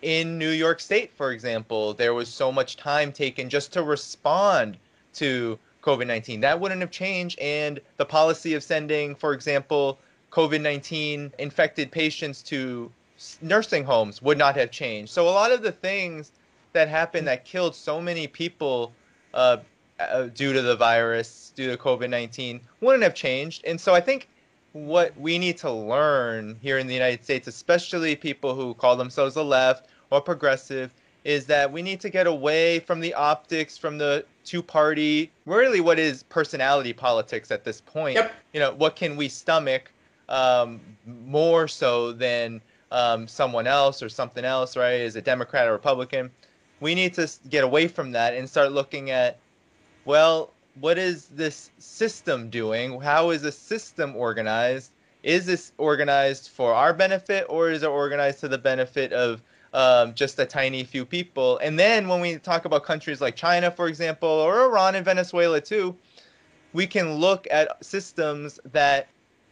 in 0.00 0.38
New 0.38 0.48
York 0.48 0.80
State, 0.80 1.12
for 1.14 1.32
example, 1.32 1.92
there 1.92 2.14
was 2.14 2.30
so 2.30 2.50
much 2.50 2.78
time 2.78 3.12
taken 3.12 3.50
just 3.50 3.70
to 3.74 3.82
respond 3.82 4.78
to 5.16 5.58
COVID 5.82 6.06
19. 6.06 6.40
That 6.40 6.58
wouldn't 6.58 6.80
have 6.80 6.90
changed. 6.90 7.38
And 7.40 7.78
the 7.98 8.06
policy 8.06 8.54
of 8.54 8.62
sending, 8.62 9.14
for 9.14 9.34
example, 9.34 9.98
COVID 10.30 10.62
19 10.62 11.30
infected 11.38 11.92
patients 11.92 12.42
to 12.44 12.90
nursing 13.42 13.84
homes 13.84 14.22
would 14.22 14.38
not 14.38 14.56
have 14.56 14.70
changed. 14.70 15.12
So 15.12 15.28
a 15.28 15.34
lot 15.42 15.52
of 15.52 15.60
the 15.60 15.72
things 15.72 16.32
that 16.72 16.88
happened 16.88 17.26
that 17.26 17.44
killed 17.44 17.74
so 17.74 18.00
many 18.00 18.26
people 18.26 18.94
uh, 19.34 19.58
uh, 20.10 20.26
due 20.34 20.52
to 20.52 20.62
the 20.62 20.76
virus, 20.76 21.52
due 21.54 21.70
to 21.70 21.76
COVID 21.76 22.10
19, 22.10 22.60
wouldn't 22.80 23.02
have 23.02 23.14
changed. 23.14 23.64
And 23.64 23.80
so 23.80 23.94
I 23.94 24.00
think 24.00 24.28
what 24.72 25.18
we 25.18 25.38
need 25.38 25.58
to 25.58 25.70
learn 25.70 26.56
here 26.62 26.78
in 26.78 26.86
the 26.86 26.94
United 26.94 27.22
States, 27.24 27.46
especially 27.46 28.16
people 28.16 28.54
who 28.54 28.74
call 28.74 28.96
themselves 28.96 29.34
the 29.34 29.44
left 29.44 29.88
or 30.10 30.20
progressive, 30.20 30.90
is 31.24 31.46
that 31.46 31.70
we 31.70 31.82
need 31.82 32.00
to 32.00 32.10
get 32.10 32.26
away 32.26 32.80
from 32.80 33.00
the 33.00 33.14
optics, 33.14 33.78
from 33.78 33.98
the 33.98 34.24
two 34.44 34.62
party, 34.62 35.30
really 35.46 35.80
what 35.80 35.98
is 35.98 36.22
personality 36.24 36.92
politics 36.92 37.50
at 37.50 37.64
this 37.64 37.80
point. 37.80 38.16
Yep. 38.16 38.32
You 38.52 38.60
know, 38.60 38.72
what 38.74 38.96
can 38.96 39.16
we 39.16 39.28
stomach 39.28 39.92
um, 40.28 40.80
more 41.06 41.68
so 41.68 42.12
than 42.12 42.60
um, 42.90 43.28
someone 43.28 43.66
else 43.66 44.02
or 44.02 44.08
something 44.08 44.44
else, 44.44 44.76
right? 44.76 45.00
Is 45.00 45.16
it 45.16 45.24
Democrat 45.24 45.68
or 45.68 45.72
Republican? 45.72 46.30
We 46.80 46.94
need 46.94 47.14
to 47.14 47.30
get 47.48 47.62
away 47.62 47.86
from 47.86 48.10
that 48.12 48.34
and 48.34 48.48
start 48.48 48.72
looking 48.72 49.10
at 49.10 49.38
well, 50.04 50.52
what 50.80 50.98
is 50.98 51.26
this 51.26 51.70
system 51.78 52.48
doing? 52.48 53.00
How 53.00 53.30
is 53.30 53.42
the 53.42 53.52
system 53.52 54.16
organized? 54.16 54.92
Is 55.22 55.46
this 55.46 55.72
organized 55.78 56.48
for 56.48 56.72
our 56.74 56.92
benefit 56.92 57.46
or 57.48 57.70
is 57.70 57.82
it 57.82 57.88
organized 57.88 58.40
to 58.40 58.48
the 58.48 58.58
benefit 58.58 59.12
of 59.12 59.42
um, 59.72 60.14
just 60.14 60.38
a 60.38 60.46
tiny 60.46 60.82
few 60.82 61.04
people? 61.04 61.58
And 61.58 61.78
then 61.78 62.08
when 62.08 62.20
we 62.20 62.38
talk 62.38 62.64
about 62.64 62.84
countries 62.84 63.20
like 63.20 63.36
China, 63.36 63.70
for 63.70 63.86
example, 63.86 64.28
or 64.28 64.64
Iran 64.64 64.94
and 64.94 65.04
Venezuela 65.04 65.60
too, 65.60 65.96
we 66.72 66.86
can 66.86 67.14
look 67.14 67.46
at 67.50 67.84
systems 67.84 68.58
that 68.72 69.08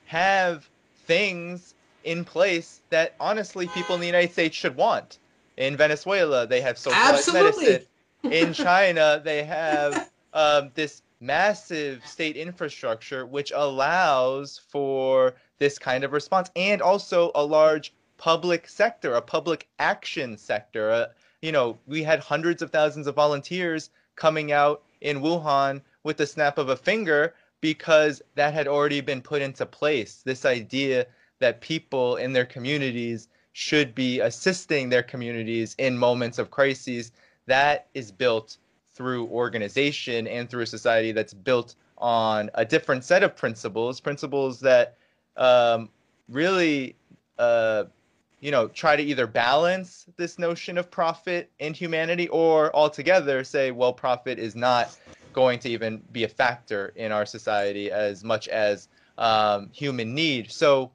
have 0.07 0.69
things 1.07 1.75
in 2.05 2.25
place 2.25 2.81
that 2.91 3.15
honestly 3.21 3.69
people 3.69 3.95
in 3.95 4.01
the 4.01 4.07
United 4.07 4.33
States 4.33 4.57
should 4.57 4.75
want. 4.75 5.19
In 5.57 5.77
Venezuela, 5.77 6.47
they 6.47 6.63
have 6.63 6.79
socialized 6.79 7.29
Absolutely. 7.29 7.65
medicine. 7.65 7.87
In 8.33 8.53
China, 8.55 9.21
they 9.23 9.45
have 9.45 10.11
um, 10.33 10.71
this 10.75 11.03
massive 11.21 12.07
state 12.07 12.37
infrastructure 12.37 13.27
which 13.27 13.53
allows 13.55 14.59
for 14.71 15.35
this 15.59 15.79
kind 15.79 16.03
of 16.03 16.13
response 16.13 16.51
and 16.57 16.81
also 16.81 17.31
a 17.35 17.45
large 17.45 17.93
public 18.17 18.69
sector 18.69 19.15
a 19.15 19.23
public 19.23 19.69
action 19.79 20.37
sector. 20.37 20.91
Uh, 20.91 21.07
you 21.43 21.53
know 21.53 21.79
we 21.87 22.03
had 22.03 22.21
hundreds 22.21 22.63
of 22.63 22.71
thousands 22.71 23.07
of 23.07 23.15
volunteers 23.15 23.91
coming 24.17 24.53
out 24.53 24.83
in 25.01 25.21
wuhan 25.21 25.81
with 26.05 26.17
the 26.17 26.27
snap 26.27 26.59
of 26.59 26.69
a 26.69 26.77
finger 26.77 27.35
because 27.61 28.23
that 28.35 28.55
had 28.55 28.67
already 28.67 29.01
been 29.01 29.21
put 29.21 29.43
into 29.43 29.67
place. 29.67 30.23
This 30.25 30.45
idea 30.45 31.07
that 31.41 31.61
people 31.61 32.17
in 32.17 32.33
their 32.33 32.47
communities 32.47 33.29
should 33.53 33.95
be 33.95 34.21
assisting 34.21 34.89
their 34.89 35.03
communities 35.03 35.75
in 35.79 35.99
moments 35.99 36.39
of 36.39 36.51
crises 36.51 37.13
that 37.47 37.89
is 37.95 38.13
built 38.13 38.57
through 39.01 39.27
organization 39.29 40.27
and 40.27 40.51
through 40.51 40.61
a 40.61 40.67
society 40.67 41.11
that's 41.11 41.33
built 41.33 41.75
on 41.97 42.51
a 42.53 42.67
different 42.67 43.03
set 43.03 43.23
of 43.23 43.35
principles, 43.35 43.99
principles 43.99 44.61
that 44.61 44.99
um, 45.39 45.89
really, 46.29 46.95
uh, 47.39 47.85
you 48.41 48.51
know, 48.51 48.69
try 48.69 48.97
to 48.97 49.03
either 49.03 49.27
balance 49.27 50.05
this 50.19 50.39
notion 50.39 50.77
of 50.77 50.91
profit 50.91 51.51
and 51.61 51.75
humanity 51.75 52.29
or 52.29 52.77
altogether 52.77 53.43
say, 53.43 53.71
well, 53.71 53.91
profit 53.91 54.39
is 54.39 54.55
not 54.55 54.95
going 55.33 55.59
to 55.61 55.71
even 55.71 56.03
be 56.13 56.25
a 56.25 56.29
factor 56.29 56.93
in 56.95 57.11
our 57.11 57.25
society 57.25 57.91
as 57.91 58.23
much 58.23 58.49
as 58.49 58.89
um, 59.17 59.71
human 59.73 60.15
need. 60.15 60.53
So, 60.53 60.91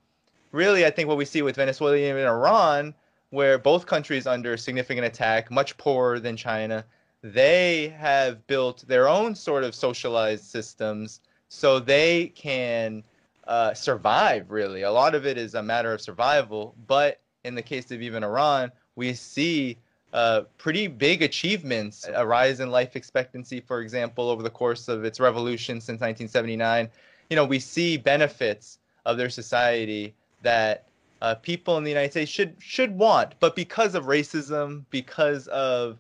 really, 0.52 0.86
I 0.86 0.92
think 0.92 1.08
what 1.08 1.18
we 1.18 1.26
see 1.26 1.42
with 1.42 1.56
Venezuela 1.56 1.98
and 1.98 2.20
Iran, 2.20 2.94
where 3.32 3.58
both 3.58 3.88
countries 3.88 4.28
under 4.28 4.58
significant 4.58 5.08
attack, 5.08 5.50
much 5.50 5.76
poorer 5.78 6.20
than 6.20 6.38
China, 6.38 6.86
they 7.34 7.90
have 7.98 8.46
built 8.46 8.88
their 8.88 9.08
own 9.08 9.34
sort 9.34 9.64
of 9.64 9.74
socialized 9.74 10.44
systems 10.44 11.22
so 11.50 11.80
they 11.80 12.28
can 12.36 13.04
uh, 13.48 13.74
survive 13.74 14.50
really 14.52 14.84
a 14.84 14.92
lot 14.92 15.16
of 15.16 15.26
it 15.26 15.38
is 15.38 15.56
a 15.56 15.64
matter 15.64 15.94
of 15.94 16.02
survival 16.02 16.76
but 16.88 17.22
in 17.44 17.56
the 17.56 17.62
case 17.62 17.90
of 17.92 18.02
even 18.02 18.24
iran 18.24 18.72
we 18.96 19.14
see 19.14 19.78
uh, 20.16 20.44
pretty 20.58 20.88
big 20.88 21.22
achievements, 21.22 22.08
a 22.16 22.26
rise 22.26 22.62
in 22.62 22.72
life 22.72 22.96
expectancy, 22.96 23.60
for 23.60 23.82
example, 23.82 24.30
over 24.30 24.42
the 24.42 24.50
course 24.50 24.88
of 24.88 25.04
its 25.04 25.20
revolution 25.20 25.82
since 25.82 26.00
1979. 26.00 26.88
You 27.30 27.36
know, 27.36 27.44
we 27.44 27.60
see 27.60 27.98
benefits 27.98 28.80
of 29.06 29.18
their 29.18 29.30
society 29.30 30.16
that 30.42 30.86
uh, 31.22 31.36
people 31.36 31.78
in 31.78 31.84
the 31.84 31.90
United 31.90 32.12
States 32.12 32.32
should 32.32 32.56
should 32.60 32.98
want, 32.98 33.34
but 33.42 33.58
because 33.58 33.94
of 33.94 34.06
racism, 34.06 34.86
because 34.90 35.48
of 35.48 35.98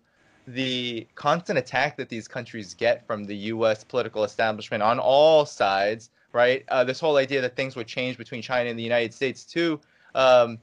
the 0.47 1.07
constant 1.15 1.57
attack 1.57 1.97
that 1.97 2.09
these 2.09 2.27
countries 2.27 2.73
get 2.73 3.05
from 3.07 3.25
the 3.25 3.35
U.S. 3.35 3.83
political 3.83 4.23
establishment 4.23 4.83
on 4.83 4.99
all 4.99 5.45
sides, 5.45 6.09
right? 6.33 6.63
Uh, 6.69 6.83
this 6.83 6.99
whole 6.99 7.17
idea 7.17 7.41
that 7.41 7.55
things 7.55 7.75
would 7.75 7.87
change 7.87 8.17
between 8.17 8.41
China 8.41 8.69
and 8.69 8.77
the 8.77 8.83
United 8.83 9.13
States 9.13 9.43
too, 9.43 9.79
um, 10.13 10.59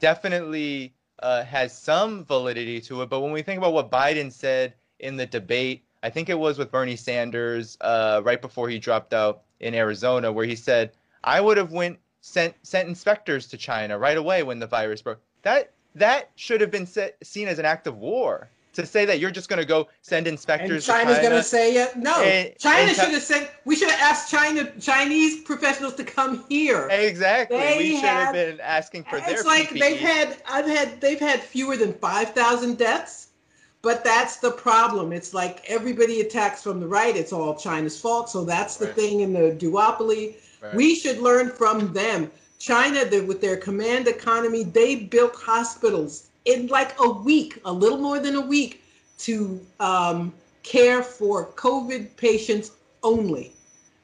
definitely 0.00 0.92
uh, 1.20 1.44
has 1.44 1.76
some 1.76 2.24
validity 2.24 2.80
to 2.82 3.02
it. 3.02 3.08
But 3.08 3.20
when 3.20 3.32
we 3.32 3.42
think 3.42 3.58
about 3.58 3.72
what 3.72 3.90
Biden 3.90 4.30
said 4.30 4.74
in 4.98 5.16
the 5.16 5.26
debate, 5.26 5.82
I 6.02 6.10
think 6.10 6.28
it 6.28 6.38
was 6.38 6.58
with 6.58 6.70
Bernie 6.70 6.96
Sanders 6.96 7.76
uh, 7.80 8.20
right 8.24 8.40
before 8.40 8.68
he 8.68 8.78
dropped 8.78 9.14
out 9.14 9.42
in 9.60 9.74
Arizona, 9.74 10.30
where 10.30 10.44
he 10.44 10.54
said, 10.54 10.92
"I 11.24 11.40
would 11.40 11.56
have 11.56 11.72
went 11.72 11.98
sent 12.20 12.54
sent 12.62 12.88
inspectors 12.88 13.46
to 13.48 13.56
China 13.56 13.98
right 13.98 14.16
away 14.16 14.42
when 14.42 14.58
the 14.58 14.66
virus 14.66 15.00
broke." 15.00 15.20
That 15.42 15.72
that 15.94 16.30
should 16.36 16.60
have 16.60 16.70
been 16.70 16.86
set, 16.86 17.16
seen 17.22 17.48
as 17.48 17.58
an 17.58 17.64
act 17.64 17.86
of 17.86 17.96
war 17.96 18.50
to 18.76 18.86
say 18.86 19.04
that 19.04 19.18
you're 19.20 19.30
just 19.30 19.48
going 19.48 19.60
to 19.60 19.66
go 19.66 19.88
send 20.02 20.26
inspectors. 20.26 20.88
And 20.88 20.98
China's 20.98 21.16
China. 21.16 21.28
going 21.28 21.42
to 21.42 21.48
say 21.48 21.74
yeah, 21.74 21.88
no. 21.96 22.22
And, 22.22 22.56
China 22.58 22.94
should 22.94 23.12
have 23.12 23.22
sent. 23.22 23.50
we 23.64 23.76
should 23.76 23.90
have 23.90 24.00
asked 24.00 24.30
China 24.30 24.70
Chinese 24.80 25.42
professionals 25.42 25.94
to 25.96 26.04
come 26.04 26.44
here. 26.48 26.88
Exactly. 26.90 27.58
They 27.58 27.78
we 27.78 27.94
should 27.96 28.04
have, 28.04 28.26
have 28.26 28.34
been 28.34 28.60
asking 28.60 29.04
for 29.04 29.16
it's 29.16 29.26
their. 29.26 29.34
It's 29.36 29.44
like 29.46 29.70
PPE. 29.70 29.80
they've 29.80 30.00
had 30.00 30.36
I've 30.48 30.66
had 30.66 31.00
they've 31.00 31.20
had 31.20 31.40
fewer 31.40 31.76
than 31.76 31.92
five 31.94 32.30
thousand 32.30 32.78
deaths, 32.78 33.28
but 33.82 34.04
that's 34.04 34.36
the 34.36 34.50
problem. 34.52 35.12
It's 35.12 35.34
like 35.34 35.64
everybody 35.68 36.20
attacks 36.20 36.62
from 36.62 36.80
the 36.80 36.88
right. 36.88 37.16
It's 37.16 37.32
all 37.32 37.54
China's 37.56 38.00
fault. 38.00 38.30
So 38.30 38.44
that's 38.44 38.76
the 38.76 38.86
Right. 38.86 38.94
thing 38.94 39.20
in 39.20 39.32
the 39.32 39.56
duopoly. 39.58 40.36
Right. 40.62 40.74
We 40.74 40.94
should 40.94 41.18
learn 41.18 41.50
from 41.50 41.92
them. 41.92 42.30
China, 42.58 43.04
the, 43.04 43.20
with 43.20 43.42
their 43.42 43.56
command 43.58 44.08
economy, 44.08 44.62
they 44.64 44.96
built 44.96 45.34
hospitals 45.36 46.28
in 46.46 46.68
like 46.68 46.98
a 47.00 47.10
week, 47.10 47.60
a 47.64 47.72
little 47.72 47.98
more 47.98 48.18
than 48.18 48.36
a 48.36 48.40
week, 48.40 48.82
to 49.18 49.60
um, 49.80 50.32
care 50.62 51.02
for 51.02 51.50
COVID 51.52 52.16
patients 52.16 52.72
only. 53.02 53.52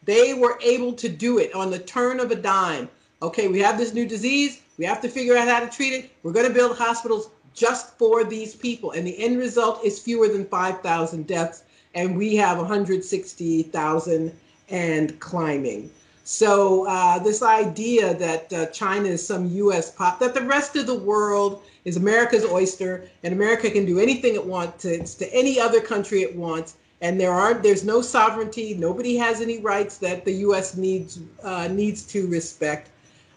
They 0.04 0.34
were 0.34 0.58
able 0.62 0.92
to 0.94 1.08
do 1.08 1.38
it 1.38 1.54
on 1.54 1.70
the 1.70 1.78
turn 1.78 2.20
of 2.20 2.30
a 2.30 2.36
dime. 2.36 2.88
Okay, 3.22 3.48
we 3.48 3.60
have 3.60 3.78
this 3.78 3.94
new 3.94 4.06
disease. 4.06 4.60
We 4.78 4.84
have 4.84 5.00
to 5.02 5.08
figure 5.08 5.36
out 5.36 5.48
how 5.48 5.60
to 5.60 5.68
treat 5.68 5.92
it. 5.92 6.10
We're 6.22 6.32
going 6.32 6.48
to 6.48 6.52
build 6.52 6.76
hospitals 6.76 7.30
just 7.54 7.96
for 7.98 8.24
these 8.24 8.54
people. 8.54 8.92
And 8.92 9.06
the 9.06 9.16
end 9.22 9.38
result 9.38 9.84
is 9.84 10.00
fewer 10.00 10.28
than 10.28 10.44
5,000 10.46 11.26
deaths. 11.26 11.62
And 11.94 12.16
we 12.16 12.34
have 12.36 12.58
160,000 12.58 14.32
and 14.70 15.20
climbing. 15.20 15.90
So 16.24 16.86
uh, 16.88 17.18
this 17.18 17.42
idea 17.42 18.14
that 18.14 18.52
uh, 18.52 18.66
China 18.66 19.08
is 19.08 19.24
some 19.26 19.46
U.S. 19.46 19.90
pop, 19.90 20.18
that 20.20 20.34
the 20.34 20.42
rest 20.42 20.76
of 20.76 20.86
the 20.86 20.98
world 20.98 21.62
is 21.84 21.96
America's 21.96 22.44
oyster, 22.44 23.08
and 23.22 23.32
America 23.32 23.70
can 23.70 23.84
do 23.84 23.98
anything 23.98 24.34
it 24.34 24.44
wants 24.44 24.82
to, 24.82 25.34
any 25.34 25.58
other 25.58 25.80
country 25.80 26.22
it 26.22 26.34
wants, 26.34 26.76
and 27.00 27.20
there 27.20 27.32
aren't, 27.32 27.62
there's 27.62 27.84
no 27.84 28.00
sovereignty. 28.00 28.74
Nobody 28.74 29.16
has 29.16 29.40
any 29.40 29.58
rights 29.58 29.98
that 29.98 30.24
the 30.24 30.32
U.S. 30.46 30.76
needs 30.76 31.18
uh, 31.42 31.68
needs 31.68 32.04
to 32.06 32.28
respect. 32.28 32.90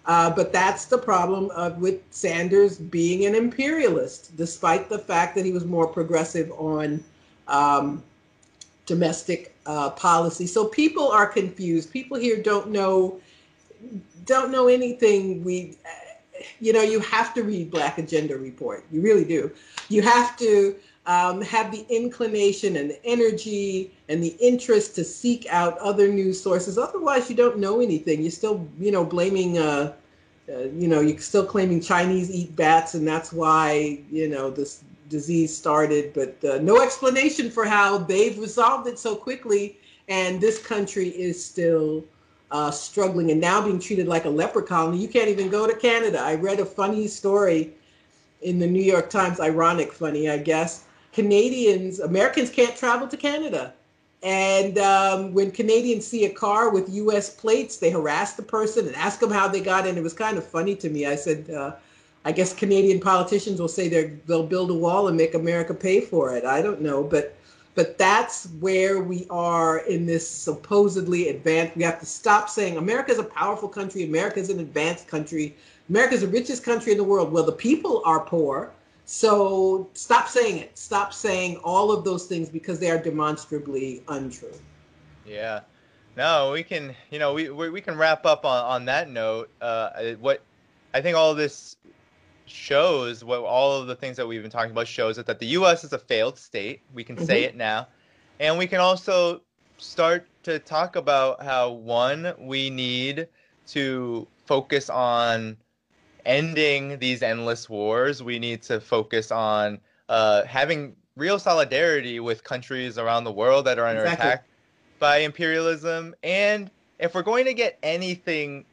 Uh, 0.06 0.30
but 0.30 0.54
that's 0.54 0.86
the 0.86 0.98
problem 0.98 1.50
of, 1.52 1.80
with 1.80 2.00
Sanders 2.12 2.78
being 2.78 3.26
an 3.26 3.34
imperialist, 3.34 4.38
despite 4.38 4.88
the 4.88 5.00
fact 5.00 5.34
that 5.36 5.44
he 5.44 5.52
was 5.52 5.66
more 5.66 5.88
progressive 5.88 6.52
on 6.52 7.04
um, 7.48 8.04
domestic 8.86 9.56
uh, 9.66 9.90
policy. 9.92 10.46
So 10.46 10.66
people 10.66 11.10
are 11.10 11.26
confused. 11.26 11.92
People 11.92 12.18
here 12.18 12.42
don't 12.42 12.70
know 12.70 13.20
don't 14.26 14.52
know 14.52 14.68
anything. 14.68 15.44
We, 15.44 15.78
you 16.60 16.74
know, 16.74 16.82
you 16.82 17.00
have 17.02 17.34
to 17.36 17.44
read 17.44 17.72
Black 17.72 17.98
Agenda 17.98 18.38
Report. 18.38 18.86
You 18.92 19.02
really 19.02 19.26
do. 19.26 19.52
You 19.90 20.02
have 20.02 20.38
to 20.38 20.76
um, 21.06 21.42
have 21.42 21.72
the 21.72 21.86
inclination 21.90 22.76
and 22.78 22.90
the 22.90 23.06
energy 23.06 23.92
and 24.10 24.24
the 24.24 24.36
interest 24.40 24.96
to 24.96 25.04
seek 25.04 25.46
out 25.50 25.78
other 25.80 26.08
news 26.08 26.42
sources. 26.42 26.78
Otherwise, 26.78 27.30
you 27.30 27.36
don't 27.36 27.60
know 27.60 27.80
anything. 27.80 28.22
You're 28.22 28.32
still, 28.32 28.68
you 28.80 28.92
know, 28.92 29.06
blaming. 29.06 29.58
Uh, 29.58 29.94
uh, 30.48 30.60
you 30.76 30.88
know, 30.88 31.02
you're 31.02 31.18
still 31.18 31.46
claiming 31.46 31.82
Chinese 31.82 32.30
eat 32.30 32.56
bats, 32.56 32.94
and 32.94 33.08
that's 33.08 33.34
why 33.34 34.00
you 34.12 34.28
know 34.28 34.52
this 34.52 34.84
disease 35.10 35.56
started, 35.56 36.14
but 36.14 36.44
uh, 36.44 36.60
no 36.60 36.82
explanation 36.82 37.50
for 37.50 37.66
how 37.66 37.98
they've 37.98 38.38
resolved 38.40 38.88
it 38.88 39.00
so 39.00 39.16
quickly. 39.16 39.78
And 40.08 40.40
this 40.40 40.62
country 40.62 41.10
is 41.10 41.44
still 41.44 42.04
uh, 42.52 42.72
struggling 42.72 43.32
and 43.32 43.42
now 43.42 43.62
being 43.62 43.80
treated 43.80 44.08
like 44.08 44.26
a 44.26 44.30
leper 44.30 44.62
colony. 44.62 44.98
You 44.98 45.08
can't 45.08 45.30
even 45.30 45.50
go 45.50 45.68
to 45.68 45.76
Canada. 45.76 46.20
I 46.20 46.36
read 46.36 46.60
a 46.60 46.66
funny 46.66 47.08
story 47.08 47.74
in 48.42 48.60
the 48.60 48.68
New 48.68 48.82
York 48.82 49.10
Times, 49.10 49.40
ironic 49.40 49.92
funny, 49.92 50.30
I 50.30 50.38
guess. 50.38 50.84
Canadians, 51.14 52.00
Americans 52.00 52.50
can't 52.50 52.76
travel 52.76 53.08
to 53.08 53.18
Canada. 53.18 53.74
And 54.22 54.78
um, 54.80 55.34
when 55.34 55.52
Canadians 55.52 56.06
see 56.06 56.26
a 56.26 56.30
car 56.30 56.70
with 56.72 56.90
U.S. 56.90 57.30
plates, 57.30 57.78
they 57.78 57.92
harass 57.92 58.34
the 58.34 58.44
person 58.44 58.88
and 58.88 58.96
ask 58.96 59.20
them 59.20 59.32
how 59.32 59.48
they 59.48 59.62
got 59.62 59.86
in. 59.86 59.98
It 59.98 60.04
was 60.04 60.14
kind 60.14 60.38
of 60.38 60.46
funny 60.46 60.76
to 60.76 60.90
me. 60.90 61.06
I 61.06 61.16
said, 61.16 61.50
uh, 61.50 61.74
I 62.26 62.32
guess 62.32 62.54
Canadian 62.54 63.00
politicians 63.00 63.62
will 63.62 63.68
say 63.68 63.88
they 63.88 64.14
they'll 64.26 64.46
build 64.46 64.72
a 64.72 64.74
wall 64.74 65.08
and 65.08 65.16
make 65.16 65.36
America 65.36 65.76
pay 65.76 66.02
for 66.02 66.36
it. 66.36 66.44
I 66.44 66.62
don't 66.62 66.82
know, 66.82 67.04
but 67.04 67.36
but 67.76 67.98
that's 67.98 68.48
where 68.62 69.02
we 69.02 69.28
are 69.30 69.80
in 69.80 70.06
this 70.06 70.28
supposedly 70.28 71.30
advanced. 71.30 71.76
We 71.76 71.84
have 71.84 72.00
to 72.00 72.06
stop 72.06 72.50
saying 72.50 72.78
America 72.78 73.12
is 73.12 73.20
a 73.20 73.24
powerful 73.24 73.68
country. 73.68 74.04
America 74.04 74.40
is 74.40 74.50
an 74.50 74.60
advanced 74.60 75.08
country. 75.08 75.56
America 75.90 76.16
is 76.16 76.22
the 76.22 76.28
richest 76.28 76.64
country 76.64 76.94
in 76.94 76.98
the 76.98 77.04
world. 77.04 77.32
Well, 77.32 77.44
the 77.44 77.52
people 77.52 78.02
are 78.06 78.22
poor. 78.22 78.72
So 79.06 79.88
stop 79.94 80.30
saying 80.30 80.58
it. 80.58 80.78
Stop 80.78 81.14
saying 81.14 81.58
all 81.58 81.92
of 81.92 82.04
those 82.04 82.26
things 82.26 82.50
because 82.50 82.80
they 82.80 82.90
are 82.90 82.98
demonstrably 82.98 84.02
untrue. 84.08 84.58
Yeah. 85.26 85.60
No, 86.18 86.52
we 86.54 86.64
can, 86.64 86.96
you 87.12 87.20
know, 87.20 87.34
we 87.34 87.50
we, 87.50 87.70
we 87.70 87.82
can 87.82 87.98
wrap 87.98 88.26
up 88.26 88.46
on, 88.46 88.64
on 88.64 88.86
that 88.86 89.10
note. 89.10 89.50
Uh, 89.62 90.14
what 90.22 90.42
I 90.94 91.02
think 91.02 91.18
all 91.18 91.36
this 91.36 91.76
shows, 92.46 93.24
what 93.24 93.42
all 93.42 93.80
of 93.82 93.88
the 93.88 93.96
things 93.96 94.18
that 94.18 94.28
we've 94.28 94.42
been 94.42 94.52
talking 94.52 94.72
about 94.72 94.88
shows 94.88 95.18
it 95.18 95.26
that 95.28 95.40
the 95.40 95.48
U.S. 95.48 95.84
is 95.84 95.94
a 95.94 96.00
failed 96.00 96.38
state. 96.38 96.84
We 96.94 97.04
can 97.04 97.18
say 97.18 97.44
Mhm. 97.44 97.44
it 97.44 97.56
now, 97.56 97.88
and 98.40 98.58
we 98.58 98.68
can 98.68 98.80
also 98.80 99.42
start 99.78 100.30
to 100.44 100.60
talk 100.60 100.96
about 100.96 101.44
how 101.44 101.72
one 101.72 102.34
we 102.40 102.70
need 102.70 103.28
to 103.68 104.28
focus 104.46 104.90
on 104.90 105.58
ending 106.26 107.00
these 107.00 107.22
endless 107.24 107.70
wars. 107.70 108.22
We 108.24 108.40
need 108.40 108.62
to 108.64 108.80
focus 108.80 109.32
on 109.32 109.80
uh, 110.10 110.46
having 110.46 110.96
real 111.16 111.40
solidarity 111.40 112.20
with 112.20 112.44
countries 112.44 112.98
around 112.98 113.24
the 113.24 113.32
world 113.32 113.66
that 113.66 113.80
are 113.80 113.88
under 113.88 114.06
Exactly. 114.06 114.30
attack 114.30 114.48
by 115.00 115.18
imperialism. 115.20 116.16
And 116.24 116.72
if 117.00 117.14
we're 117.16 117.24
going 117.24 117.46
to 117.46 117.54
get 117.54 117.78
anything 117.84 118.66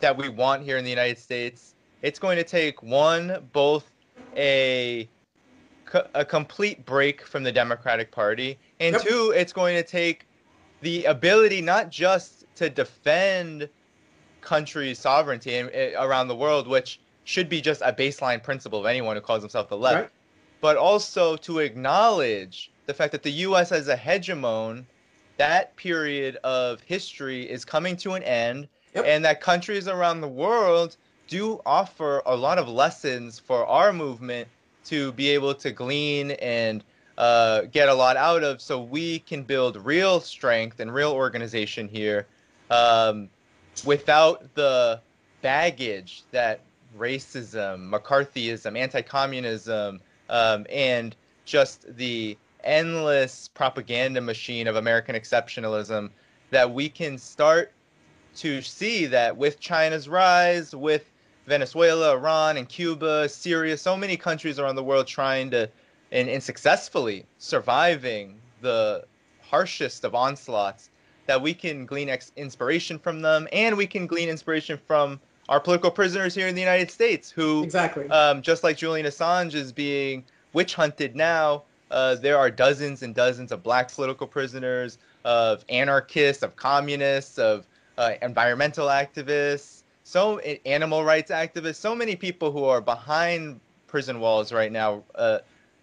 that 0.00 0.16
we 0.16 0.28
want 0.28 0.62
here 0.64 0.76
in 0.76 0.84
the 0.84 0.90
United 0.90 1.18
States, 1.18 1.74
it's 2.02 2.18
going 2.18 2.36
to 2.36 2.44
take 2.44 2.82
one, 2.82 3.48
both 3.52 3.90
a 4.36 5.08
a 6.14 6.24
complete 6.24 6.84
break 6.86 7.26
from 7.26 7.42
the 7.42 7.50
Democratic 7.50 8.12
Party, 8.12 8.60
and 8.78 8.92
Yep. 8.94 9.02
two, 9.02 9.32
it's 9.34 9.52
going 9.52 9.74
to 9.76 9.82
take 9.82 10.24
the 10.82 11.04
ability 11.06 11.60
not 11.60 11.90
just 11.90 12.44
to 12.54 12.70
defend 12.70 13.68
countries' 14.40 15.00
sovereignty 15.00 15.58
i- 15.58 15.62
eh, 15.72 15.92
around 15.98 16.28
the 16.28 16.36
world, 16.36 16.68
which 16.68 17.00
should 17.24 17.48
be 17.48 17.60
just 17.60 17.82
a 17.82 17.92
baseline 17.92 18.40
principle 18.42 18.78
of 18.78 18.86
anyone 18.86 19.16
who 19.16 19.20
calls 19.20 19.42
himself 19.42 19.68
the 19.68 19.76
left, 19.76 20.02
Right. 20.02 20.10
but 20.60 20.76
also 20.76 21.36
to 21.38 21.58
acknowledge 21.58 22.70
the 22.86 22.94
fact 22.94 23.10
that 23.12 23.24
the 23.24 23.32
U.S. 23.48 23.72
as 23.72 23.88
a 23.88 23.96
hegemon, 23.96 24.86
that 25.38 25.74
period 25.76 26.36
of 26.44 26.80
history 26.82 27.50
is 27.50 27.64
coming 27.64 27.96
to 27.96 28.12
an 28.12 28.22
end, 28.22 28.68
Yep. 28.94 29.04
and 29.06 29.24
that 29.24 29.40
countries 29.40 29.88
around 29.88 30.20
the 30.20 30.28
world 30.28 30.96
do 31.30 31.60
offer 31.64 32.22
a 32.26 32.36
lot 32.36 32.58
of 32.58 32.68
lessons 32.68 33.38
for 33.38 33.64
our 33.66 33.92
movement 33.92 34.48
to 34.84 35.12
be 35.12 35.30
able 35.30 35.54
to 35.54 35.70
glean 35.70 36.32
and 36.32 36.84
uh, 37.16 37.62
get 37.72 37.88
a 37.88 37.94
lot 37.94 38.16
out 38.16 38.42
of 38.42 38.60
so 38.60 38.82
we 38.82 39.20
can 39.20 39.44
build 39.44 39.76
real 39.76 40.20
strength 40.20 40.80
and 40.80 40.92
real 40.92 41.12
organization 41.12 41.88
here 41.88 42.26
um, 42.70 43.28
without 43.84 44.52
the 44.54 45.00
baggage 45.40 46.24
that 46.32 46.60
racism, 46.98 47.88
McCarthyism, 47.88 48.76
anti 48.76 49.00
communism, 49.00 50.00
um, 50.28 50.66
and 50.68 51.14
just 51.44 51.96
the 51.96 52.36
endless 52.64 53.48
propaganda 53.54 54.20
machine 54.20 54.66
of 54.66 54.76
American 54.76 55.14
exceptionalism 55.14 56.10
that 56.50 56.72
we 56.72 56.88
can 56.88 57.16
start 57.16 57.72
to 58.36 58.60
see 58.62 59.06
that 59.06 59.36
with 59.36 59.60
China's 59.60 60.08
rise, 60.08 60.74
with 60.74 61.10
Venezuela, 61.46 62.12
Iran, 62.12 62.56
and 62.56 62.68
Cuba, 62.68 63.28
Syria, 63.28 63.76
so 63.76 63.96
many 63.96 64.16
countries 64.16 64.58
around 64.58 64.76
the 64.76 64.84
world 64.84 65.06
trying 65.06 65.50
to 65.50 65.68
and, 66.12 66.28
and 66.28 66.42
successfully 66.42 67.24
surviving 67.38 68.36
the 68.60 69.04
harshest 69.42 70.04
of 70.04 70.14
onslaughts, 70.14 70.90
that 71.26 71.40
we 71.40 71.54
can 71.54 71.86
glean 71.86 72.08
ex- 72.08 72.32
inspiration 72.36 72.98
from 72.98 73.20
them, 73.20 73.48
and 73.52 73.76
we 73.76 73.86
can 73.86 74.06
glean 74.06 74.28
inspiration 74.28 74.78
from 74.86 75.20
our 75.48 75.60
political 75.60 75.90
prisoners 75.90 76.34
here 76.34 76.46
in 76.46 76.54
the 76.54 76.60
United 76.60 76.90
States, 76.90 77.30
who 77.30 77.64
exactly, 77.64 78.08
um, 78.10 78.42
just 78.42 78.62
like 78.62 78.76
Julian 78.76 79.06
Assange 79.06 79.54
is 79.54 79.72
being 79.72 80.24
witch 80.52 80.74
hunted 80.74 81.16
now. 81.16 81.64
Uh, 81.90 82.14
there 82.14 82.38
are 82.38 82.50
dozens 82.50 83.02
and 83.02 83.14
dozens 83.14 83.50
of 83.50 83.62
black 83.62 83.92
political 83.92 84.26
prisoners, 84.26 84.98
of 85.24 85.64
anarchists, 85.68 86.44
of 86.44 86.54
communists, 86.54 87.38
of 87.38 87.66
uh, 87.98 88.12
environmental 88.22 88.86
activists, 88.86 89.82
so 90.10 90.40
animal 90.66 91.04
rights 91.04 91.30
activists, 91.30 91.76
so 91.76 91.94
many 91.94 92.16
people 92.16 92.50
who 92.50 92.64
are 92.64 92.80
behind 92.80 93.60
prison 93.86 94.18
walls 94.18 94.52
right 94.52 94.72
now, 94.72 95.04
uh, 95.14 95.38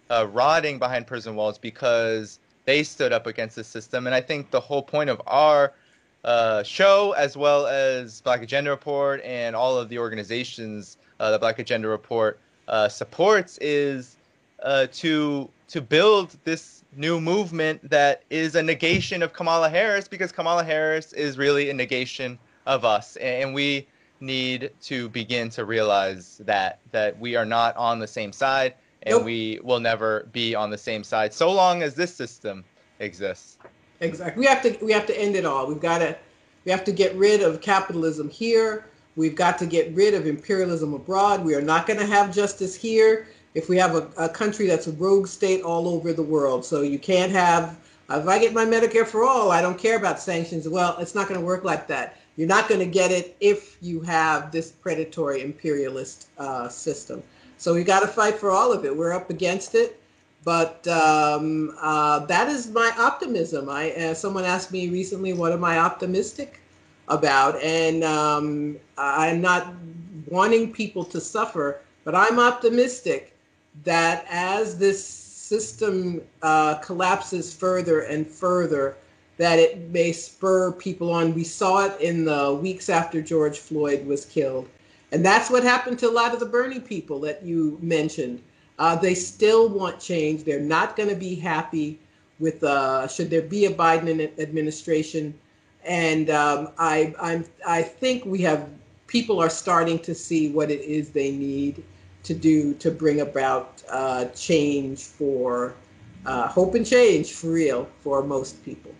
uh, 0.09 0.27
rotting 0.33 0.77
behind 0.77 1.07
prison 1.07 1.33
walls 1.33 1.57
because 1.57 2.39
they 2.65 2.83
stood 2.83 3.13
up 3.13 3.25
against 3.25 3.55
the 3.55 3.63
system. 3.63 4.05
And 4.05 4.13
I 4.13 4.19
think 4.19 4.51
the 4.51 4.59
whole 4.59 4.81
point 4.81 5.09
of 5.09 5.21
our 5.27 5.71
uh, 6.25 6.61
show, 6.63 7.13
as 7.13 7.37
well 7.37 7.67
as 7.67 8.19
Black 8.19 8.41
Agenda 8.41 8.69
Report 8.69 9.21
and 9.23 9.55
all 9.55 9.77
of 9.77 9.87
the 9.87 9.97
organizations 9.97 10.97
uh, 11.21 11.31
the 11.31 11.39
Black 11.39 11.59
Agenda 11.59 11.87
Report 11.87 12.37
uh, 12.67 12.89
supports, 12.89 13.57
is 13.61 14.17
uh, 14.61 14.87
to 14.91 15.49
to 15.69 15.81
build 15.81 16.35
this 16.43 16.83
new 16.97 17.21
movement 17.21 17.89
that 17.89 18.23
is 18.29 18.55
a 18.55 18.63
negation 18.63 19.23
of 19.23 19.31
Kamala 19.31 19.69
Harris 19.69 20.07
because 20.09 20.33
Kamala 20.33 20.65
Harris 20.65 21.13
is 21.13 21.37
really 21.37 21.69
a 21.69 21.73
negation 21.73 22.37
of 22.65 22.83
us, 22.83 23.15
and 23.17 23.53
we 23.53 23.87
need 24.19 24.71
to 24.81 25.09
begin 25.09 25.49
to 25.49 25.65
realize 25.65 26.41
that 26.45 26.79
that 26.91 27.17
we 27.19 27.35
are 27.35 27.45
not 27.45 27.75
on 27.77 27.99
the 27.99 28.07
same 28.07 28.31
side 28.31 28.73
and 29.03 29.15
nope. 29.15 29.25
we 29.25 29.59
will 29.63 29.79
never 29.79 30.27
be 30.31 30.55
on 30.55 30.69
the 30.69 30.77
same 30.77 31.03
side 31.03 31.33
so 31.33 31.51
long 31.51 31.83
as 31.83 31.93
this 31.93 32.13
system 32.13 32.63
exists. 32.99 33.57
Exactly 33.99 34.39
we 34.39 34.45
have 34.47 34.61
to 34.63 34.77
we 34.83 34.91
have 34.91 35.05
to 35.07 35.19
end 35.19 35.35
it 35.35 35.45
all. 35.45 35.67
We've 35.67 35.81
got 35.81 35.99
to 35.99 36.17
we 36.65 36.71
have 36.71 36.83
to 36.85 36.91
get 36.91 37.15
rid 37.15 37.41
of 37.41 37.61
capitalism 37.61 38.29
here. 38.29 38.87
We've 39.15 39.35
got 39.35 39.57
to 39.59 39.65
get 39.65 39.93
rid 39.95 40.13
of 40.13 40.27
imperialism 40.27 40.93
abroad. 40.93 41.43
We 41.43 41.55
are 41.55 41.61
not 41.61 41.87
going 41.87 41.99
to 41.99 42.05
have 42.05 42.33
justice 42.33 42.75
here 42.75 43.27
if 43.55 43.69
we 43.69 43.77
have 43.77 43.95
a, 43.95 44.09
a 44.17 44.29
country 44.29 44.67
that's 44.67 44.85
a 44.85 44.91
rogue 44.91 45.27
state 45.27 45.63
all 45.63 45.87
over 45.87 46.13
the 46.13 46.21
world. 46.21 46.63
So 46.63 46.81
you 46.81 46.99
can't 46.99 47.31
have 47.31 47.77
if 48.09 48.27
i 48.27 48.39
get 48.39 48.53
my 48.53 48.65
medicare 48.65 49.05
for 49.05 49.23
all 49.23 49.51
i 49.51 49.61
don't 49.61 49.77
care 49.77 49.97
about 49.97 50.19
sanctions 50.19 50.67
well 50.67 50.97
it's 50.99 51.15
not 51.15 51.27
going 51.27 51.39
to 51.39 51.45
work 51.45 51.63
like 51.63 51.87
that 51.87 52.17
you're 52.37 52.47
not 52.47 52.69
going 52.69 52.79
to 52.79 52.85
get 52.85 53.11
it 53.11 53.35
if 53.39 53.77
you 53.81 53.99
have 54.01 54.51
this 54.51 54.71
predatory 54.71 55.41
imperialist 55.41 56.27
uh, 56.37 56.69
system. 56.69 57.23
So 57.57 57.73
we 57.73 57.83
got 57.83 58.01
to 58.01 58.07
fight 58.07 58.35
for 58.35 58.51
all 58.51 58.71
of 58.71 58.85
it. 58.85 58.95
We're 58.95 59.11
up 59.11 59.31
against 59.31 59.73
it, 59.73 59.99
but 60.43 60.87
um, 60.87 61.75
uh, 61.81 62.19
that 62.27 62.47
is 62.47 62.69
my 62.69 62.91
optimism. 62.97 63.69
I 63.69 63.91
uh, 63.93 64.13
someone 64.13 64.45
asked 64.45 64.71
me 64.71 64.89
recently, 64.89 65.33
"What 65.33 65.51
am 65.51 65.63
I 65.63 65.79
optimistic 65.79 66.61
about?" 67.07 67.59
And 67.63 68.03
um, 68.03 68.77
I'm 68.99 69.41
not 69.41 69.73
wanting 70.27 70.71
people 70.71 71.03
to 71.05 71.19
suffer, 71.19 71.81
but 72.03 72.13
I'm 72.13 72.37
optimistic 72.37 73.33
that 73.83 74.25
as 74.29 74.77
this 74.77 75.26
system 75.47 76.21
uh, 76.41 76.75
collapses 76.75 77.53
further 77.53 78.01
and 78.01 78.27
further, 78.27 78.97
that 79.37 79.59
it 79.59 79.89
may 79.91 80.11
spur 80.11 80.71
people 80.71 81.11
on. 81.11 81.33
We 81.33 81.43
saw 81.43 81.85
it 81.85 82.01
in 82.01 82.25
the 82.25 82.53
weeks 82.53 82.89
after 82.89 83.21
George 83.21 83.59
Floyd 83.59 84.05
was 84.05 84.25
killed. 84.25 84.67
And 85.11 85.25
that's 85.25 85.49
what 85.49 85.63
happened 85.63 85.99
to 85.99 86.09
a 86.09 86.11
lot 86.11 86.33
of 86.33 86.39
the 86.39 86.45
Bernie 86.45 86.81
people 86.81 87.19
that 87.21 87.43
you 87.43 87.77
mentioned. 87.81 88.41
Uh, 88.77 88.95
they 88.95 89.15
still 89.15 89.69
want 89.69 89.99
change. 89.99 90.43
They're 90.43 90.59
not 90.59 90.95
going 90.97 91.09
to 91.09 91.15
be 91.15 91.35
happy 91.35 91.99
with, 92.39 92.63
uh, 92.63 93.07
should 93.07 93.29
there 93.29 93.41
be 93.41 93.65
a 93.65 93.73
Biden 93.73 94.37
administration. 94.39 95.33
And 95.85 96.29
um, 96.29 96.69
I, 96.77 97.15
I'm, 97.21 97.45
I 97.65 97.81
think 97.81 98.25
we 98.25 98.41
have, 98.41 98.67
people 99.07 99.39
are 99.39 99.49
starting 99.49 99.99
to 99.99 100.13
see 100.13 100.51
what 100.51 100.69
it 100.69 100.81
is 100.81 101.11
they 101.11 101.31
need 101.31 101.83
to 102.27 102.33
do 102.33 102.73
to 102.75 102.91
bring 102.91 103.21
about 103.21 103.81
uh, 103.89 104.25
change 104.35 105.03
for, 105.03 105.73
uh, 106.25 106.47
hope 106.47 106.75
and 106.75 106.85
change 106.85 107.31
for 107.31 107.47
real 107.47 107.87
for 108.01 108.21
most 108.21 108.63
people. 108.65 108.91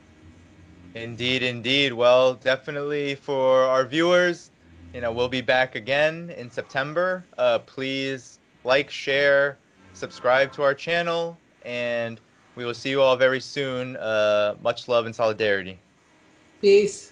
Indeed, 0.96 1.44
indeed. 1.44 1.92
Well, 1.92 2.36
definitely 2.36 3.16
for 3.16 3.64
our 3.64 3.86
viewers, 3.86 4.50
you 4.94 5.02
know, 5.02 5.12
we'll 5.12 5.28
be 5.28 5.42
back 5.42 5.76
again 5.76 6.34
in 6.38 6.50
September. 6.50 7.26
Uh, 7.38 7.60
please 7.60 8.40
like, 8.64 8.90
share, 8.90 9.58
subscribe 9.94 10.52
to 10.54 10.64
our 10.64 10.74
channel, 10.74 11.38
and 11.64 12.20
we 12.56 12.66
will 12.66 12.74
see 12.74 12.90
you 12.90 13.02
all 13.02 13.18
very 13.18 13.42
soon. 13.42 13.98
Uh, 13.98 14.56
much 14.64 14.88
love 14.88 15.06
and 15.06 15.14
solidarity. 15.14 15.78
Peace. 16.62 17.12